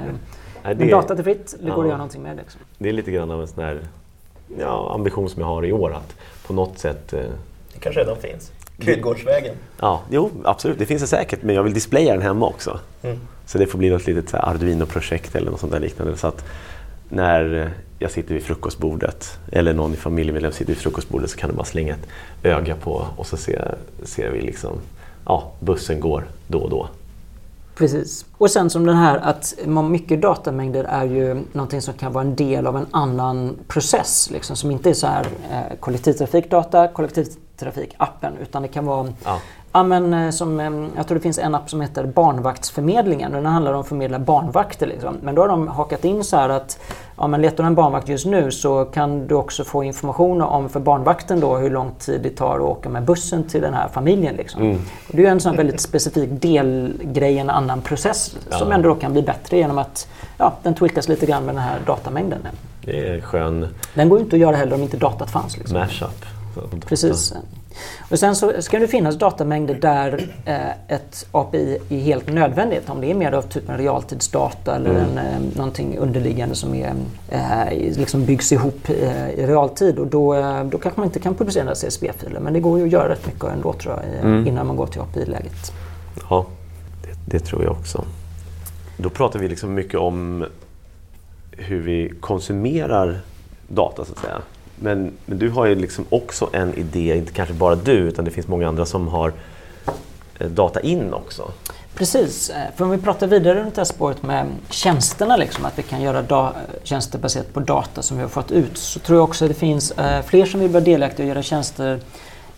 Nej, 0.66 0.76
det, 0.76 0.80
Men 0.80 0.90
datat 0.92 1.20
är 1.20 1.24
fritt, 1.24 1.56
det 1.60 1.72
går 1.72 1.82
att 1.82 1.88
göra 1.88 1.98
någonting 1.98 2.22
med. 2.22 2.38
Liksom. 2.38 2.62
Det 2.78 2.90
är 2.90 2.94
lite 2.94 3.12
grann 3.12 3.32
av 3.32 3.42
en 3.42 3.48
sån 3.48 3.64
här 3.64 3.80
ja, 4.60 4.92
ambition 4.94 5.30
som 5.30 5.42
jag 5.42 5.48
har 5.48 5.66
i 5.66 5.72
år 5.72 5.94
att 5.94 6.16
på 6.48 6.54
något 6.54 6.80
sätt... 6.80 7.14
Eh, 7.14 7.20
det 7.74 7.80
kanske 7.80 8.02
redan 8.02 8.18
finns. 8.18 8.52
Kryddgårdsvägen. 8.80 9.56
Ja, 9.80 10.02
jo 10.10 10.32
absolut. 10.44 10.80
Det 10.80 10.86
finns 10.86 11.02
det 11.02 11.08
säkert. 11.08 11.44
Men 11.44 11.56
jag 11.56 11.64
vill 11.64 11.74
displaya 11.74 12.14
den 12.14 12.22
hemma 12.22 12.48
också. 12.48 12.80
Mm. 13.04 13.20
Så 13.46 13.58
det 13.58 13.68
får 13.68 13.78
bli 13.78 13.90
något 13.90 14.08
litet 14.08 14.34
Arduino-projekt 14.34 15.36
eller 15.36 15.52
något 15.52 15.60
sånt 15.60 15.72
där 15.72 15.80
liknande. 15.80 16.18
Så 16.18 16.28
att 16.28 16.46
när 17.10 17.72
jag 18.00 18.12
sitter 18.12 18.34
vid 18.34 18.44
frukostbordet 18.44 19.40
eller 19.52 19.74
någon 19.74 19.94
i 19.94 19.96
familjemedlem 19.96 20.52
sitter 20.52 20.74
vid 20.74 20.78
frukostbordet 20.78 21.30
så 21.30 21.38
kan 21.38 21.50
du 21.50 21.56
bara 21.56 21.66
slänga 21.66 21.94
ett 21.94 22.08
öga 22.44 22.76
på 22.76 23.06
och 23.16 23.28
så 23.28 23.38
ser, 23.38 23.76
ser 24.04 24.32
vi 24.32 24.42
liksom, 24.42 24.78
ja, 25.26 25.52
bussen 25.60 26.00
går 26.00 26.24
då 26.48 26.60
och 26.60 26.70
då. 26.70 26.88
Precis. 27.76 28.26
Och 28.38 28.52
sen 28.52 28.70
som 28.70 28.86
den 28.86 28.96
här 28.96 29.18
att 29.18 29.56
mycket 29.90 30.22
datamängder 30.22 30.84
är 30.84 31.06
ju 31.06 31.44
någonting 31.52 31.82
som 31.82 31.94
kan 31.94 32.14
vara 32.14 32.24
en 32.24 32.36
del 32.36 32.68
av 32.68 32.78
en 32.78 32.86
annan 32.92 33.58
process. 33.68 34.30
Liksom, 34.32 34.56
som 34.56 34.72
inte 34.72 34.90
är 34.90 34.94
så 34.94 35.08
här 35.08 35.28
eh, 35.52 35.78
kollektivtrafikdata, 35.80 36.88
kollektivtrafikappen 36.88 38.38
utan 38.42 38.62
det 38.62 38.68
kan 38.68 38.86
vara 38.86 39.14
ja. 39.24 39.40
Ja, 39.76 39.84
men, 39.84 40.14
eh, 40.14 40.30
som, 40.30 40.60
eh, 40.60 40.72
jag 40.96 41.08
tror 41.08 41.16
det 41.16 41.22
finns 41.22 41.40
en 41.40 41.56
app 41.56 41.70
som 41.70 41.82
heter 41.82 42.06
Barnvaktsförmedlingen. 42.06 43.32
Den 43.32 43.46
handlar 43.46 43.74
om 43.74 43.82
att 43.82 43.88
förmedla 43.88 44.20
barnvakter. 44.20 44.88
Liksom. 44.88 45.18
Men 45.22 45.36
då 45.36 45.42
har 45.42 45.48
de 45.48 45.68
hakat 45.68 46.06
in 46.06 46.24
så 46.24 46.38
här 46.38 46.50
att 46.50 46.80
ja, 47.18 47.28
men 47.28 47.42
letar 47.42 47.64
du 47.64 47.68
en 47.68 47.76
barnvakt 47.76 48.10
just 48.10 48.26
nu 48.26 48.52
så 48.52 48.86
kan 48.86 49.28
du 49.28 49.36
också 49.36 49.64
få 49.64 49.84
information 49.84 50.42
om 50.42 50.70
för 50.70 50.80
barnvakten 50.80 51.40
då 51.40 51.58
hur 51.58 51.70
lång 51.70 51.92
tid 52.00 52.22
det 52.22 52.30
tar 52.30 52.56
att 52.56 52.62
åka 52.62 52.90
med 52.90 53.04
bussen 53.04 53.44
till 53.44 53.62
den 53.62 53.74
här 53.74 53.88
familjen. 53.88 54.36
Liksom. 54.36 54.62
Mm. 54.62 54.80
det 55.08 55.26
är 55.26 55.32
en 55.32 55.40
sån 55.40 55.56
väldigt 55.56 55.80
specifik 55.80 56.30
delgrej, 56.32 57.38
en 57.38 57.50
annan 57.50 57.82
process 57.82 58.36
ja. 58.50 58.58
som 58.58 58.72
ändå 58.72 58.96
kan 58.96 59.12
bli 59.12 59.22
bättre 59.22 59.58
genom 59.58 59.78
att 59.78 60.08
ja, 60.38 60.54
den 60.64 60.74
tweakas 60.74 61.08
lite 61.08 61.26
grann 61.26 61.46
med 61.46 61.56
den 61.56 61.64
här 61.64 61.80
datamängden. 61.86 62.40
Det 62.86 63.10
är 63.10 63.22
skön... 63.22 63.68
Den 63.94 64.10
går 64.10 64.20
ju 64.20 64.24
inte 64.24 64.36
att 64.36 64.40
göra 64.40 64.56
heller 64.56 64.76
om 64.76 64.82
inte 64.82 64.98
datat 64.98 65.32
fanns. 65.32 65.58
Liksom. 65.58 65.80
Mashup. 65.80 66.35
Precis. 66.86 67.34
Och 68.12 68.20
sen 68.20 68.36
så 68.36 68.62
ska 68.62 68.80
det 68.80 68.88
finnas 68.88 69.16
datamängder 69.16 69.76
där 69.76 70.28
eh, 70.46 70.96
ett 70.96 71.28
API 71.32 71.80
är 71.90 72.00
helt 72.00 72.28
nödvändigt. 72.28 72.90
Om 72.90 73.02
det 73.02 73.12
är 73.12 73.16
mer 73.16 73.32
av 73.32 73.42
typen 73.42 73.78
realtidsdata 73.78 74.76
eller 74.76 74.90
mm. 74.90 75.02
en, 75.02 75.18
eh, 75.18 75.58
någonting 75.58 75.98
underliggande 75.98 76.56
som 76.56 76.76
är, 76.76 76.94
eh, 77.30 77.98
liksom 77.98 78.26
byggs 78.26 78.52
ihop 78.52 78.90
i 78.90 79.46
realtid. 79.48 80.00
Och 80.00 80.08
då, 80.08 80.34
då 80.72 80.78
kanske 80.78 81.00
man 81.00 81.06
inte 81.06 81.20
kan 81.20 81.36
publicera 81.36 81.76
CSV-filer. 81.76 82.40
Men 82.40 82.54
det 82.54 82.60
går 82.60 82.80
ju 82.80 82.86
att 82.86 82.92
göra 82.92 83.10
rätt 83.10 83.26
mycket 83.26 83.44
ändå 83.44 83.74
tror 83.74 83.94
jag 83.94 84.20
mm. 84.26 84.48
innan 84.48 84.68
man 84.68 84.76
går 84.76 84.88
till 84.88 85.02
API-läget. 85.02 85.74
Ja, 86.30 86.46
det, 87.04 87.38
det, 87.38 87.40
tror 87.40 87.64
jag 87.64 87.72
också. 87.72 88.06
Då 88.98 89.10
pratar 89.10 89.40
vi 89.40 89.48
liksom 89.48 89.74
mycket 89.74 90.00
om 90.00 90.46
hur 91.52 91.82
vi 91.82 92.14
konsumerar 92.20 93.20
data 93.68 94.06
så 94.06 94.12
att 94.12 94.20
säga. 94.20 94.42
Men, 94.76 95.12
men, 95.26 95.40
du 95.40 95.50
har 95.50 95.66
ju 95.66 95.76
liksom 95.76 96.06
också 96.10 96.50
en 96.54 96.74
idé, 96.74 97.18
inte 97.18 97.34
kanske 97.34 97.54
bara 97.54 97.76
du, 97.76 97.92
utan 97.92 98.26
det 98.26 98.32
finns 98.32 98.48
många 98.48 98.68
andra 98.68 98.86
som 98.86 99.08
har 99.08 99.34
eh, 100.40 100.48
data 100.48 100.80
in 100.80 101.14
också. 101.14 101.52
Precis, 101.96 102.50
eh, 102.50 102.56
för 102.76 102.86
om 102.86 102.92
vi 102.92 102.98
pratar 102.98 103.28
vidare 103.28 103.60
runt 103.60 103.76
det 103.76 103.80
här 103.80 103.86
spåret 103.86 104.24
med 104.24 104.48
tjänsterna, 104.70 105.38
liksom, 105.38 105.66
att 105.66 105.80
vi 105.80 105.84
kan 105.84 106.02
göra 106.02 106.20
eh, 106.20 106.52
tjänster 106.84 107.20
baserat 107.20 107.54
på 107.54 107.60
data 107.60 108.02
som 108.02 108.18
vi 108.18 108.24
har 108.24 108.30
fått 108.30 108.52
ut, 108.52 108.78
så 108.78 109.00
tror 109.00 109.18
jag 109.18 109.24
också 109.24 109.46
att 109.46 109.52
det 109.52 109.56
finns 109.56 109.92
eh, 109.92 110.22
fler 110.22 110.46
som 110.46 110.60
vill 110.60 110.70
vara 110.70 110.84
delaktiga 110.84 111.26
och 111.26 111.30
göra 111.30 111.42
tjänster 111.42 112.00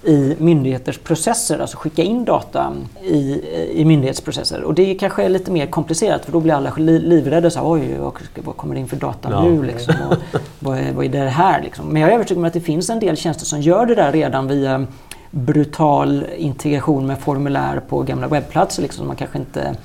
i 0.03 0.35
myndigheters 0.39 0.97
processer, 0.97 1.59
alltså 1.59 1.77
skicka 1.77 2.03
in 2.03 2.25
data 2.25 2.73
i, 3.03 3.41
i 3.73 3.85
myndighetsprocesser. 3.85 4.63
Och 4.63 4.73
det 4.73 4.95
kanske 4.95 5.23
är 5.23 5.29
lite 5.29 5.51
mer 5.51 5.65
komplicerat 5.65 6.25
för 6.25 6.31
då 6.31 6.39
blir 6.39 6.53
alla 6.53 6.73
livrädda. 6.77 7.49
Så, 7.49 7.71
Oj, 7.71 7.97
vad, 7.99 8.13
vad 8.35 8.57
kommer 8.57 8.75
det 8.75 8.81
in 8.81 8.87
för 8.87 8.97
data 8.97 9.29
ja. 9.31 9.43
nu? 9.43 9.63
Liksom, 9.63 9.95
och, 10.09 10.39
vad, 10.59 10.77
är, 10.77 10.93
vad 10.93 11.05
är 11.05 11.09
det 11.09 11.19
här? 11.19 11.61
Liksom. 11.61 11.85
Men 11.85 12.01
jag 12.01 12.11
är 12.11 12.15
övertygad 12.15 12.37
om 12.37 12.45
att 12.45 12.53
det 12.53 12.61
finns 12.61 12.89
en 12.89 12.99
del 12.99 13.17
tjänster 13.17 13.45
som 13.45 13.61
gör 13.61 13.85
det 13.85 13.95
där 13.95 14.11
redan 14.11 14.47
via 14.47 14.87
brutal 15.31 16.25
integration 16.37 17.07
med 17.07 17.19
formulär 17.19 17.81
på 17.89 18.01
gamla 18.01 18.27
webbplatser. 18.27 18.81
Liksom, 18.81 19.07
man 19.07 19.15
kanske 19.15 19.37
inte 19.37 19.75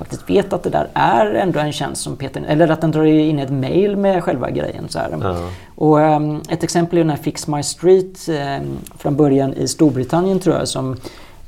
faktiskt 0.00 0.30
vet 0.30 0.52
att 0.52 0.62
det 0.62 0.70
där 0.70 0.88
är 0.94 1.34
ändå 1.34 1.60
en 1.60 1.72
tjänst 1.72 2.02
som 2.02 2.16
Peter... 2.16 2.44
Eller 2.48 2.68
att 2.68 2.80
den 2.80 2.90
drar 2.90 3.04
in 3.04 3.38
ett 3.38 3.50
mail 3.50 3.96
med 3.96 4.24
själva 4.24 4.50
grejen. 4.50 4.88
Så 4.88 4.98
ja. 5.22 5.50
Och, 5.74 5.98
um, 5.98 6.42
ett 6.48 6.62
exempel 6.62 6.98
är 6.98 7.02
den 7.02 7.10
här 7.10 7.16
Fix 7.16 7.46
My 7.46 7.62
Street 7.62 8.28
um, 8.28 8.78
från 8.96 9.16
början 9.16 9.54
i 9.54 9.68
Storbritannien 9.68 10.38
tror 10.38 10.56
jag 10.56 10.68
som 10.68 10.96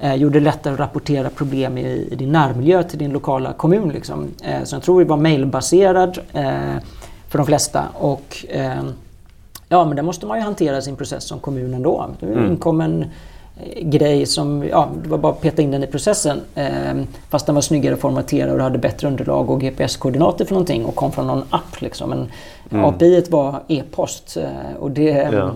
uh, 0.04 0.14
gjorde 0.14 0.38
det 0.38 0.44
lättare 0.44 0.74
att 0.74 0.80
rapportera 0.80 1.30
problem 1.30 1.78
i, 1.78 2.08
i, 2.10 2.14
din 2.14 2.32
närmiljö 2.32 2.82
till 2.82 2.98
din 2.98 3.12
lokala 3.12 3.52
kommun. 3.52 3.88
Liksom. 3.88 4.22
Uh, 4.22 4.64
så 4.64 4.76
jag 4.76 4.82
tror 4.82 5.00
det 5.00 5.06
var 5.06 5.16
mailbaserad 5.16 6.18
uh, 6.36 6.78
för 7.28 7.38
de 7.38 7.46
flesta. 7.46 7.84
Och 7.94 8.46
ehm, 8.48 8.92
Ja 9.68 9.84
men 9.84 9.96
där 9.96 10.02
måste 10.02 10.26
man 10.26 10.38
ju 10.38 10.44
hantera 10.44 10.82
sin 10.82 10.96
process 10.96 11.24
som 11.24 11.38
kommun 11.38 11.74
ändå. 11.74 12.10
Mm. 12.22 12.46
inkommen 12.46 13.04
grej 13.82 14.26
som, 14.26 14.64
ja, 14.68 14.90
det 15.02 15.08
var 15.08 15.18
bara 15.18 15.32
att 15.32 15.40
peta 15.40 15.62
in 15.62 15.70
den 15.70 15.84
i 15.84 15.86
processen. 15.86 16.40
Eh, 16.54 17.02
fast 17.30 17.46
den 17.46 17.54
var 17.54 17.62
snyggare 17.62 17.96
formaterad 17.96 18.54
och 18.54 18.60
hade 18.60 18.78
bättre 18.78 19.08
underlag 19.08 19.50
och 19.50 19.60
GPS-koordinater 19.60 20.44
för 20.44 20.52
någonting 20.52 20.84
och 20.84 20.94
kom 20.94 21.12
från 21.12 21.26
någon 21.26 21.44
app. 21.50 21.80
Liksom. 21.80 22.10
Men 22.10 22.28
mm. 22.70 22.84
API 22.84 23.24
var 23.30 23.62
e-post 23.68 24.36
eh, 24.36 24.76
och 24.78 24.90
det 24.90 25.10
är 25.10 25.32
ja. 25.32 25.54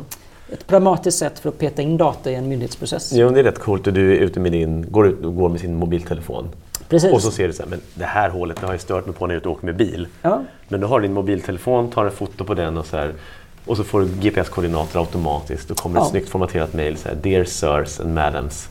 ett 0.52 0.66
pragmatiskt 0.66 1.18
sätt 1.18 1.38
för 1.38 1.48
att 1.48 1.58
peta 1.58 1.82
in 1.82 1.96
data 1.96 2.30
i 2.30 2.34
en 2.34 2.48
myndighetsprocess. 2.48 3.12
Jo, 3.14 3.30
det 3.30 3.40
är 3.40 3.44
rätt 3.44 3.58
coolt. 3.58 3.84
Du 3.84 4.16
är 4.16 4.20
ute 4.20 4.40
med 4.40 4.52
din, 4.52 4.86
går 4.90 5.06
ut 5.06 5.24
och 5.24 5.36
går 5.36 5.48
med 5.48 5.60
sin 5.60 5.76
mobiltelefon. 5.76 6.48
Precis. 6.88 7.12
Och 7.12 7.22
så 7.22 7.30
ser 7.30 7.46
du 7.46 7.52
så 7.52 7.62
här, 7.62 7.70
men 7.70 7.80
det 7.94 8.04
här 8.04 8.28
hålet 8.28 8.60
det 8.60 8.66
har 8.66 8.72
jag 8.72 8.80
stört 8.80 9.06
mig 9.06 9.14
på 9.14 9.26
när 9.26 9.34
jag 9.34 9.36
är 9.36 9.40
ute 9.40 9.48
och 9.48 9.54
åker 9.54 9.66
med 9.66 9.76
bil. 9.76 10.08
Ja. 10.22 10.44
Men 10.68 10.80
du 10.80 10.86
har 10.86 11.00
din 11.00 11.12
mobiltelefon, 11.12 11.90
tar 11.90 12.04
en 12.04 12.10
foto 12.10 12.44
på 12.44 12.54
den 12.54 12.78
och 12.78 12.86
så 12.86 12.96
här, 12.96 13.12
och 13.66 13.76
så 13.76 13.84
får 13.84 14.00
du 14.00 14.06
GPS-koordinater 14.06 14.98
automatiskt. 14.98 15.68
Då 15.68 15.74
kommer 15.74 16.00
ja. 16.00 16.04
ett 16.04 16.10
snyggt 16.10 16.28
formaterat 16.28 16.72
mejl. 16.72 16.98
Dear 17.22 17.44
Sirs 17.44 18.00
and 18.00 18.14
Madams, 18.14 18.68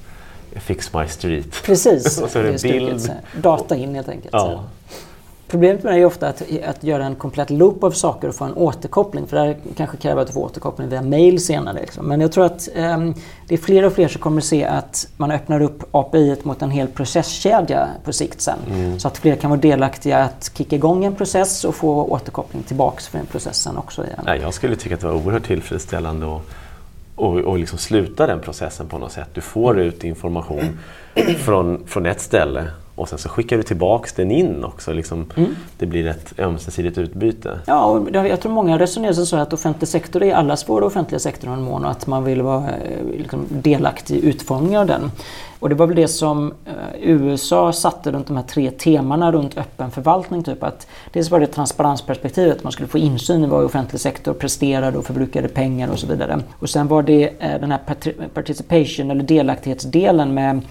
Fix 0.55 0.93
My 0.93 1.07
Street. 1.07 1.63
Precis. 1.63 2.17
och 2.21 2.29
så 2.29 2.39
är 2.39 2.43
det, 2.43 2.51
det 2.51 2.61
bild. 2.61 3.11
Data 3.41 3.75
in 3.75 3.95
helt 3.95 4.09
enkelt. 4.09 4.33
Ja. 4.33 4.63
Problemet 5.47 5.83
med 5.83 5.93
det 5.93 5.99
är 5.99 6.05
ofta 6.05 6.27
att, 6.27 6.41
att 6.65 6.83
göra 6.83 7.05
en 7.05 7.15
komplett 7.15 7.49
loop 7.49 7.83
av 7.83 7.91
saker 7.91 8.27
och 8.27 8.35
få 8.35 8.45
en 8.45 8.53
återkoppling. 8.53 9.27
För 9.27 9.37
det 9.37 9.43
här 9.43 9.57
kanske 9.77 9.97
kräver 9.97 10.21
att 10.21 10.27
du 10.27 10.33
får 10.33 10.41
återkoppling 10.41 10.89
via 10.89 11.01
mail 11.01 11.45
senare. 11.45 11.79
Liksom. 11.79 12.05
Men 12.05 12.21
jag 12.21 12.31
tror 12.31 12.45
att 12.45 12.69
um, 12.75 13.13
det 13.47 13.53
är 13.53 13.57
fler 13.57 13.85
och 13.85 13.93
fler 13.93 14.07
som 14.07 14.21
kommer 14.21 14.41
se 14.41 14.65
att 14.65 15.07
man 15.17 15.31
öppnar 15.31 15.61
upp 15.61 15.83
API 15.91 16.35
mot 16.43 16.61
en 16.61 16.71
hel 16.71 16.87
processkedja 16.87 17.87
på 18.03 18.13
sikt 18.13 18.41
sen. 18.41 18.59
Mm. 18.71 18.99
Så 18.99 19.07
att 19.07 19.17
fler 19.17 19.35
kan 19.35 19.49
vara 19.49 19.61
delaktiga 19.61 20.17
att 20.17 20.51
kicka 20.57 20.75
igång 20.75 21.05
en 21.05 21.15
process 21.15 21.63
och 21.63 21.75
få 21.75 22.03
återkoppling 22.03 22.63
tillbaks 22.63 23.07
för 23.07 23.17
den 23.17 23.27
processen 23.27 23.77
också. 23.77 24.05
Igen. 24.05 24.19
Ja, 24.25 24.35
jag 24.35 24.53
skulle 24.53 24.75
tycka 24.75 24.95
att 24.95 25.01
det 25.01 25.07
var 25.07 25.15
oerhört 25.15 25.45
tillfredsställande 25.45 26.35
att 26.35 26.41
och, 27.15 27.33
och 27.33 27.59
liksom 27.59 27.77
sluta 27.77 28.27
den 28.27 28.39
processen 28.39 28.87
på 28.87 28.97
något 28.97 29.11
sätt. 29.11 29.29
Du 29.33 29.41
får 29.41 29.79
ut 29.79 30.03
information 30.03 30.79
från, 31.37 31.87
från 31.87 32.05
ett 32.05 32.21
ställe 32.21 32.67
och 32.95 33.09
sen 33.09 33.19
så 33.19 33.29
skickar 33.29 33.57
du 33.57 33.63
tillbaks 33.63 34.13
den 34.13 34.31
in 34.31 34.63
också. 34.63 34.93
Liksom, 34.93 35.25
mm. 35.35 35.55
Det 35.77 35.85
blir 35.85 36.07
ett 36.07 36.39
ömsesidigt 36.39 36.97
utbyte. 36.97 37.59
Ja, 37.67 37.85
och 37.85 38.15
jag 38.15 38.41
tror 38.41 38.51
många 38.51 38.79
resonerar 38.79 39.13
så 39.13 39.37
att 39.37 39.53
offentlig 39.53 39.87
sektor 39.87 40.23
är 40.23 40.35
allas 40.35 40.69
vår 40.69 40.81
offentliga 40.81 41.19
sektor 41.19 41.53
en 41.53 41.61
mån 41.61 41.85
och 41.85 41.91
att 41.91 42.07
man 42.07 42.23
vill 42.23 42.41
vara 42.41 42.69
eh, 42.69 43.17
liksom, 43.17 43.45
delaktig 43.49 44.15
i 44.15 44.25
utformningen 44.25 44.81
av 44.81 44.87
den. 44.87 45.11
Och 45.59 45.69
det 45.69 45.75
var 45.75 45.87
väl 45.87 45.95
det 45.95 46.07
som 46.07 46.53
eh, 46.65 46.73
USA 47.01 47.73
satte 47.73 48.11
runt 48.11 48.27
de 48.27 48.37
här 48.37 48.43
tre 48.43 48.71
temana 48.71 49.31
runt 49.31 49.57
öppen 49.57 49.91
förvaltning. 49.91 50.43
Typ 50.43 50.63
att 50.63 50.87
dels 51.13 51.31
var 51.31 51.39
det 51.39 51.47
transparensperspektivet, 51.47 52.63
man 52.63 52.71
skulle 52.71 52.87
få 52.87 52.97
insyn 52.97 53.43
i 53.43 53.47
vad 53.47 53.65
offentlig 53.65 54.01
sektor 54.01 54.33
presterade 54.33 54.97
och 54.97 55.05
förbrukade 55.05 55.47
pengar 55.47 55.89
och 55.89 55.99
så 55.99 56.07
vidare. 56.07 56.39
Och 56.59 56.69
sen 56.69 56.87
var 56.87 57.03
det 57.03 57.23
eh, 57.39 57.59
den 57.59 57.71
här 57.71 57.79
participation 58.33 59.11
eller 59.11 59.23
delaktighetsdelen 59.23 60.33
med 60.33 60.61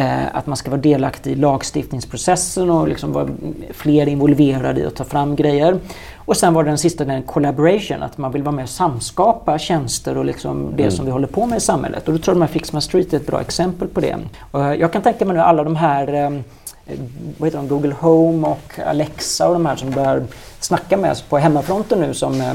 Eh, 0.00 0.36
att 0.36 0.46
man 0.46 0.56
ska 0.56 0.70
vara 0.70 0.80
delaktig 0.80 1.32
i 1.32 1.34
lagstiftningsprocessen 1.34 2.70
och 2.70 2.88
liksom 2.88 3.12
vara 3.12 3.28
fler 3.70 4.08
involverade 4.08 4.80
i 4.80 4.86
att 4.86 4.94
ta 4.94 5.04
fram 5.04 5.36
grejer. 5.36 5.78
Och 6.16 6.36
sen 6.36 6.54
var 6.54 6.64
det 6.64 6.70
den 6.70 6.78
sista 6.78 7.04
delen, 7.04 7.22
collaboration, 7.22 8.02
att 8.02 8.18
man 8.18 8.32
vill 8.32 8.42
vara 8.42 8.54
med 8.54 8.62
och 8.62 8.68
samskapa 8.68 9.58
tjänster 9.58 10.18
och 10.18 10.24
liksom 10.24 10.72
det 10.76 10.82
mm. 10.82 10.90
som 10.90 11.04
vi 11.04 11.10
håller 11.10 11.26
på 11.26 11.46
med 11.46 11.56
i 11.56 11.60
samhället. 11.60 12.08
Och 12.08 12.14
då 12.14 12.18
tror 12.18 12.36
jag 12.36 12.44
att 12.44 12.50
Fix 12.50 12.72
My 12.72 12.80
Street 12.80 13.12
är 13.12 13.16
ett 13.16 13.26
bra 13.26 13.40
exempel 13.40 13.88
på 13.88 14.00
det. 14.00 14.16
Och 14.50 14.60
jag 14.60 14.92
kan 14.92 15.02
tänka 15.02 15.24
mig 15.24 15.36
nu 15.36 15.42
alla 15.42 15.64
de 15.64 15.76
här 15.76 16.14
eh, 16.14 16.30
vad 17.38 17.46
heter 17.46 17.58
de, 17.58 17.68
Google 17.68 17.94
Home 18.00 18.48
och 18.48 18.78
Alexa 18.86 19.48
och 19.48 19.52
de 19.52 19.66
här 19.66 19.76
som 19.76 19.90
börjar 19.90 20.24
snacka 20.60 20.96
med 20.96 21.10
oss 21.10 21.22
på 21.22 21.38
hemmafronten 21.38 22.00
nu 22.00 22.14
som 22.14 22.40
eh, 22.40 22.54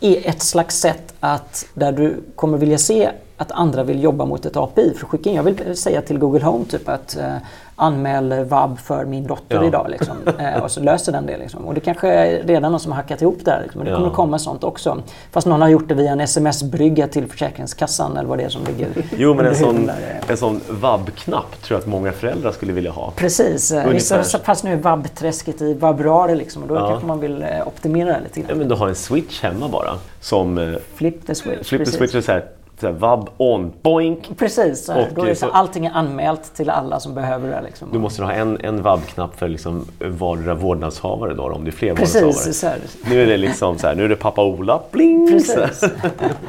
är 0.00 0.28
ett 0.28 0.42
slags 0.42 0.78
sätt 0.78 1.14
att 1.20 1.66
där 1.74 1.92
du 1.92 2.22
kommer 2.36 2.58
vilja 2.58 2.78
se 2.78 3.10
att 3.38 3.52
andra 3.52 3.82
vill 3.82 4.02
jobba 4.02 4.24
mot 4.24 4.46
ett 4.46 4.56
API 4.56 4.94
för 4.94 5.06
att 5.06 5.10
skicka 5.10 5.30
in. 5.30 5.36
Jag 5.36 5.42
vill 5.42 5.76
säga 5.76 6.02
till 6.02 6.18
Google 6.18 6.44
Home 6.44 6.64
typ 6.64 6.88
att 6.88 7.16
eh, 7.16 7.36
anmäl 7.76 8.44
vab 8.44 8.78
för 8.78 9.04
min 9.04 9.26
dotter 9.26 9.56
ja. 9.56 9.64
idag. 9.64 9.86
Liksom, 9.90 10.16
eh, 10.38 10.62
och 10.62 10.70
så 10.70 10.80
löser 10.80 11.12
den 11.12 11.26
det. 11.26 11.38
Liksom. 11.38 11.64
Och 11.64 11.74
det 11.74 11.80
kanske 11.80 12.08
är 12.08 12.42
redan 12.42 12.72
någon 12.72 12.80
som 12.80 12.92
har 12.92 12.96
hackat 12.96 13.22
ihop 13.22 13.38
det 13.44 13.50
här. 13.50 13.62
Liksom. 13.62 13.84
Det 13.84 13.90
kommer 13.90 14.06
ja. 14.06 14.14
komma 14.14 14.38
sånt 14.38 14.64
också. 14.64 15.02
Fast 15.32 15.46
någon 15.46 15.62
har 15.62 15.68
gjort 15.68 15.88
det 15.88 15.94
via 15.94 16.12
en 16.12 16.20
sms-brygga 16.20 17.08
till 17.08 17.26
Försäkringskassan 17.26 18.16
eller 18.16 18.28
vad 18.28 18.38
det 18.38 18.44
är 18.44 18.48
som 18.48 18.64
ligger 18.64 18.88
Jo, 19.16 19.34
men 19.34 19.46
en 19.46 19.54
sån, 19.56 19.90
en 20.28 20.36
sån 20.36 20.60
vab-knapp 20.68 21.62
tror 21.62 21.76
jag 21.76 21.80
att 21.80 21.86
många 21.86 22.12
föräldrar 22.12 22.52
skulle 22.52 22.72
vilja 22.72 22.90
ha. 22.90 23.12
Precis. 23.16 23.72
Eh, 23.72 23.88
vissa 23.88 24.22
fast 24.22 24.64
nu 24.64 24.72
är 24.72 24.76
vab-träsket 24.76 25.62
i 25.62 25.74
vabruari 25.74 26.36
liksom, 26.36 26.62
och 26.62 26.68
då 26.68 26.74
ja. 26.74 26.88
kanske 26.88 27.06
man 27.06 27.20
vill 27.20 27.42
eh, 27.42 27.48
optimera 27.66 28.12
det 28.12 28.20
lite 28.24 28.40
grann. 28.40 28.50
Ja, 28.50 28.56
men 28.56 28.68
du 28.68 28.74
har 28.74 28.88
en 28.88 28.94
switch 28.94 29.42
hemma 29.42 29.68
bara. 29.68 29.94
Som, 30.20 30.76
Flip 30.94 31.26
the 31.26 31.34
switch. 31.34 31.68
Flip 31.68 31.84
the 31.84 31.90
switch 31.90 32.14
är 32.14 32.20
så 32.20 32.32
här, 32.32 32.44
så 32.80 32.92
vab 32.92 33.28
on, 33.36 33.72
boink. 33.82 34.38
Precis, 34.38 34.84
så 34.84 35.00
och, 35.00 35.06
då 35.14 35.22
är 35.22 35.34
så, 35.34 35.46
så, 35.46 35.52
allting 35.52 35.86
är 35.86 35.90
anmält 35.90 36.54
till 36.54 36.70
alla 36.70 37.00
som 37.00 37.14
behöver 37.14 37.50
det. 37.50 37.62
Liksom. 37.62 37.88
Du 37.92 37.98
måste 37.98 38.22
ha 38.22 38.32
en, 38.32 38.58
en 38.60 38.82
vab-knapp 38.82 39.38
för 39.38 39.48
liksom 39.48 39.86
vardera 39.98 40.54
vårdnadshavare 40.54 41.34
då, 41.34 41.42
om 41.42 41.64
det 41.64 41.70
är 41.70 41.72
fler 41.72 41.94
Precis, 41.94 42.22
vårdnadshavare. 42.22 42.78
Nu 43.10 43.22
är 43.22 43.26
det 43.26 43.36
liksom 43.36 43.78
så 43.78 43.86
här, 43.86 43.94
nu 43.94 44.04
är 44.04 44.08
det 44.08 44.16
pappa 44.16 44.44
Ola, 44.44 44.80
bling! 44.90 45.28
Precis. 45.30 45.90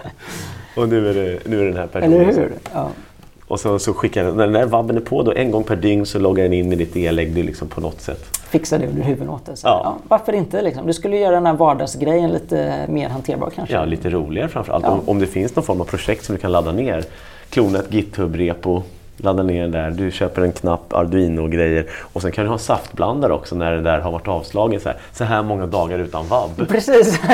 och 0.75 0.89
nu 0.89 1.09
är, 1.09 1.13
det, 1.13 1.39
nu 1.45 1.59
är 1.59 1.65
det 1.65 1.71
den 1.71 1.77
här 1.77 1.87
personen. 1.87 2.21
Eller 2.21 2.33
hur? 2.33 2.53
Ja. 2.73 2.89
Och 3.47 3.59
så, 3.59 3.79
så 3.79 3.93
skickar 3.93 4.23
den, 4.23 4.35
när 4.37 4.43
den 4.43 4.53
där 4.53 4.65
vabben 4.65 4.97
är 4.97 5.01
på 5.01 5.23
då, 5.23 5.33
en 5.33 5.51
gång 5.51 5.63
per 5.63 5.75
dygn 5.75 6.05
så 6.05 6.19
loggar 6.19 6.43
den 6.43 6.53
in 6.53 6.73
i 6.73 6.75
ditt 6.75 6.95
e-lägg 6.95 7.35
liksom 7.35 7.67
på 7.67 7.81
något 7.81 8.01
sätt. 8.01 8.38
Fixar 8.49 8.79
det 8.79 8.87
under 8.87 9.03
huvudet 9.03 9.29
åt 9.29 9.45
dig. 9.45 9.55
Ja. 9.63 9.81
ja. 9.83 9.97
varför 10.07 10.33
inte? 10.33 10.61
Liksom? 10.61 10.87
Du 10.87 10.93
skulle 10.93 11.17
göra 11.17 11.35
den 11.35 11.45
här 11.45 11.53
vardagsgrejen 11.53 12.31
lite 12.31 12.85
mer 12.89 13.09
hanterbar 13.09 13.51
kanske. 13.55 13.75
Ja, 13.75 13.85
lite 13.85 14.09
roligare 14.09 14.49
framförallt. 14.49 14.85
Ja. 14.85 14.91
Om, 14.91 15.01
om 15.05 15.19
det 15.19 15.27
finns 15.27 15.55
någon 15.55 15.65
form 15.65 15.81
av 15.81 15.85
projekt 15.85 16.25
som 16.25 16.35
du 16.35 16.41
kan 16.41 16.51
ladda 16.51 16.71
ner. 16.71 17.03
Klona 17.49 17.79
ett 17.79 17.91
GitHub-repo, 17.93 18.81
ladda 19.17 19.43
ner 19.43 19.61
den 19.61 19.71
där. 19.71 19.91
Du 19.91 20.11
köper 20.11 20.41
en 20.41 20.51
knapp, 20.51 20.93
Arduino-grejer. 20.93 21.85
Och 22.13 22.21
sen 22.21 22.31
kan 22.31 22.43
du 22.45 22.49
ha 22.51 22.57
saftblandare 22.57 23.33
också 23.33 23.55
när 23.55 23.71
det 23.71 23.81
där 23.81 23.99
har 23.99 24.11
varit 24.11 24.27
avslagen. 24.27 24.79
Så 24.79 24.89
här, 24.89 24.97
så 25.13 25.23
här 25.23 25.43
många 25.43 25.65
dagar 25.65 25.99
utan 25.99 26.27
vabb. 26.27 26.67
Precis. 26.67 27.19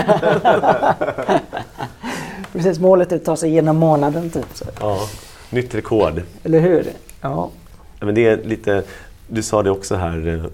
Precis, 2.53 2.79
målet 2.79 3.11
är 3.11 3.15
att 3.15 3.25
ta 3.25 3.35
sig 3.35 3.49
igenom 3.49 3.77
månaden 3.77 4.29
typ. 4.29 4.47
Så. 4.53 4.65
Ja. 4.79 4.97
Nytt 5.49 5.75
rekord. 5.75 6.21
Eller 6.43 6.59
hur? 6.59 6.85
Ja. 7.21 7.49
Men 7.99 8.15
det 8.15 8.25
är 8.25 8.37
lite, 8.43 8.83
du 9.27 9.43
sa 9.43 9.63
det 9.63 9.71
också 9.71 9.95
här 9.95 10.27
eh, 10.27 10.51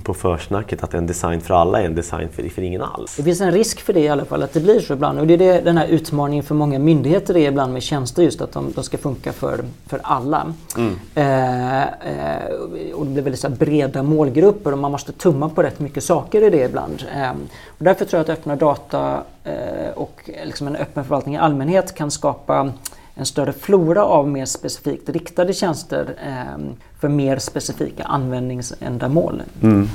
på 0.00 0.14
försnacket 0.14 0.84
att 0.84 0.94
en 0.94 1.06
design 1.06 1.40
för 1.40 1.54
alla 1.54 1.80
är 1.80 1.86
en 1.86 1.94
design 1.94 2.28
för, 2.32 2.48
för 2.48 2.62
ingen 2.62 2.82
alls. 2.82 3.16
Det 3.16 3.22
finns 3.22 3.40
en 3.40 3.52
risk 3.52 3.80
för 3.80 3.92
det 3.92 4.00
i 4.00 4.08
alla 4.08 4.24
fall, 4.24 4.42
att 4.42 4.52
det 4.52 4.60
blir 4.60 4.80
så 4.80 4.92
ibland. 4.92 5.18
Och 5.18 5.26
det 5.26 5.34
är 5.34 5.38
det, 5.38 5.60
den 5.60 5.76
här 5.76 5.86
utmaningen 5.86 6.44
för 6.44 6.54
många 6.54 6.78
myndigheter 6.78 7.36
är 7.36 7.48
ibland 7.48 7.72
med 7.72 7.82
tjänster, 7.82 8.22
just 8.22 8.40
att 8.40 8.52
de, 8.52 8.72
de 8.74 8.84
ska 8.84 8.98
funka 8.98 9.32
för, 9.32 9.64
för 9.86 10.00
alla. 10.02 10.52
Mm. 10.76 10.98
Eh, 11.14 11.82
eh, 11.82 12.52
och 12.94 13.06
det 13.06 13.12
blir 13.12 13.22
väldigt 13.22 13.40
så 13.40 13.48
breda 13.48 14.02
målgrupper 14.02 14.72
och 14.72 14.78
man 14.78 14.92
måste 14.92 15.12
tumma 15.12 15.48
på 15.48 15.62
rätt 15.62 15.80
mycket 15.80 16.04
saker 16.04 16.42
i 16.42 16.50
det 16.50 16.64
ibland. 16.64 17.04
Eh, 17.16 17.30
och 17.66 17.84
därför 17.84 18.04
tror 18.04 18.18
jag 18.18 18.30
att 18.30 18.38
öppna 18.38 18.56
data 18.56 19.22
eh, 19.44 19.90
och 19.94 20.30
liksom 20.44 20.66
en 20.66 20.76
öppen 20.76 21.04
förvaltning 21.04 21.34
i 21.34 21.38
allmänhet 21.38 21.94
kan 21.94 22.10
skapa 22.10 22.72
en 23.14 23.26
större 23.26 23.52
flora 23.52 24.04
av 24.04 24.28
mer 24.28 24.46
specifikt 24.46 25.08
riktade 25.08 25.52
tjänster 25.52 26.14
eh, 26.26 26.74
för 27.00 27.08
mer 27.08 27.38
specifika 27.38 28.04
användningsändamål. 28.04 29.42
Mm. 29.62 29.88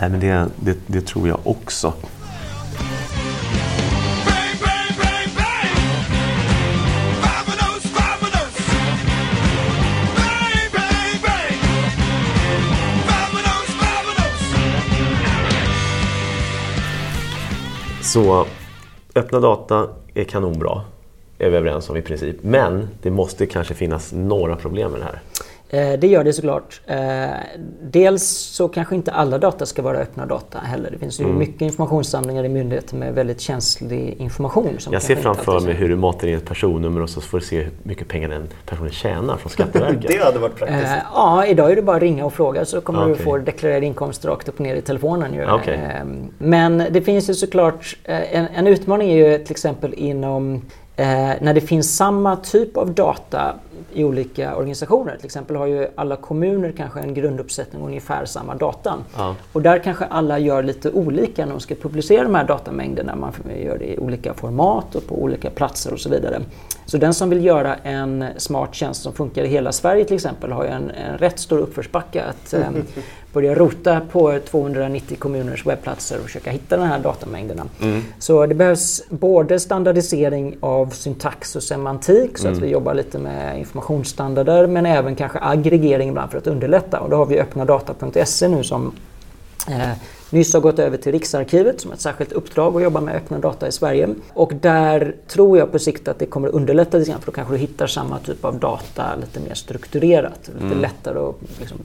Nej, 0.00 0.10
men 0.10 0.20
det, 0.20 0.48
det, 0.56 0.78
det 0.86 1.00
tror 1.00 1.28
jag 1.28 1.38
också. 1.44 1.92
Så 18.02 18.46
öppna 19.14 19.40
data 19.40 19.88
är 20.14 20.24
kanonbra 20.24 20.82
är 21.38 21.50
vi 21.50 21.56
överens 21.56 21.90
om 21.90 21.96
i 21.96 22.02
princip. 22.02 22.36
Men 22.42 22.88
det 23.02 23.10
måste 23.10 23.46
kanske 23.46 23.74
finnas 23.74 24.12
några 24.12 24.56
problem 24.56 24.90
med 24.90 25.00
det 25.00 25.04
här. 25.04 25.20
Eh, 25.68 25.98
det 25.98 26.06
gör 26.06 26.24
det 26.24 26.32
såklart. 26.32 26.80
Eh, 26.86 26.96
dels 27.82 28.28
så 28.28 28.68
kanske 28.68 28.94
inte 28.94 29.12
alla 29.12 29.38
data 29.38 29.66
ska 29.66 29.82
vara 29.82 29.98
öppna 29.98 30.26
data 30.26 30.58
heller. 30.58 30.90
Det 30.90 30.98
finns 30.98 31.20
ju 31.20 31.24
mm. 31.24 31.38
mycket 31.38 31.60
informationssamlingar 31.60 32.44
i 32.44 32.48
myndigheter 32.48 32.96
med 32.96 33.14
väldigt 33.14 33.40
känslig 33.40 34.16
information. 34.18 34.78
jag 34.90 35.02
ser 35.02 35.16
framför 35.16 35.60
mig 35.60 35.74
hur 35.74 35.88
du 35.88 35.96
matar 35.96 36.28
in 36.28 36.36
ett 36.36 36.44
personnummer 36.44 37.02
och 37.02 37.10
så 37.10 37.20
får 37.20 37.38
du 37.38 37.44
se 37.44 37.62
hur 37.62 37.70
mycket 37.82 38.08
pengar 38.08 38.28
den 38.28 38.48
personen 38.66 38.90
tjänar 38.90 39.36
från 39.36 39.50
Skatteverket. 39.52 40.08
det 40.08 40.24
hade 40.24 40.38
varit 40.38 40.56
praktiskt. 40.56 40.84
Eh, 40.84 40.98
ja, 41.14 41.46
idag 41.46 41.72
är 41.72 41.76
det 41.76 41.82
bara 41.82 41.96
att 41.96 42.02
ringa 42.02 42.24
och 42.24 42.34
fråga 42.34 42.64
så 42.64 42.80
kommer 42.80 43.02
okay. 43.02 43.14
du 43.14 43.22
få 43.22 43.38
deklarerad 43.38 43.84
inkomst 43.84 44.24
rakt 44.24 44.48
upp 44.48 44.54
och 44.54 44.60
ner 44.60 44.74
i 44.74 44.82
telefonen. 44.82 45.34
Ju. 45.34 45.52
Okay. 45.52 45.78
Men 46.38 46.84
det 46.90 47.02
finns 47.02 47.30
ju 47.30 47.34
såklart, 47.34 47.96
en, 48.04 48.46
en 48.54 48.66
utmaning 48.66 49.10
är 49.10 49.16
ju 49.16 49.38
till 49.38 49.52
exempel 49.52 49.94
inom 49.94 50.62
Eh, 50.96 51.32
när 51.40 51.54
det 51.54 51.60
finns 51.60 51.96
samma 51.96 52.36
typ 52.36 52.76
av 52.76 52.94
data 52.94 53.54
i 53.92 54.04
olika 54.04 54.56
organisationer. 54.56 55.16
Till 55.16 55.26
exempel 55.26 55.56
har 55.56 55.66
ju 55.66 55.88
alla 55.94 56.16
kommuner 56.16 56.72
kanske 56.76 57.00
en 57.00 57.14
grunduppsättning 57.14 57.82
ungefär 57.82 58.24
samma 58.24 58.54
data. 58.54 58.94
Ja. 59.16 59.36
Och 59.52 59.62
där 59.62 59.78
kanske 59.78 60.04
alla 60.04 60.38
gör 60.38 60.62
lite 60.62 60.90
olika 60.90 61.46
när 61.46 61.52
de 61.52 61.60
ska 61.60 61.74
publicera 61.74 62.22
de 62.22 62.34
här 62.34 62.44
datamängderna. 62.44 63.16
Man 63.16 63.32
gör 63.64 63.78
det 63.78 63.92
i 63.92 63.98
olika 63.98 64.34
format 64.34 64.94
och 64.94 65.06
på 65.06 65.22
olika 65.22 65.50
platser 65.50 65.92
och 65.92 66.00
så 66.00 66.08
vidare. 66.08 66.40
Så 66.86 66.98
den 66.98 67.14
som 67.14 67.30
vill 67.30 67.44
göra 67.44 67.74
en 67.74 68.24
smart 68.36 68.74
tjänst 68.74 69.02
som 69.02 69.12
funkar 69.12 69.44
i 69.44 69.48
hela 69.48 69.72
Sverige 69.72 70.04
till 70.04 70.14
exempel 70.14 70.52
har 70.52 70.64
ju 70.64 70.70
en, 70.70 70.90
en 70.90 71.18
rätt 71.18 71.38
stor 71.38 71.58
uppförsbacke 71.58 72.24
att 72.24 72.54
eh, 72.54 72.68
börja 73.32 73.54
rota 73.54 74.00
på 74.12 74.38
290 74.50 75.16
kommuners 75.18 75.66
webbplatser 75.66 76.16
och 76.18 76.22
försöka 76.22 76.50
hitta 76.50 76.76
de 76.76 76.82
här 76.82 76.98
datamängderna. 76.98 77.66
Mm. 77.82 78.02
Så 78.18 78.46
det 78.46 78.54
behövs 78.54 79.02
både 79.08 79.60
standardisering 79.60 80.56
av 80.60 80.90
syntax 80.90 81.56
och 81.56 81.62
semantik 81.62 82.38
så 82.38 82.46
mm. 82.46 82.56
att 82.56 82.64
vi 82.64 82.70
jobbar 82.70 82.94
lite 82.94 83.18
med 83.18 83.60
informationsstandarder 83.66 84.66
men 84.66 84.86
även 84.86 85.14
kanske 85.14 85.38
aggregering 85.42 86.08
ibland 86.08 86.30
för 86.30 86.38
att 86.38 86.46
underlätta. 86.46 87.00
Och 87.00 87.10
då 87.10 87.16
har 87.16 87.26
vi 87.26 87.40
öppnadata.se 87.40 88.48
nu 88.48 88.64
som 88.64 88.92
eh, 89.68 89.90
nyss 90.30 90.54
har 90.54 90.60
gått 90.60 90.78
över 90.78 90.96
till 90.96 91.12
Riksarkivet 91.12 91.80
som 91.80 91.92
ett 91.92 92.00
särskilt 92.00 92.32
uppdrag 92.32 92.76
att 92.76 92.82
jobba 92.82 93.00
med 93.00 93.16
öppna 93.16 93.38
data 93.38 93.68
i 93.68 93.72
Sverige. 93.72 94.08
Och 94.32 94.52
där 94.54 95.14
tror 95.28 95.58
jag 95.58 95.72
på 95.72 95.78
sikt 95.78 96.08
att 96.08 96.18
det 96.18 96.26
kommer 96.26 96.48
underlätta 96.48 96.98
lite 96.98 97.10
grann 97.10 97.20
för 97.20 97.26
då 97.26 97.32
kanske 97.32 97.54
du 97.54 97.58
hittar 97.58 97.86
samma 97.86 98.18
typ 98.18 98.44
av 98.44 98.58
data 98.58 99.16
lite 99.20 99.40
mer 99.40 99.54
strukturerat. 99.54 100.50
Lite 100.54 100.66
mm. 100.66 100.80
lättare 100.80 101.18
att 101.18 101.34
liksom, 101.60 101.78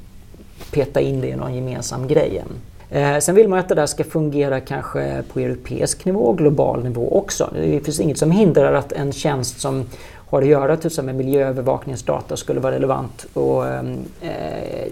peta 0.72 1.02
in 1.02 1.22
det 1.22 1.28
i 1.28 1.36
någon 1.36 1.56
gemensam 1.56 2.08
grej. 2.08 2.44
Eh, 2.90 3.20
sen 3.20 3.36
vill 3.36 3.48
man 3.48 3.60
att 3.60 3.70
det 3.70 3.76
där 3.76 3.86
ska 3.86 4.04
fungera 4.04 4.60
kanske 4.60 5.24
på 5.34 5.40
europeisk 5.40 6.06
nivå, 6.06 6.34
global 6.34 6.84
nivå 6.84 7.18
också. 7.18 7.50
Det 7.54 7.86
finns 7.86 8.00
inget 8.00 8.18
som 8.18 8.32
hindrar 8.32 8.74
att 8.74 8.92
en 8.92 9.12
tjänst 9.12 9.60
som 9.60 9.86
har 10.32 10.42
att 10.42 10.48
göra 10.48 10.78
till 10.78 11.04
med 11.04 11.16
miljöövervakningsdata 11.16 12.38
skulle 12.38 12.60
vara 12.60 12.76
relevant 12.76 13.26
och, 13.34 13.68
eh, 13.68 13.84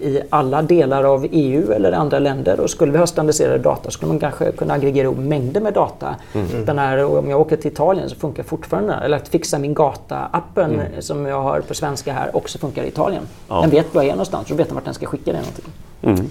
i 0.00 0.22
alla 0.30 0.62
delar 0.62 1.04
av 1.04 1.26
EU 1.30 1.72
eller 1.72 1.92
andra 1.92 2.18
länder. 2.18 2.60
Och 2.60 2.70
skulle 2.70 2.92
vi 2.92 2.98
ha 2.98 3.06
standardiserade 3.06 3.58
data 3.58 3.90
skulle 3.90 4.08
man 4.08 4.18
kanske 4.18 4.52
kunna 4.52 4.74
aggregera 4.74 5.04
ihop 5.04 5.18
mängder 5.18 5.60
med 5.60 5.74
data. 5.74 6.16
Mm. 6.34 6.64
Den 6.64 6.78
här, 6.78 7.04
om 7.04 7.30
jag 7.30 7.40
åker 7.40 7.56
till 7.56 7.72
Italien 7.72 8.08
så 8.10 8.16
funkar 8.16 8.42
fortfarande 8.42 8.94
Eller 8.94 9.16
att 9.16 9.28
fixa 9.28 9.58
min 9.58 9.74
gata-appen 9.74 10.74
mm. 10.74 10.86
som 11.02 11.26
jag 11.26 11.42
har 11.42 11.60
på 11.60 11.74
svenska 11.74 12.12
här 12.12 12.36
också 12.36 12.58
funkar 12.58 12.82
i 12.82 12.88
Italien. 12.88 13.22
Ja. 13.48 13.60
Den 13.60 13.70
vet 13.70 13.94
var 13.94 14.02
jag 14.02 14.08
är 14.08 14.14
någonstans, 14.14 14.48
så 14.48 14.54
vet 14.54 14.68
den 14.68 14.74
vart 14.74 14.84
den 14.84 14.94
ska 14.94 15.06
skicka 15.06 15.32
det 15.32 15.38
någonting. 15.38 15.64
Mm. 16.02 16.30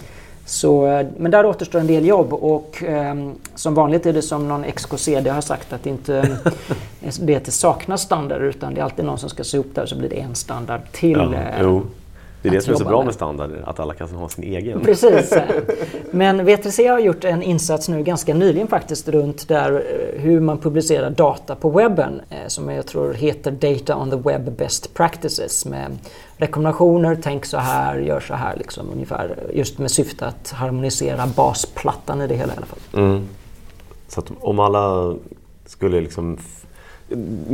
Så, 0.49 1.03
men 1.17 1.31
där 1.31 1.45
återstår 1.45 1.79
en 1.79 1.87
del 1.87 2.05
jobb 2.05 2.33
och 2.33 2.83
eh, 2.83 3.15
som 3.55 3.73
vanligt 3.73 4.05
är 4.05 4.13
det 4.13 4.21
som 4.21 4.47
någon 4.47 4.63
XKCD 4.63 5.27
har 5.27 5.41
sagt 5.41 5.73
att 5.73 5.85
inte 5.85 6.37
det 7.21 7.33
inte 7.33 7.51
saknas 7.51 8.01
standarder 8.01 8.45
utan 8.45 8.73
det 8.73 8.81
är 8.81 8.83
alltid 8.83 9.05
någon 9.05 9.17
som 9.17 9.29
ska 9.29 9.43
se 9.43 9.57
upp 9.57 9.75
där 9.75 9.85
så 9.85 9.95
blir 9.95 10.09
det 10.09 10.19
en 10.19 10.35
standard 10.35 10.81
till. 10.91 11.11
Ja, 11.11 11.33
eh, 11.33 11.81
det 12.41 12.49
är 12.49 12.51
det 12.51 12.61
som 12.61 12.73
är 12.73 12.77
så 12.77 12.85
bra 12.85 13.03
med, 13.03 13.13
standarder, 13.13 13.63
att 13.65 13.79
alla 13.79 13.93
kan 13.93 14.09
ha 14.09 14.29
sin 14.29 14.43
egen. 14.43 14.81
Precis. 14.81 15.33
Men 16.11 16.41
V3C 16.41 16.91
har 16.91 16.99
gjort 16.99 17.23
en 17.23 17.43
insats 17.43 17.89
nu 17.89 18.03
ganska 18.03 18.33
nyligen 18.33 18.67
faktiskt 18.67 19.07
runt 19.07 19.47
där 19.47 19.73
eh, 19.73 20.21
hur 20.21 20.39
man 20.39 20.57
publicerar 20.57 21.09
data 21.09 21.55
på 21.55 21.69
webben 21.69 22.21
eh, 22.29 22.37
som 22.47 22.69
jag 22.69 22.85
tror 22.85 23.13
heter 23.13 23.51
Data 23.51 23.97
on 23.97 24.09
the 24.09 24.15
Web 24.15 24.51
Best 24.57 24.93
Practices 24.93 25.65
med 25.65 25.97
rekommendationer, 26.37 27.17
tänk 27.23 27.45
så 27.45 27.57
här, 27.57 27.99
gör 27.99 28.19
så 28.19 28.33
här 28.33 28.55
liksom 28.57 28.89
ungefär. 28.93 29.37
Just 29.53 29.77
med 29.77 29.91
syfte 29.91 30.25
att 30.25 30.51
harmonisera 30.51 31.27
basplattan 31.27 32.21
i 32.21 32.27
det 32.27 32.35
hela 32.35 32.53
i 32.53 32.57
alla 32.57 32.65
fall. 32.65 32.79
Mm. 32.93 33.25
Så 34.07 34.21
om 34.39 34.59
alla 34.59 35.15
skulle 35.65 36.01
liksom 36.01 36.37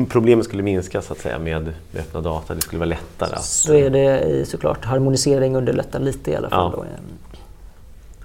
problemet 0.10 0.45
skulle 0.45 0.64
minska 0.64 1.01
så 1.01 1.14
att 1.14 1.20
säga 1.20 1.39
med, 1.39 1.74
öppna 1.97 2.22
data. 2.22 2.56
Det 2.56 2.62
skulle 2.62 2.80
vara 2.80 2.89
lättare. 2.89 3.36
Att, 3.36 3.43
så 3.43 3.74
är 3.74 3.89
det 3.89 4.47
såklart. 4.47 4.86
Harmonisering 4.86 5.56
underlättar 5.56 5.99
lite 5.99 6.32
i 6.32 6.36
alla 6.36 6.49
fall. 6.49 6.74
Ja, 6.78 6.86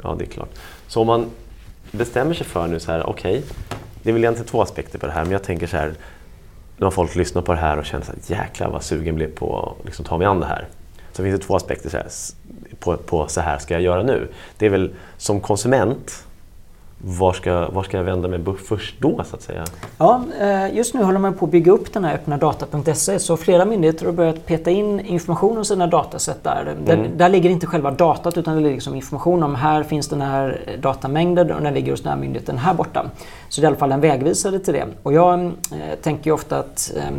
ja 0.03 0.15
det 0.19 0.25
är 0.25 0.29
klart. 0.29 0.51
Så 0.87 1.01
om 1.01 1.07
man 1.07 1.27
bestämmer 1.91 2.35
sig 2.35 2.47
för 2.47 2.67
nu 2.67 2.81
så 2.81 2.93
här, 2.93 3.07
okej, 3.07 3.39
okay, 3.39 3.43
det 4.03 4.11
är 4.11 4.13
väl 4.13 4.23
egentligen 4.23 4.49
två 4.49 4.63
aspekter 4.63 4.99
på 4.99 5.07
det 5.07 5.13
här, 5.13 5.23
men 5.23 5.33
jag 5.33 5.43
tänker 5.43 5.67
så 5.67 5.77
här, 5.77 5.95
nu 6.77 6.87
har 6.87 6.91
folk 6.91 7.15
lyssnat 7.15 7.45
på 7.45 7.53
det 7.53 7.59
här 7.59 7.79
och 7.79 7.85
känner 7.85 8.05
så 8.05 8.13
här, 8.13 8.43
jäklar 8.43 8.71
vad 8.71 8.83
sugen 8.83 9.15
blev 9.15 9.35
på 9.35 9.77
att 9.81 9.87
liksom, 9.87 10.05
ta 10.05 10.19
mig 10.19 10.27
an 10.27 10.41
det 10.41 10.47
här. 10.47 10.69
Så 11.13 11.23
finns 11.23 11.41
det 11.41 11.47
två 11.47 11.57
aspekter 11.57 11.91
så 11.91 11.97
här, 11.97 12.07
på, 12.79 12.97
på 12.97 13.29
så 13.29 13.41
här 13.41 13.59
ska 13.59 13.75
jag 13.75 13.83
göra 13.83 14.03
nu. 14.03 14.29
Det 14.59 14.67
är 14.67 14.71
väl 14.71 14.91
som 15.17 15.41
konsument 15.41 16.25
var 17.03 17.33
ska, 17.33 17.71
var 17.71 17.83
ska 17.83 17.97
jag 17.97 18.05
vända 18.05 18.29
mig 18.29 18.41
först 18.69 18.95
då 19.01 19.25
så 19.25 19.37
att 19.37 19.43
säga? 19.43 19.65
Ja, 19.99 20.25
eh, 20.41 20.77
just 20.77 20.95
nu 20.95 21.03
håller 21.03 21.19
man 21.19 21.35
på 21.35 21.45
att 21.45 21.51
bygga 21.51 21.73
upp 21.73 21.93
den 21.93 22.05
här 22.05 22.15
öppna 22.15 22.37
data.se 22.37 23.19
så 23.19 23.37
flera 23.37 23.65
myndigheter 23.65 24.07
har 24.07 24.13
börjat 24.13 24.47
peta 24.47 24.71
in 24.71 25.01
information 25.01 25.59
om 25.59 25.65
sina 25.65 25.87
dataset 25.87 26.45
där. 26.45 26.63
Mm. 26.63 26.85
Där, 26.85 27.11
där, 27.17 27.29
ligger 27.29 27.51
inte 27.51 27.67
själva 27.67 27.91
datat 27.91 28.39
utan 28.39 28.55
det 28.55 28.61
ligger 28.61 28.75
liksom 28.75 28.95
information 28.95 29.43
om 29.43 29.55
här 29.55 29.83
finns 29.83 30.09
den 30.09 30.21
här 30.21 30.61
datamängden 30.83 31.53
och 31.53 31.63
den 31.63 31.75
ligger 31.75 31.91
hos 31.91 32.03
den 32.03 32.13
här 32.13 32.19
myndigheten 32.19 32.59
här 32.59 32.75
borta. 32.75 33.07
Så 33.49 33.61
det 33.61 33.65
är 33.65 33.67
i 33.67 33.69
alla 33.69 33.77
fall 33.77 33.93
en 33.93 34.01
vägvisare 34.01 34.59
till 34.59 34.75
det. 34.75 34.87
Och 35.03 35.13
jag 35.13 35.45
eh, 35.45 35.51
tänker 36.03 36.33
ofta 36.33 36.59
att 36.59 36.93
eh, 36.97 37.11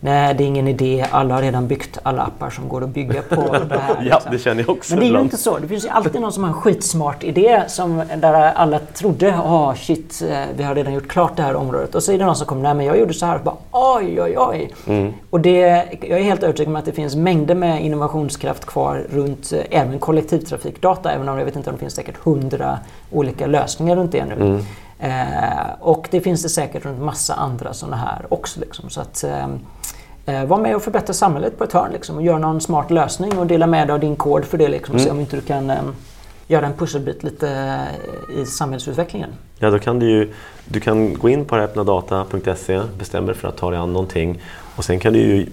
Nej, 0.00 0.34
det 0.34 0.44
är 0.44 0.46
ingen 0.46 0.68
idé. 0.68 1.06
Alla 1.10 1.34
har 1.34 1.42
redan 1.42 1.68
byggt 1.68 1.98
alla 2.02 2.22
appar 2.22 2.50
som 2.50 2.68
går 2.68 2.84
att 2.84 2.88
bygga 2.88 3.22
på 3.22 3.56
det 3.68 3.78
här. 3.78 3.96
ja, 4.10 4.14
liksom. 4.14 4.32
det 4.32 4.38
känner 4.38 4.62
jag 4.62 4.70
också. 4.70 4.94
Men 4.94 5.00
det 5.00 5.06
är 5.06 5.10
ju 5.10 5.20
inte 5.20 5.36
så. 5.36 5.58
Det 5.58 5.68
finns 5.68 5.84
ju 5.84 5.88
alltid 5.88 6.20
någon 6.20 6.32
som 6.32 6.44
har 6.44 6.50
en 6.50 6.56
skitsmart 6.56 7.24
idé 7.24 7.62
som, 7.68 8.02
där 8.16 8.32
alla 8.34 8.78
trodde, 8.78 9.26
ja 9.26 9.70
oh, 9.70 9.74
shit, 9.74 10.22
eh, 10.30 10.38
vi 10.56 10.62
har 10.62 10.74
redan 10.74 10.94
gjort 10.94 11.08
klart 11.08 11.36
det 11.36 11.42
här 11.42 11.56
området. 11.56 11.94
Och 11.94 12.02
så 12.02 12.12
är 12.12 12.18
det 12.18 12.24
någon 12.24 12.36
som 12.36 12.46
kommer, 12.46 12.62
nej 12.62 12.74
men 12.74 12.86
jag 12.86 12.98
gjorde 12.98 13.14
så 13.14 13.26
här. 13.26 13.36
Och 13.36 13.44
bara, 13.44 13.56
oj, 13.70 14.22
oj, 14.22 14.38
oj. 14.38 14.74
Mm. 14.86 15.12
Och 15.30 15.40
det, 15.40 15.58
jag 16.00 16.18
är 16.18 16.24
helt 16.24 16.42
övertygad 16.42 16.68
om 16.68 16.76
att 16.76 16.84
det 16.84 16.92
finns 16.92 17.16
mängder 17.16 17.54
med 17.54 17.84
innovationskraft 17.84 18.64
kvar 18.64 19.06
runt 19.10 19.52
eh, 19.52 19.80
även 19.80 19.98
kollektivtrafikdata. 19.98 21.12
Även 21.12 21.28
om 21.28 21.38
jag 21.38 21.44
vet 21.44 21.56
inte 21.56 21.70
om 21.70 21.76
det 21.76 21.80
finns 21.80 21.94
säkert 21.94 22.16
hundra 22.16 22.78
olika 23.10 23.46
lösningar 23.46 23.96
runt 23.96 24.12
det 24.12 24.24
nu. 24.24 24.34
Mm. 24.34 24.62
Eh, 24.98 25.72
och 25.80 26.08
det 26.10 26.20
finns 26.20 26.42
det 26.42 26.48
säkert 26.48 26.84
runt 26.84 27.00
massa 27.00 27.34
andra 27.34 27.72
sådana 27.72 27.96
här 27.96 28.26
också. 28.28 28.60
Liksom. 28.60 28.90
Så 28.90 29.00
att, 29.00 29.24
eh, 29.24 29.46
eh, 30.26 30.44
var 30.44 30.58
med 30.58 30.76
och 30.76 30.82
förbättra 30.82 31.14
samhället 31.14 31.58
på 31.58 31.64
ett 31.64 31.72
hörn 31.72 31.92
liksom, 31.92 32.16
och 32.16 32.22
gör 32.22 32.38
någon 32.38 32.60
smart 32.60 32.90
lösning 32.90 33.38
och 33.38 33.46
dela 33.46 33.66
med 33.66 33.88
dig 33.88 33.94
av 33.94 34.00
din 34.00 34.16
kod 34.16 34.44
för 34.44 34.58
det. 34.58 34.68
Liksom, 34.68 34.94
mm. 34.94 35.04
Se 35.04 35.10
om 35.10 35.20
inte 35.20 35.36
du 35.36 35.42
kan 35.42 35.70
eh, 35.70 35.82
göra 36.46 36.66
en 36.66 36.72
pusselbit 36.72 37.22
lite 37.22 37.50
eh, 37.50 38.40
i 38.42 38.46
samhällsutvecklingen. 38.46 39.30
Ja, 39.58 39.70
då 39.70 39.78
kan 39.78 39.98
du 39.98 40.10
ju 40.10 40.32
du 40.64 40.80
kan 40.80 41.14
gå 41.14 41.28
in 41.28 41.44
på 41.44 41.56
öppnadata.se, 41.56 42.80
bestämma 42.98 43.26
dig 43.26 43.36
för 43.36 43.48
att 43.48 43.56
ta 43.56 43.70
dig 43.70 43.78
an 43.78 43.92
någonting 43.92 44.42
och 44.76 44.84
sen 44.84 45.00
kan 45.00 45.12
du 45.12 45.18
ju 45.18 45.46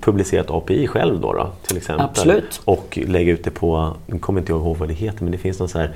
publicera 0.00 0.40
ett 0.40 0.50
API 0.50 0.86
själv 0.86 1.20
då, 1.20 1.32
då 1.32 1.50
till 1.62 1.76
exempel. 1.76 2.06
Absolut. 2.06 2.60
Och 2.64 2.98
lägga 3.06 3.32
ut 3.32 3.44
det 3.44 3.50
på, 3.50 3.96
jag 4.06 4.20
kommer 4.20 4.40
inte 4.40 4.52
ihåg 4.52 4.76
vad 4.76 4.88
det 4.88 4.94
heter, 4.94 5.22
men 5.22 5.32
det 5.32 5.38
finns 5.38 5.58
någon 5.58 5.68
så 5.68 5.78
här 5.78 5.94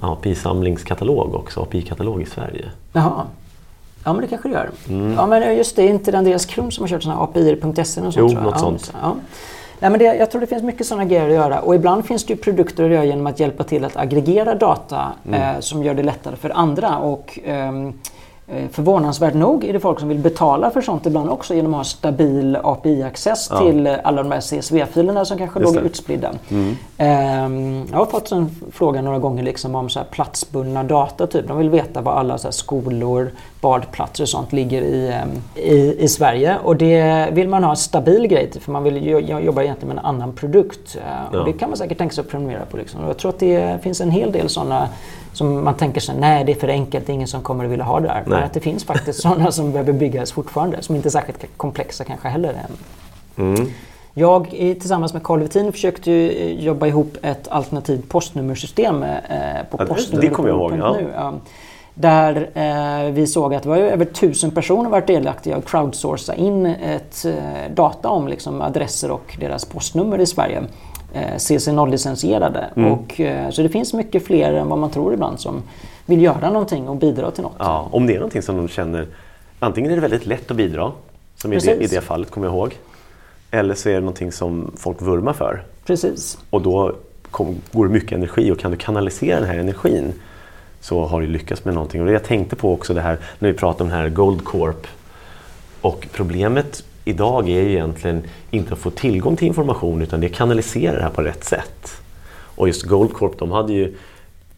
API-samlingskatalog 0.00 1.34
också, 1.34 1.60
API-katalog 1.60 2.22
i 2.22 2.26
Sverige. 2.26 2.70
Jaha. 2.92 3.24
Ja 4.04 4.12
men 4.12 4.22
det 4.22 4.28
kanske 4.28 4.48
det 4.48 4.54
gör. 4.54 4.70
Mm. 4.88 5.12
Ja 5.12 5.26
men 5.26 5.56
just 5.56 5.76
det, 5.76 5.82
är 5.82 5.88
inte 5.88 6.10
det 6.10 6.18
Andreas 6.18 6.46
Krum 6.46 6.70
som 6.70 6.82
har 6.82 6.88
kört 6.88 7.02
sådana 7.02 7.20
API.se 7.20 7.80
och 7.80 7.84
sånt? 7.84 8.16
Jo, 8.16 8.28
något 8.28 8.54
ja, 8.54 8.58
sånt. 8.58 8.92
Ja. 9.02 9.14
Nej, 9.78 9.90
men 9.90 9.98
det, 9.98 10.04
jag 10.04 10.30
tror 10.30 10.40
det 10.40 10.46
finns 10.46 10.62
mycket 10.62 10.86
sådana 10.86 11.04
grejer 11.04 11.28
att 11.28 11.34
göra 11.34 11.60
och 11.60 11.74
ibland 11.74 12.04
finns 12.04 12.24
det 12.26 12.32
ju 12.32 12.36
produkter 12.36 12.84
att 12.84 12.90
göra 12.90 13.04
genom 13.04 13.26
att 13.26 13.40
hjälpa 13.40 13.64
till 13.64 13.84
att 13.84 13.96
aggregera 13.96 14.54
data 14.54 15.12
mm. 15.26 15.42
eh, 15.42 15.60
som 15.60 15.82
gör 15.82 15.94
det 15.94 16.02
lättare 16.02 16.36
för 16.36 16.50
andra. 16.50 16.98
Och, 16.98 17.38
Eh, 17.44 17.72
förvånansvärt 18.72 19.34
nog 19.34 19.64
är 19.64 19.72
det 19.72 19.80
folk 19.80 20.00
som 20.00 20.08
vill 20.08 20.18
betala 20.18 20.70
för 20.70 20.80
sånt 20.80 21.06
ibland 21.06 21.30
också 21.30 21.54
genom 21.54 21.74
att 21.74 21.78
ha 21.78 21.84
stabil 21.84 22.56
API-access 22.56 23.48
ja. 23.50 23.58
till 23.58 23.86
eh, 23.86 23.94
alla 24.04 24.22
de 24.22 24.32
här 24.32 24.40
CSV-filerna 24.40 25.24
som 25.24 25.38
kanske 25.38 25.60
låg 25.60 25.76
utspridda. 25.76 26.30
Mm. 26.48 26.68
Um, 26.68 27.86
jag 27.90 27.98
har 27.98 28.06
fått 28.06 28.32
en 28.32 28.50
fråga 28.72 29.02
några 29.02 29.18
gånger 29.18 29.42
liksom 29.42 29.74
om 29.74 29.88
så 29.88 29.98
här 29.98 30.06
platsbundna 30.06 30.82
data. 30.82 31.26
Typ. 31.26 31.48
De 31.48 31.58
vill 31.58 31.70
veta 31.70 32.00
var 32.00 32.12
alla 32.12 32.38
så 32.38 32.52
skolor, 32.52 33.30
badplatser 33.60 34.24
och 34.24 34.28
sånt 34.28 34.52
ligger 34.52 34.82
i, 34.82 35.14
um, 35.24 35.62
i, 35.62 36.04
i, 36.04 36.08
Sverige. 36.08 36.56
Och 36.64 36.76
det 36.76 37.28
vill 37.32 37.48
man 37.48 37.64
ha 37.64 37.70
en 37.70 37.76
stabil 37.76 38.26
grej 38.26 38.50
till 38.50 38.60
för 38.60 38.72
man 38.72 38.82
vill 38.82 39.06
jobba 39.06 39.62
egentligen 39.62 39.94
med 39.94 40.02
en 40.02 40.06
annan 40.06 40.32
produkt. 40.32 40.96
Uh, 40.96 41.02
ja. 41.32 41.38
och 41.38 41.44
det 41.44 41.52
kan 41.52 41.70
man 41.70 41.78
säkert 41.78 41.98
tänka 41.98 42.14
sig 42.14 42.22
att 42.22 42.30
prenumerera 42.30 42.64
på. 42.70 42.76
Liksom. 42.76 43.00
Och 43.00 43.08
jag 43.08 43.18
tror 43.18 43.28
att 43.28 43.38
det 43.38 43.82
finns 43.82 44.00
en 44.00 44.10
hel 44.10 44.32
del 44.32 44.48
sådana 44.48 44.88
som 45.32 45.64
man 45.64 45.74
tänker 45.74 46.00
sig, 46.00 46.14
nej 46.18 46.44
det 46.44 46.52
är 46.52 46.56
för 46.56 46.68
enkelt, 46.68 47.06
det 47.06 47.12
är 47.12 47.14
ingen 47.14 47.28
som 47.28 47.42
kommer 47.42 47.64
att 47.64 47.70
vilja 47.70 47.84
ha 47.84 48.00
det 48.00 48.06
där. 48.06 48.22
Men 48.26 48.42
att 48.42 48.52
det 48.52 48.60
finns 48.60 48.84
faktiskt 48.84 49.20
sådana 49.22 49.52
som 49.52 49.72
behöver 49.72 49.92
byggas 49.92 50.32
fortfarande, 50.32 50.82
som 50.82 50.96
inte 50.96 51.08
är 51.08 51.10
särskilt 51.10 51.56
komplexa 51.56 52.04
kanske 52.04 52.28
heller 52.28 52.48
än. 52.48 52.76
Mm. 53.46 53.70
Jag 54.14 54.48
tillsammans 54.50 55.12
med 55.12 55.22
Carl 55.22 55.40
Wettin 55.40 55.72
försökte 55.72 56.12
eh, 56.12 56.64
jobba 56.64 56.86
ihop 56.86 57.16
ett 57.22 57.48
alternativt 57.48 58.08
postnummersystem 58.08 59.02
eh, 59.02 59.10
på 59.70 59.76
ja, 59.78 59.86
postnummer. 59.86 60.28
Det 60.28 60.34
kommer 60.34 60.48
jag 60.48 60.58
ihåg. 60.58 60.72
Ja. 60.78 60.96
Ja. 61.14 61.32
Där 61.94 62.50
eh, 62.54 63.12
vi 63.12 63.26
såg 63.26 63.54
att 63.54 63.62
det 63.62 63.68
var 63.68 63.76
över 63.76 64.04
tusen 64.04 64.50
personer 64.50 64.90
varit 64.90 65.06
delaktiga 65.06 65.56
och 65.56 65.64
crowdsourca 65.64 66.34
in 66.34 66.66
ett 66.66 67.24
eh, 67.24 67.74
data 67.74 68.08
om 68.08 68.28
liksom, 68.28 68.62
adresser 68.62 69.10
och 69.10 69.36
deras 69.40 69.64
postnummer 69.64 70.18
i 70.18 70.26
Sverige 70.26 70.62
CC0-licensierade. 71.14 72.64
Mm. 72.76 72.92
Och, 72.92 73.20
eh, 73.20 73.50
så 73.50 73.62
det 73.62 73.68
finns 73.68 73.92
mycket 73.92 74.26
fler 74.26 74.52
än 74.52 74.68
vad 74.68 74.78
man 74.78 74.90
tror 74.90 75.14
ibland 75.14 75.40
som 75.40 75.62
vill 76.06 76.22
göra 76.22 76.50
någonting 76.50 76.88
och 76.88 76.96
bidra 76.96 77.30
till 77.30 77.42
något. 77.42 77.56
Ja, 77.58 77.88
om 77.90 78.06
det 78.06 78.12
är 78.12 78.18
någonting 78.18 78.42
som 78.42 78.56
de 78.56 78.68
känner, 78.68 79.06
antingen 79.58 79.90
är 79.90 79.94
det 79.94 80.00
väldigt 80.00 80.26
lätt 80.26 80.50
att 80.50 80.56
bidra, 80.56 80.92
som 81.36 81.52
i 81.52 81.58
det, 81.58 81.74
i 81.74 81.86
det 81.86 82.00
fallet 82.00 82.30
kommer 82.30 82.46
jag 82.46 82.54
ihåg, 82.54 82.76
eller 83.50 83.74
så 83.74 83.88
är 83.88 83.94
det 83.94 84.00
någonting 84.00 84.32
som 84.32 84.72
folk 84.76 85.02
vurmar 85.02 85.32
för. 85.32 85.62
Precis. 85.86 86.38
Och 86.50 86.62
då 86.62 86.94
kom, 87.30 87.56
går 87.72 87.86
det 87.86 87.92
mycket 87.92 88.12
energi 88.12 88.50
och 88.50 88.58
kan 88.58 88.70
du 88.70 88.76
kanalisera 88.76 89.40
den 89.40 89.48
här 89.48 89.58
energin 89.58 90.12
så 90.80 91.06
har 91.06 91.20
du 91.20 91.26
lyckats 91.26 91.64
med 91.64 91.74
någonting. 91.74 92.02
Och 92.02 92.12
jag 92.12 92.24
tänkte 92.24 92.56
på 92.56 92.72
också 92.72 92.94
det 92.94 93.00
här 93.00 93.18
när 93.38 93.48
vi 93.48 93.54
pratade 93.54 93.82
om 93.82 93.88
den 93.88 93.98
här 93.98 94.08
Gold 94.08 94.44
Corp 94.44 94.86
och 95.80 96.08
problemet 96.12 96.84
idag 97.10 97.48
är 97.48 97.62
ju 97.62 97.70
egentligen 97.70 98.22
inte 98.50 98.72
att 98.72 98.78
få 98.78 98.90
tillgång 98.90 99.36
till 99.36 99.46
information 99.46 100.02
utan 100.02 100.20
det 100.20 100.26
är 100.26 100.28
kanalisera 100.28 100.96
det 100.96 101.02
här 101.02 101.10
på 101.10 101.22
rätt 101.22 101.44
sätt. 101.44 102.02
Och 102.56 102.68
just 102.68 102.82
Goldcorp, 102.82 103.38
de 103.38 103.50
hade 103.50 103.72
ju 103.72 103.94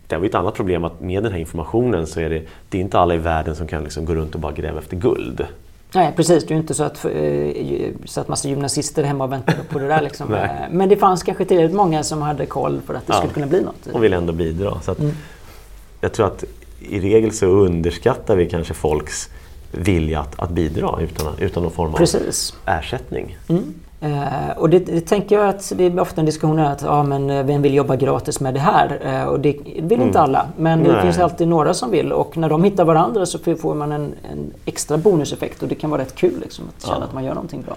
det 0.07 0.19
var 0.19 0.27
ett 0.27 0.35
annat 0.35 0.55
problem 0.55 0.85
att 0.85 1.01
med 1.01 1.23
den 1.23 1.33
här 1.33 1.39
informationen 1.39 2.07
så 2.07 2.21
är 2.21 2.31
det, 2.31 2.43
det 2.69 2.79
är 2.79 2.83
inte 2.83 2.99
alla 2.99 3.15
i 3.15 3.19
världen 3.19 3.57
som 3.57 3.67
kan 3.67 3.85
liksom 3.85 4.05
gå 4.05 4.15
runt 4.15 4.35
och 4.35 4.41
bara 4.41 4.53
gräva 4.53 4.79
efter 4.79 4.97
guld. 4.97 5.47
Nej 5.95 6.13
precis, 6.17 6.45
det 6.45 6.51
är 6.51 6.55
ju 6.55 6.61
inte 6.61 6.75
så 6.75 6.85
att, 6.85 7.05
eh, 7.05 7.91
så 8.05 8.21
att 8.21 8.29
massa 8.29 8.49
gymnasister 8.49 9.03
hemma 9.03 9.25
och 9.25 9.33
väntade 9.33 9.59
på 9.69 9.79
det 9.79 9.89
där. 9.89 10.03
Liksom. 10.03 10.37
Men 10.71 10.89
det 10.89 10.97
fanns 10.97 11.23
kanske 11.23 11.45
tillräckligt 11.45 11.77
många 11.77 12.03
som 12.03 12.23
hade 12.23 12.47
koll 12.47 12.81
för 12.87 12.95
att 12.95 13.07
det 13.07 13.13
ja. 13.13 13.19
skulle 13.19 13.33
kunna 13.33 13.47
bli 13.47 13.61
något. 13.61 13.87
Och 13.93 14.05
vill 14.05 14.13
ändå 14.13 14.33
bidra. 14.33 14.81
Så 14.81 14.95
mm. 14.95 15.13
Jag 16.01 16.13
tror 16.13 16.27
att 16.27 16.45
i 16.81 17.01
regel 17.01 17.33
så 17.33 17.47
underskattar 17.47 18.37
vi 18.37 18.49
kanske 18.49 18.75
folks 18.75 19.31
vilja 19.73 20.21
att, 20.21 20.41
att 20.41 20.51
bidra 20.51 20.99
utan, 21.01 21.27
utan 21.39 21.63
någon 21.63 21.73
form 21.73 21.93
av 21.93 21.97
Precis. 21.97 22.55
ersättning. 22.67 23.37
Mm. 23.49 23.75
Eh, 24.03 24.57
och 24.57 24.71
det, 24.71 24.79
det, 24.79 25.01
tänker 25.01 25.37
jag 25.37 25.49
att 25.49 25.73
det 25.77 25.85
är 25.85 26.01
ofta 26.01 26.21
en 26.21 26.27
diskussion 26.27 26.59
att 26.59 26.83
ja, 26.83 27.03
men 27.03 27.31
eh, 27.31 27.45
vem 27.45 27.63
vill 27.63 27.75
jobba 27.75 27.97
gratis 27.97 28.41
med 28.41 28.55
det 28.55 28.61
här? 28.61 29.01
Eh, 29.05 29.25
och 29.25 29.41
det 29.41 29.53
vill 29.65 30.03
inte 30.03 30.19
mm. 30.19 30.23
alla. 30.23 30.47
Men 30.57 30.83
det 30.83 31.03
finns 31.03 31.19
alltid 31.19 31.49
några 31.49 31.75
som 31.75 31.91
vill 31.91 32.13
och 32.13 32.37
när 32.37 32.49
de 32.49 32.65
hittar 32.65 32.85
varandra 32.85 33.27
så 33.27 33.39
får 33.39 33.75
man 33.75 33.93
en, 33.93 34.15
en 34.33 34.53
extra 34.65 34.97
bonuseffekt 34.97 35.63
och 35.63 35.69
det 35.69 35.75
kan 35.75 35.91
vara 35.91 36.01
rätt 36.01 36.15
kul 36.15 36.41
liksom, 36.41 36.65
att 36.77 36.87
känna 36.87 36.99
ja. 36.99 37.05
att 37.05 37.15
man 37.15 37.25
gör 37.25 37.35
någonting 37.35 37.63
bra. 37.63 37.77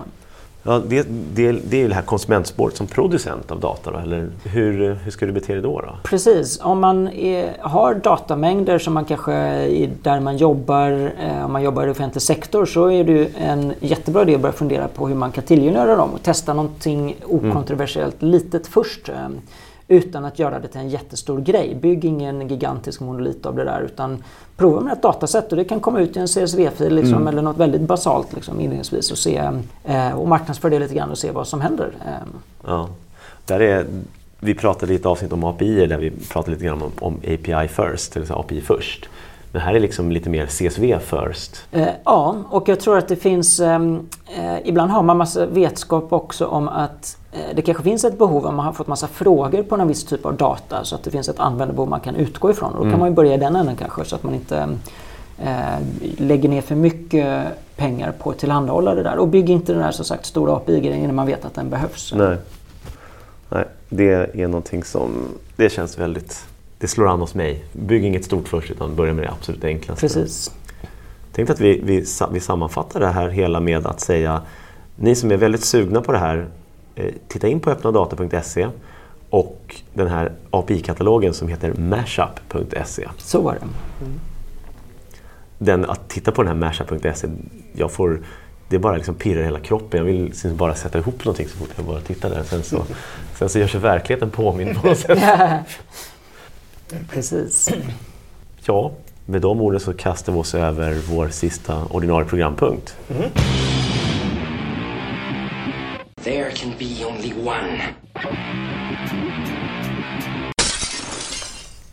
Ja, 0.67 0.81
det, 0.87 1.07
det, 1.33 1.51
det 1.51 1.77
är 1.77 1.81
ju 1.81 1.87
det 1.87 1.93
här 1.93 2.01
konsumentspåret 2.01 2.77
som 2.77 2.87
producent 2.87 3.51
av 3.51 3.59
data. 3.59 3.91
Då, 3.91 3.97
eller 3.97 4.29
hur, 4.43 4.93
hur 4.93 5.11
ska 5.11 5.25
du 5.25 5.31
bete 5.31 5.53
dig 5.53 5.61
då? 5.61 5.81
då? 5.81 5.97
Precis. 6.03 6.59
Om 6.61 6.79
man 6.79 7.07
är, 7.07 7.57
har 7.59 7.93
datamängder 7.93 8.79
som 8.79 8.93
man 8.93 9.05
kanske 9.05 9.31
där 10.01 10.19
man 10.19 10.37
jobbar, 10.37 11.11
eh, 11.19 11.45
om 11.45 11.53
man 11.53 11.63
jobbar 11.63 11.87
i 11.87 11.91
offentlig 11.91 12.21
sektor 12.21 12.65
så 12.65 12.91
är 12.91 13.03
det 13.03 13.27
en 13.37 13.73
jättebra 13.79 14.21
idé 14.21 14.35
att 14.35 14.41
börja 14.41 14.53
fundera 14.53 14.87
på 14.87 15.07
hur 15.07 15.15
man 15.15 15.31
kan 15.31 15.43
tillgängliggöra 15.43 15.95
dem 15.95 16.09
och 16.13 16.23
testa 16.23 16.53
någonting 16.53 17.15
okontroversiellt 17.25 18.21
mm. 18.21 18.31
litet 18.31 18.67
först. 18.67 19.09
Utan 19.87 20.25
att 20.25 20.39
göra 20.39 20.59
det 20.59 20.67
till 20.67 20.79
en 20.79 20.89
jättestor 20.89 21.41
grej. 21.41 21.75
Bygg 21.81 22.05
ingen 22.05 22.47
gigantisk 22.47 23.01
monolit 23.01 23.45
av 23.45 23.55
det 23.55 23.63
där 23.63 23.81
utan 23.81 24.23
prova 24.57 24.81
med 24.81 24.93
ett 24.93 25.01
dataset 25.01 25.51
och 25.51 25.57
det 25.57 25.65
kan 25.65 25.79
komma 25.79 25.99
ut 25.99 26.17
i 26.17 26.19
en 26.19 26.27
CSV-fil 26.27 26.95
liksom, 26.95 27.15
mm. 27.15 27.27
eller 27.27 27.41
något 27.41 27.57
väldigt 27.57 27.81
basalt 27.81 28.33
liksom, 28.33 28.59
inledningsvis 28.59 29.11
och, 29.11 29.17
se, 29.17 29.51
eh, 29.83 30.11
och 30.11 30.27
marknadsföra 30.27 30.69
det 30.69 30.79
lite 30.79 30.95
grann 30.95 31.11
och 31.11 31.17
se 31.17 31.31
vad 31.31 31.47
som 31.47 31.61
händer. 31.61 31.91
Eh. 32.05 32.27
Ja. 32.67 32.89
Där 33.45 33.59
är, 33.59 33.85
vi 34.39 34.55
pratade 34.55 34.93
i 34.93 34.95
ett 34.95 35.05
avsnitt 35.05 35.33
om 35.33 35.43
API 35.43 35.85
där 35.87 35.97
vi 35.97 36.11
pratade 36.11 36.51
lite 36.51 36.65
grann 36.65 36.81
om, 36.81 36.91
om 36.99 37.15
API 37.17 37.67
first, 37.67 38.17
eller 38.17 38.39
API 38.39 38.61
först. 38.61 39.09
Men 39.55 39.61
här 39.61 39.73
är 39.73 39.79
liksom 39.79 40.11
lite 40.11 40.29
mer 40.29 40.45
CSV 40.45 40.99
first. 40.99 41.65
Eh, 41.71 41.87
ja, 42.03 42.35
och 42.49 42.69
jag 42.69 42.79
tror 42.79 42.97
att 42.97 43.07
det 43.07 43.15
finns... 43.15 43.59
Ehm, 43.59 44.09
eh, 44.37 44.67
ibland 44.67 44.91
har 44.91 45.03
man 45.03 45.17
massa 45.17 45.45
vetskap 45.45 46.13
också 46.13 46.45
om 46.45 46.67
att 46.67 47.17
eh, 47.31 47.55
det 47.55 47.61
kanske 47.61 47.83
finns 47.83 48.03
ett 48.03 48.17
behov 48.17 48.45
om 48.45 48.55
man 48.55 48.65
har 48.65 48.73
fått 48.73 48.87
massa 48.87 49.07
frågor 49.07 49.63
på 49.63 49.75
en 49.75 49.87
viss 49.87 50.03
typ 50.03 50.25
av 50.25 50.37
data 50.37 50.83
så 50.83 50.95
att 50.95 51.03
det 51.03 51.11
finns 51.11 51.29
ett 51.29 51.39
användarbehov 51.39 51.89
man 51.89 51.99
kan 51.99 52.15
utgå 52.15 52.51
ifrån. 52.51 52.73
Och 52.73 52.77
då 52.77 52.81
mm. 52.81 52.91
kan 52.91 52.99
man 52.99 53.09
ju 53.09 53.15
börja 53.15 53.33
i 53.33 53.37
den 53.37 53.55
änden 53.55 53.75
kanske 53.75 54.05
så 54.05 54.15
att 54.15 54.23
man 54.23 54.33
inte 54.33 54.69
eh, 55.43 55.79
lägger 56.17 56.49
ner 56.49 56.61
för 56.61 56.75
mycket 56.75 57.47
pengar 57.75 58.11
på 58.19 58.29
att 58.29 58.37
tillhandahålla 58.37 58.95
det 58.95 59.03
där. 59.03 59.17
Och 59.17 59.27
bygg 59.27 59.49
inte 59.49 59.73
den 59.73 59.81
här 59.81 59.91
som 59.91 60.05
sagt 60.05 60.25
stora 60.25 60.53
API-grejen 60.53 61.05
när 61.05 61.13
man 61.13 61.27
vet 61.27 61.45
att 61.45 61.53
den 61.53 61.69
behövs. 61.69 62.13
Nej. 62.15 62.37
Nej, 63.49 63.65
det 63.89 64.41
är 64.41 64.47
någonting 64.47 64.83
som 64.83 65.11
det 65.55 65.69
känns 65.69 65.97
väldigt 65.97 66.45
det 66.77 66.87
slår 66.87 67.07
an 67.07 67.19
hos 67.19 67.35
mig. 67.35 67.63
Bygg 67.71 68.05
inget 68.05 68.25
stort 68.25 68.47
först 68.47 68.71
utan 68.71 68.95
börja 68.95 69.13
med 69.13 69.23
det 69.23 69.31
absolut 69.31 69.63
enklaste. 69.63 70.01
Precis. 70.01 70.51
Tänk 71.31 71.49
att 71.49 71.59
vi, 71.59 71.81
vi, 71.83 72.05
vi 72.31 72.39
sammanfattar 72.39 72.99
det 72.99 73.07
här 73.07 73.29
hela 73.29 73.59
med 73.59 73.85
att 73.87 73.99
säga 73.99 74.41
ni 74.95 75.15
som 75.15 75.31
är 75.31 75.37
väldigt 75.37 75.63
sugna 75.63 76.01
på 76.01 76.11
det 76.11 76.17
här, 76.17 76.47
eh, 76.95 77.13
titta 77.27 77.47
in 77.47 77.59
på 77.59 77.69
öppnadata.se 77.69 78.67
och 79.29 79.75
den 79.93 80.07
här 80.07 80.31
API-katalogen 80.51 81.33
som 81.33 81.47
heter 81.47 81.73
mashup.se. 81.73 83.07
Så 83.17 83.41
var 83.41 83.53
det. 83.53 83.59
Mm. 83.59 84.19
Den, 85.57 85.85
att 85.85 86.09
titta 86.09 86.31
på 86.31 86.43
den 86.43 86.47
här 86.47 86.55
mashup.se, 86.67 87.27
jag 87.73 87.91
får, 87.91 88.21
det 88.69 88.79
bara 88.79 88.95
liksom 88.95 89.15
pirrar 89.15 89.43
hela 89.43 89.59
kroppen. 89.59 89.97
Jag 89.97 90.05
vill 90.05 90.23
liksom 90.23 90.57
bara 90.57 90.75
sätta 90.75 90.99
ihop 90.99 91.25
någonting 91.25 91.47
så 91.47 91.57
fort 91.57 91.69
jag 91.75 91.85
bara 91.85 92.01
tittar 92.01 92.29
där. 92.29 92.43
Sen 92.43 92.63
så, 92.63 92.83
sen 93.35 93.49
så 93.49 93.59
gör 93.59 93.67
sig 93.67 93.79
verkligheten 93.79 94.29
påmind 94.29 94.81
på 94.81 94.87
något 94.87 94.97
sätt. 94.97 95.19
Precis. 97.09 97.69
Ja, 98.65 98.91
med 99.25 99.41
de 99.41 99.61
orden 99.61 99.79
så 99.79 99.93
kastar 99.93 100.33
vi 100.33 100.39
oss 100.39 100.55
över 100.55 100.93
vår 100.93 101.29
sista 101.29 101.85
ordinarie 101.89 102.27
programpunkt. 102.27 102.97
Mm. 103.09 103.29
There 106.23 106.51
can 106.51 106.73
be 106.79 107.05
only 107.05 107.33
one. 107.47 107.81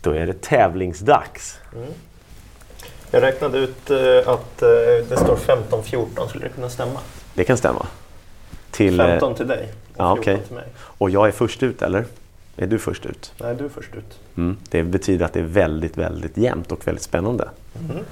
Då 0.01 0.11
är 0.11 0.27
det 0.27 0.41
tävlingsdags. 0.41 1.59
Mm. 1.75 1.87
Jag 3.11 3.21
räknade 3.23 3.57
ut 3.57 3.91
uh, 3.91 4.29
att 4.29 4.63
uh, 4.63 4.69
det 5.09 5.17
står 5.17 5.35
15-14, 5.35 6.27
skulle 6.27 6.43
det 6.43 6.49
kunna 6.49 6.69
stämma? 6.69 6.99
Det 7.33 7.43
kan 7.43 7.57
stämma. 7.57 7.87
Till, 8.71 8.97
15 8.97 9.35
till 9.35 9.47
dig 9.47 9.73
och 9.93 9.95
ja, 9.97 10.15
14 10.15 10.19
okay. 10.19 10.47
till 10.47 10.55
mig. 10.55 10.65
Och 10.77 11.09
jag 11.09 11.27
är 11.27 11.31
först 11.31 11.63
ut 11.63 11.81
eller? 11.81 12.05
Är 12.57 12.67
du 12.67 12.79
först 12.79 13.05
ut? 13.05 13.33
Nej, 13.37 13.55
du 13.55 13.65
är 13.65 13.69
först 13.69 13.95
ut. 13.95 14.19
Mm. 14.37 14.57
Det 14.69 14.83
betyder 14.83 15.25
att 15.25 15.33
det 15.33 15.39
är 15.39 15.43
väldigt, 15.43 15.97
väldigt 15.97 16.37
jämnt 16.37 16.71
och 16.71 16.87
väldigt 16.87 17.03
spännande. 17.03 17.49
Mm. 17.79 18.05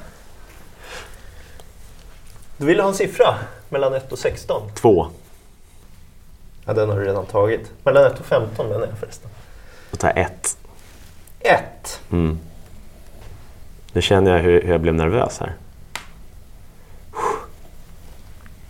Du 2.58 2.66
ville 2.66 2.82
ha 2.82 2.90
en 2.90 2.96
siffra 2.96 3.36
mellan 3.70 3.94
1 3.94 4.12
och 4.12 4.20
16? 4.20 4.72
2. 4.76 5.08
Ja, 6.66 6.74
den 6.74 6.90
har 6.90 7.00
du 7.00 7.06
redan 7.06 7.26
tagit. 7.26 7.72
Mellan 7.84 8.06
1 8.06 8.20
och 8.20 8.26
15 8.26 8.68
menar 8.68 8.88
jag 8.88 8.98
förresten. 8.98 9.30
Då 9.92 9.98
tar 9.98 10.08
jag 10.08 10.18
1. 10.18 10.58
1? 11.40 12.02
Mm. 12.12 12.40
Nu 13.94 14.02
känner 14.02 14.32
jag 14.32 14.40
hur, 14.40 14.62
hur 14.62 14.72
jag 14.72 14.82
blev 14.82 14.94
nervös 14.94 15.40
här. 15.40 15.56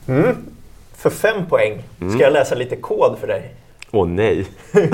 Mm. 0.08 0.38
För 0.94 1.10
fem 1.10 1.46
poäng 1.46 1.84
ska 1.96 2.06
mm. 2.06 2.20
jag 2.20 2.34
läsa 2.34 2.56
lite 2.56 2.76
kod 2.76 3.18
för 3.20 3.28
dig. 3.28 3.56
Åh 3.94 4.04
oh, 4.04 4.08
nej! 4.08 4.46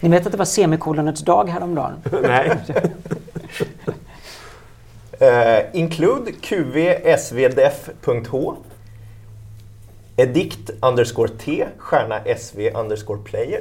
Ni 0.00 0.08
vet 0.08 0.26
att 0.26 0.32
det 0.32 0.38
var 0.38 0.44
semikolonets 0.44 1.20
dag 1.20 1.48
häromdagen? 1.48 1.92
nej. 2.22 2.50
uh, 5.22 5.60
include 5.72 6.32
qvsvdef.h 6.32 7.84
Edict 10.16 10.70
underscore 10.80 11.28
t 11.28 11.66
stjärna 11.78 12.20
sv 12.38 12.70
underscore 12.74 13.18
player. 13.24 13.60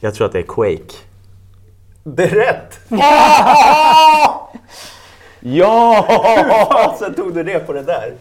Jag 0.00 0.14
tror 0.14 0.26
att 0.26 0.32
det 0.32 0.38
är 0.38 0.42
Quake. 0.42 0.94
Det 2.04 2.24
är 2.24 2.28
rätt! 2.28 2.80
ja! 5.40 6.04
Hur 6.08 6.64
fasen 6.64 7.14
tog 7.14 7.34
du 7.34 7.42
det 7.42 7.58
på 7.58 7.72
det 7.72 7.82
där? 7.82 8.14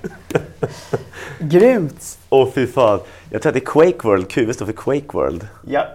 Grymt! 1.41 2.19
Åh 2.29 2.43
oh, 2.43 2.51
fy 2.51 2.67
fan. 2.67 2.99
Jag 3.29 3.41
tror 3.41 3.49
att 3.49 3.53
det 3.53 3.59
är 3.59 3.65
Quake 3.65 4.07
World, 4.07 4.29
QV 4.29 4.53
står 4.53 4.65
för 4.65 4.73
Quake 4.73 5.07
World. 5.13 5.47
Ja. 5.67 5.85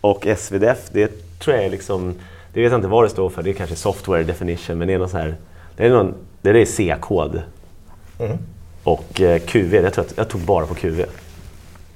Och 0.00 0.26
SVDF, 0.26 0.78
det 0.92 1.38
tror 1.38 1.56
jag 1.56 1.64
är 1.64 1.70
liksom, 1.70 2.14
det 2.52 2.62
vet 2.62 2.70
jag 2.70 2.78
inte 2.78 2.88
vad 2.88 3.04
det 3.04 3.08
står 3.08 3.28
för, 3.28 3.42
det 3.42 3.50
är 3.50 3.54
kanske 3.54 3.76
software 3.76 4.22
definition, 4.22 4.78
men 4.78 4.88
det 4.88 4.94
är 4.94 4.98
någon 4.98 5.08
så 5.08 5.18
här, 5.18 5.36
det 5.76 5.86
är, 5.86 5.90
någon, 5.90 6.14
det 6.42 6.50
är 6.50 6.64
C-kod. 6.64 7.42
Mm. 8.18 8.38
Och 8.84 9.20
eh, 9.20 9.38
QV, 9.38 9.74
jag 9.74 9.92
tror 9.92 10.04
att 10.04 10.12
jag 10.16 10.28
tog 10.28 10.40
bara 10.40 10.66
på 10.66 10.74
QV. 10.74 11.04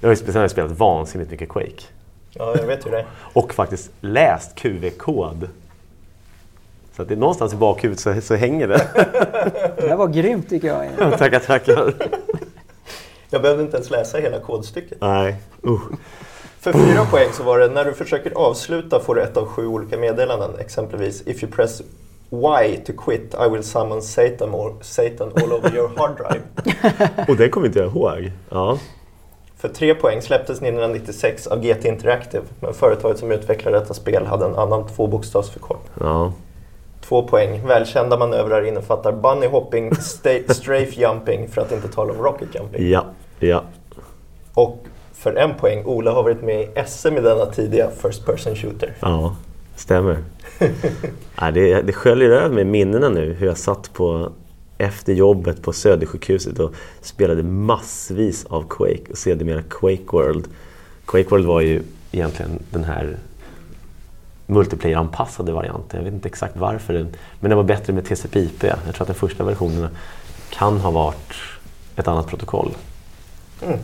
Jag 0.00 0.08
har 0.08 0.42
ju 0.42 0.48
spelat 0.48 0.70
vansinnigt 0.70 1.30
mycket 1.30 1.48
Quake. 1.48 1.82
Ja, 2.30 2.54
jag 2.56 2.66
vet 2.66 2.86
ju 2.86 2.90
det. 2.90 3.04
och 3.32 3.54
faktiskt 3.54 3.90
läst 4.00 4.54
QV-kod. 4.54 5.48
Så 6.96 7.02
att 7.02 7.08
det 7.08 7.14
är 7.14 7.18
någonstans 7.18 7.52
i 7.52 7.56
bakhuvudet 7.56 8.00
så, 8.00 8.20
så 8.20 8.34
hänger 8.34 8.68
det. 8.68 8.86
det 9.76 9.88
där 9.88 9.96
var 9.96 10.08
grymt 10.08 10.48
tycker 10.48 10.68
jag. 10.68 11.18
tackar, 11.18 11.38
tackar. 11.38 11.94
Jag 13.30 13.42
behövde 13.42 13.62
inte 13.62 13.76
ens 13.76 13.90
läsa 13.90 14.18
hela 14.18 14.40
kodstycket. 14.40 14.98
Nej. 15.00 15.36
Uh. 15.66 15.80
För 16.60 16.72
fyra 16.72 17.04
poäng 17.04 17.28
så 17.32 17.42
var 17.42 17.58
det 17.58 17.68
när 17.68 17.84
du 17.84 17.92
försöker 17.92 18.32
avsluta 18.34 19.00
får 19.00 19.14
du 19.14 19.22
ett 19.22 19.36
av 19.36 19.46
sju 19.46 19.66
olika 19.66 19.98
meddelanden. 19.98 20.50
Exempelvis 20.58 21.22
If 21.26 21.42
you 21.42 21.52
press 21.52 21.82
Y 22.32 22.76
to 22.76 22.92
quit 22.92 23.34
I 23.46 23.48
will 23.50 23.62
summon 23.62 24.02
Satan, 24.02 24.54
or, 24.54 24.74
Satan 24.80 25.32
all 25.36 25.52
over 25.52 25.74
your 25.74 25.90
hard 25.96 26.16
drive. 26.16 26.42
Och 27.28 27.36
det 27.36 27.48
kommer 27.48 27.66
inte 27.66 27.78
jag 27.78 27.88
ihåg. 27.88 28.32
Ja. 28.48 28.78
För 29.56 29.68
tre 29.68 29.94
poäng 29.94 30.22
släpptes 30.22 30.56
1996 30.56 31.46
av 31.46 31.60
GT 31.60 31.84
Interactive 31.84 32.44
men 32.60 32.74
företaget 32.74 33.18
som 33.18 33.32
utvecklade 33.32 33.78
detta 33.78 33.94
spel 33.94 34.26
hade 34.26 34.44
en 34.44 34.56
annan 34.56 34.86
tvåbokstavsförkortning. 34.86 35.92
Ja. 36.00 36.32
Två 37.00 37.22
poäng. 37.22 37.66
Välkända 37.66 38.18
manövrar 38.18 38.62
innefattar 38.62 39.12
bunny 39.12 39.46
hopping, 39.46 39.94
strafe 40.48 41.00
jumping 41.00 41.48
för 41.48 41.60
att 41.60 41.72
inte 41.72 41.88
tala 41.88 42.12
om 42.12 42.18
rocket 42.18 42.48
jumping. 42.54 42.90
Ja, 42.90 43.04
ja. 43.38 43.64
Och 44.54 44.84
för 45.12 45.34
en 45.34 45.54
poäng, 45.54 45.84
Ola 45.84 46.12
har 46.12 46.22
varit 46.22 46.42
med 46.42 46.60
i 46.60 46.68
SM 46.86 47.16
i 47.16 47.20
denna 47.20 47.46
tidiga 47.46 47.90
First 48.02 48.26
Person 48.26 48.56
Shooter. 48.56 48.96
Ja, 49.00 49.36
stämmer. 49.76 50.18
ja, 51.40 51.50
det, 51.50 51.82
det 51.82 51.92
sköljer 51.92 52.30
över 52.30 52.54
mig 52.54 52.64
minnena 52.64 53.08
nu 53.08 53.32
hur 53.32 53.46
jag 53.46 53.58
satt 53.58 53.92
på 53.92 54.32
efter 54.78 55.12
jobbet 55.12 55.62
på 55.62 55.72
Södersjukhuset 55.72 56.58
och 56.58 56.74
spelade 57.00 57.42
massvis 57.42 58.46
av 58.46 58.68
Quake 58.68 59.10
och 59.10 59.18
sedermera 59.18 59.62
Quake 59.62 60.04
World. 60.12 60.48
Quake 61.06 61.28
World 61.28 61.46
var 61.46 61.60
ju 61.60 61.82
egentligen 62.12 62.58
den 62.70 62.84
här 62.84 63.18
multiplayer-anpassade 64.50 65.52
varianten. 65.52 65.98
Jag 65.98 66.04
vet 66.04 66.14
inte 66.14 66.28
exakt 66.28 66.56
varför, 66.56 67.06
men 67.40 67.48
den 67.48 67.56
var 67.56 67.64
bättre 67.64 67.92
med 67.92 68.04
TCP/IP. 68.04 68.64
Jag 68.64 68.94
tror 68.94 69.02
att 69.02 69.06
den 69.06 69.16
första 69.16 69.44
versionen 69.44 69.88
kan 70.50 70.80
ha 70.80 70.90
varit 70.90 71.32
ett 71.96 72.08
annat 72.08 72.26
protokoll. 72.26 72.74
Mm. 73.62 73.78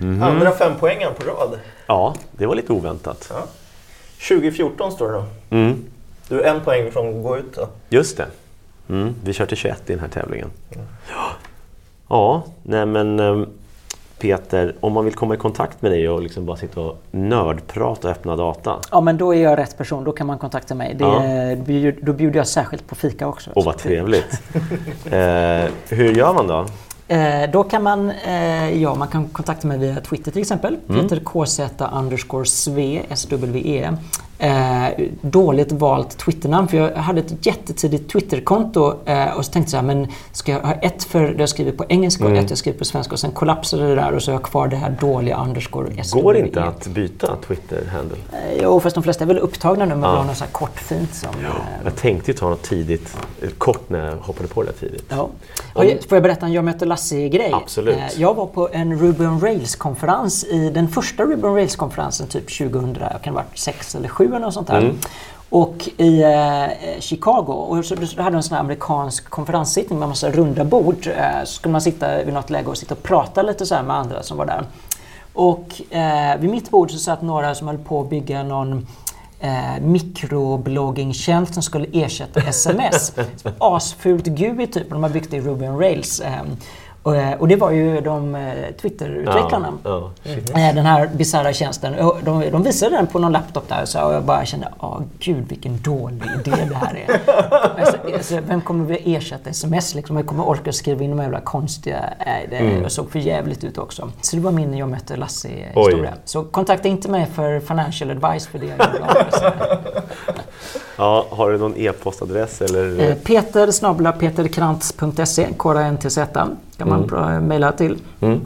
Mm. 0.00 0.22
Andra 0.22 0.50
fem 0.50 0.72
poängen 0.80 1.12
på 1.14 1.24
rad. 1.28 1.58
Ja, 1.86 2.14
det 2.32 2.46
var 2.46 2.54
lite 2.54 2.72
oväntat. 2.72 3.30
Ja. 3.30 3.46
2014 4.28 4.92
står 4.92 5.08
det 5.08 5.14
då. 5.14 5.24
Mm. 5.50 5.84
Du 6.28 6.40
är 6.40 6.54
en 6.54 6.60
poäng 6.60 6.90
från 6.92 7.16
att 7.16 7.22
gå 7.22 7.38
ut 7.38 7.54
då. 7.54 7.68
Just 7.88 8.16
det. 8.16 8.26
Mm. 8.88 9.14
Vi 9.24 9.32
kör 9.32 9.46
till 9.46 9.56
21 9.56 9.82
i 9.86 9.92
den 9.92 10.00
här 10.00 10.08
tävlingen. 10.08 10.50
Mm. 10.74 10.86
Ja, 12.08 12.42
nej 12.62 12.86
men... 12.86 13.46
Peter, 14.18 14.74
om 14.80 14.92
man 14.92 15.04
vill 15.04 15.14
komma 15.14 15.34
i 15.34 15.36
kontakt 15.36 15.82
med 15.82 15.90
dig 15.90 16.08
och 16.08 16.22
liksom 16.22 16.46
bara 16.46 16.56
sitta 16.56 16.80
och 16.80 17.02
nördprata 17.10 18.08
och 18.08 18.12
öppna 18.12 18.36
data. 18.36 18.80
Ja 18.90 19.00
men 19.00 19.16
då 19.16 19.34
är 19.34 19.42
jag 19.42 19.58
rätt 19.58 19.78
person, 19.78 20.04
då 20.04 20.12
kan 20.12 20.26
man 20.26 20.38
kontakta 20.38 20.74
mig. 20.74 20.94
Det, 20.94 21.04
Ja. 21.04 21.92
Då 22.02 22.12
bjuder 22.12 22.36
jag 22.36 22.46
särskilt 22.46 22.86
på 22.86 22.94
fika 22.94 23.28
också. 23.28 23.50
Åh, 23.54 23.64
vad 23.64 23.78
trevligt. 23.78 24.42
eh, 25.04 25.70
hur 25.88 26.12
gör 26.12 26.34
man 26.34 26.46
då? 26.46 26.66
Eh, 27.08 27.50
då 27.50 27.62
kan 27.64 27.82
man, 27.82 28.10
eh, 28.10 28.82
ja, 28.82 28.94
man 28.94 29.08
kan 29.08 29.28
kontakta 29.28 29.68
mig 29.68 29.78
via 29.78 30.00
Twitter 30.00 30.30
till 30.32 30.40
exempel. 30.40 30.76
Mm. 30.88 31.02
Peter 31.02 31.20
KZ 31.24 31.60
underscore 31.92 32.46
sve, 32.46 33.02
SWE. 33.14 33.96
Eh, 34.38 34.88
dåligt 35.20 35.72
valt 35.72 36.18
Twitternamn 36.18 36.68
för 36.68 36.76
jag 36.76 36.94
hade 36.96 37.20
ett 37.20 37.46
jättetidigt 37.46 38.12
Twitterkonto 38.12 38.94
eh, 39.04 39.36
och 39.36 39.44
så 39.44 39.52
tänkte 39.52 39.76
jag 39.76 39.84
men 39.84 40.08
ska 40.32 40.52
jag 40.52 40.60
ha 40.60 40.72
ett 40.74 41.04
för 41.04 41.20
det 41.22 41.40
jag 41.42 41.48
skriver 41.48 41.72
på 41.72 41.84
engelska 41.88 42.24
Mm. 42.24 42.36
och 42.38 42.44
ett 42.44 42.50
jag 42.50 42.58
skriver 42.58 42.78
på 42.78 42.84
svenska 42.84 43.12
och 43.12 43.18
sen 43.18 43.30
kollapsade 43.30 43.88
det 43.88 43.94
där 43.94 44.12
och 44.12 44.22
så 44.22 44.30
har 44.30 44.34
jag 44.38 44.42
kvar 44.42 44.68
det 44.68 44.76
här 44.76 44.96
dåliga 45.00 45.36
underscore 45.44 46.04
SWE. 46.04 46.20
Går 46.22 46.32
det 46.32 46.38
inte 46.40 46.64
att 46.64 46.86
byta 46.86 47.36
Twitter-handle? 47.46 48.16
Eh, 48.32 48.62
Jo, 48.62 48.80
fast 48.80 48.94
de 48.94 49.02
flesta 49.02 49.24
är 49.24 49.28
väl 49.28 49.38
upptagna 49.38 49.84
nu 49.84 49.94
med 49.94 50.08
Ja. 50.10 50.22
något 50.24 50.36
så 50.36 50.44
här 50.44 50.50
kort 50.52 50.78
fint 50.80 51.14
som... 51.14 51.28
eh, 51.30 51.50
Jag 51.84 51.96
tänkte 51.96 52.30
ju 52.30 52.36
ta 52.36 52.48
något 52.50 52.62
tidigt, 52.62 53.16
eh, 53.42 53.48
kort 53.58 53.90
när 53.90 54.06
jag 54.06 54.16
hoppade 54.16 54.48
på 54.48 54.62
det 54.62 54.72
tidigt. 54.72 55.04
Ja. 55.08 55.28
Har 55.74 55.84
jag- 55.84 56.02
Får 56.08 56.16
jag 56.16 56.22
berätta 56.22 56.46
en 56.46 56.52
Jag 56.52 56.64
möter 56.64 56.86
Lasse-grej? 56.86 57.50
Absolut. 57.52 57.96
Eh, 57.96 58.02
Jag 58.16 58.34
var 58.34 58.46
på 58.46 58.68
en 58.72 58.98
Ruby 58.98 59.24
on 59.26 59.40
Rails-konferens 59.40 60.44
i 60.44 60.70
den 60.70 60.88
första 60.88 61.22
Ruby 61.22 61.42
on 61.48 61.54
Rails-konferensen 61.54 62.26
typ 62.26 62.58
2000, 62.58 62.94
kan 62.94 63.20
det 63.22 63.28
ha 63.30 63.32
varit 63.32 63.58
6 63.58 63.94
eller 63.94 64.08
7 64.28 64.34
eller 64.34 64.38
något 64.38 64.54
sånt 64.54 64.66
där. 64.66 64.78
Mm. 64.78 64.96
Och 65.50 65.88
i 65.96 66.22
eh, 66.22 67.00
Chicago, 67.00 67.52
och 67.52 67.84
så, 67.84 67.96
så 68.06 68.22
hade 68.22 68.30
de 68.30 68.36
en 68.36 68.42
sån 68.42 68.58
amerikansk 68.58 69.30
konferenssittning 69.30 69.98
med 69.98 70.08
massa 70.08 70.30
runda 70.30 70.64
bord. 70.64 71.06
Eh, 71.06 71.44
så 71.44 71.52
skulle 71.52 71.72
man 71.72 71.80
sitta 71.80 72.24
vid 72.24 72.34
något 72.34 72.50
läge 72.50 72.68
och 72.68 72.78
sitta 72.78 72.94
och 72.94 73.02
prata 73.02 73.42
lite 73.42 73.66
så 73.66 73.74
här 73.74 73.82
med 73.82 73.96
andra 73.96 74.22
som 74.22 74.36
var 74.36 74.46
där. 74.46 74.64
Och 75.32 75.94
eh, 75.94 76.38
vid 76.40 76.50
mitt 76.50 76.70
bord 76.70 76.90
så 76.90 76.98
satt 76.98 77.22
några 77.22 77.54
som 77.54 77.66
höll 77.66 77.78
på 77.78 78.00
att 78.00 78.10
bygga 78.10 78.42
någon 78.42 78.86
eh, 79.40 79.80
mikrobloggingtjänst 79.80 81.54
som 81.54 81.62
skulle 81.62 81.86
ersätta 81.92 82.40
sms. 82.40 83.12
Asfult 83.58 84.26
GUI 84.26 84.66
typ, 84.66 84.90
de 84.90 85.02
har 85.02 85.10
byggt 85.10 85.30
det 85.30 85.36
i 85.36 85.40
Ruby 85.40 85.66
on 85.66 85.78
Rails. 85.78 86.20
Eh, 86.20 86.42
och, 87.06 87.16
eh, 87.16 87.38
och 87.38 87.48
det 87.48 87.56
var 87.56 87.70
ju 87.70 88.00
de 88.00 88.34
eh, 88.34 88.52
Twitter-utvecklarna. 88.80 89.72
Ja, 89.84 89.90
ja, 90.24 90.30
shit. 90.34 90.50
Eh, 90.50 90.56
Den 90.74 90.86
här 90.86 91.06
bisarra 91.16 91.52
tjänsten. 91.52 91.94
De, 92.24 92.50
de 92.50 92.62
visade 92.62 92.96
den 92.96 93.06
på 93.06 93.18
någon 93.18 93.32
laptop 93.32 93.68
där 93.68 93.84
så, 93.84 94.02
och 94.02 94.14
jag 94.14 94.22
bara 94.24 94.44
kände, 94.44 94.68
åh 94.80 95.00
gud 95.18 95.48
vilken 95.48 95.82
dålig 95.82 96.22
idé 96.40 96.56
det 96.68 96.74
här 96.74 96.96
är. 97.06 97.20
alltså, 97.80 97.96
alltså, 98.14 98.38
vem 98.48 98.60
kommer 98.60 98.84
vi 98.84 99.14
ersätta 99.16 99.50
sms 99.50 99.94
liksom? 99.94 100.16
Jag 100.16 100.26
kommer 100.26 100.48
orka 100.48 100.72
skriva 100.72 101.04
in 101.04 101.10
de 101.16 101.22
jävla 101.22 101.40
konstiga... 101.40 102.04
Nej, 102.26 102.46
det 102.50 102.56
Mm. 102.56 102.90
såg 102.90 103.10
för 103.10 103.18
jävligt 103.18 103.64
ut 103.64 103.78
också. 103.78 104.10
Så 104.20 104.36
det 104.36 104.42
var 104.42 104.52
min 104.52 104.76
Jag 104.76 104.88
mötte 104.88 105.16
Lasse-historia. 105.16 106.12
Så 106.24 106.44
kontakta 106.44 106.88
inte 106.88 107.10
mig 107.10 107.26
för 107.34 107.60
financial 107.60 108.10
advice 108.10 108.46
för 108.46 108.58
det 108.58 108.66
jag 108.66 108.78
gjorde. 108.78 109.04
Alltså. 109.26 109.52
Ja, 110.96 111.26
har 111.30 111.50
du 111.50 111.58
någon 111.58 111.76
e-postadress 111.76 112.62
eller? 112.62 113.00
Eh, 113.10 113.14
Peter 113.14 113.70
snabla 113.70 114.12
peterkrantz.se, 114.12 115.48
KRANTZ 115.58 116.18
kan 116.76 116.88
man 116.88 117.06
bra 117.06 117.40
mejla 117.40 117.72
till. 117.72 117.98
Mm. 118.20 118.40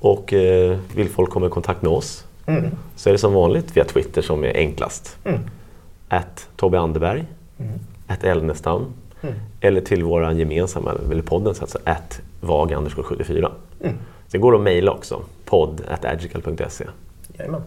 Och 0.00 0.32
eh, 0.32 0.78
vill 0.94 1.08
folk 1.08 1.30
komma 1.30 1.46
i 1.46 1.50
kontakt 1.50 1.82
med 1.82 1.92
oss 1.92 2.24
Mm. 2.46 2.64
så 2.96 3.08
är 3.08 3.12
det 3.12 3.18
som 3.18 3.32
vanligt 3.32 3.76
via 3.76 3.84
Twitter 3.84 4.22
som 4.22 4.44
är 4.44 4.56
enklast. 4.56 5.16
Mm. 5.24 5.40
Att 6.08 6.48
Tobbe 6.56 6.80
Anderberg, 6.80 7.24
att 8.06 8.24
Elnestam 8.24 8.86
Mm. 9.20 9.34
eller 9.60 9.80
till 9.80 10.04
våra 10.04 10.32
gemensamma, 10.32 10.94
eller 11.10 11.22
podden 11.22 11.54
så 11.54 11.64
att 11.64 11.70
säga, 11.70 11.82
att 11.84 12.20
vag 12.40 12.88
74. 13.04 13.50
Mm. 13.80 13.96
Sen 14.28 14.40
går 14.40 14.52
det 14.52 14.58
att 14.58 14.64
mejla 14.64 14.92
också, 14.92 15.22
podd 15.44 15.80
at 15.90 16.04
agical.se. 16.04 16.84
Jajamän. 17.38 17.62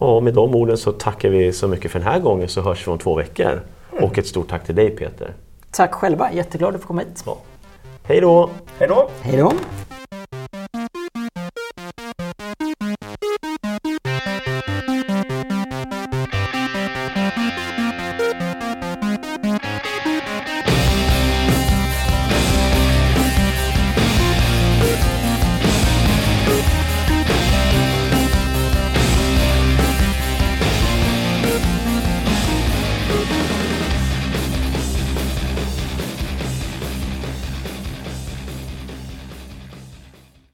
Och 0.00 0.22
med 0.22 0.34
de 0.34 0.54
orden 0.54 0.76
så 0.78 0.92
tackar 0.92 1.28
vi 1.28 1.52
så 1.52 1.68
mycket 1.68 1.90
för 1.90 1.98
den 1.98 2.08
här 2.08 2.20
gången 2.20 2.48
så 2.48 2.60
hörs 2.60 2.86
vi 2.86 2.90
om 2.92 2.98
två 2.98 3.14
veckor. 3.16 3.60
Och 3.90 4.18
ett 4.18 4.26
stort 4.26 4.48
tack 4.48 4.66
till 4.66 4.74
dig 4.74 4.90
Peter. 4.90 5.34
Tack 5.70 5.94
själva, 5.94 6.32
jätteglad 6.32 6.74
att 6.74 6.80
få 6.80 6.86
komma 6.86 7.00
hit. 7.00 7.22
Ja. 7.26 7.38
Hej 8.02 8.20
då! 8.20 8.50
Hej 8.78 8.88
då! 8.88 9.10
Hej 9.22 9.36
då! 9.36 9.52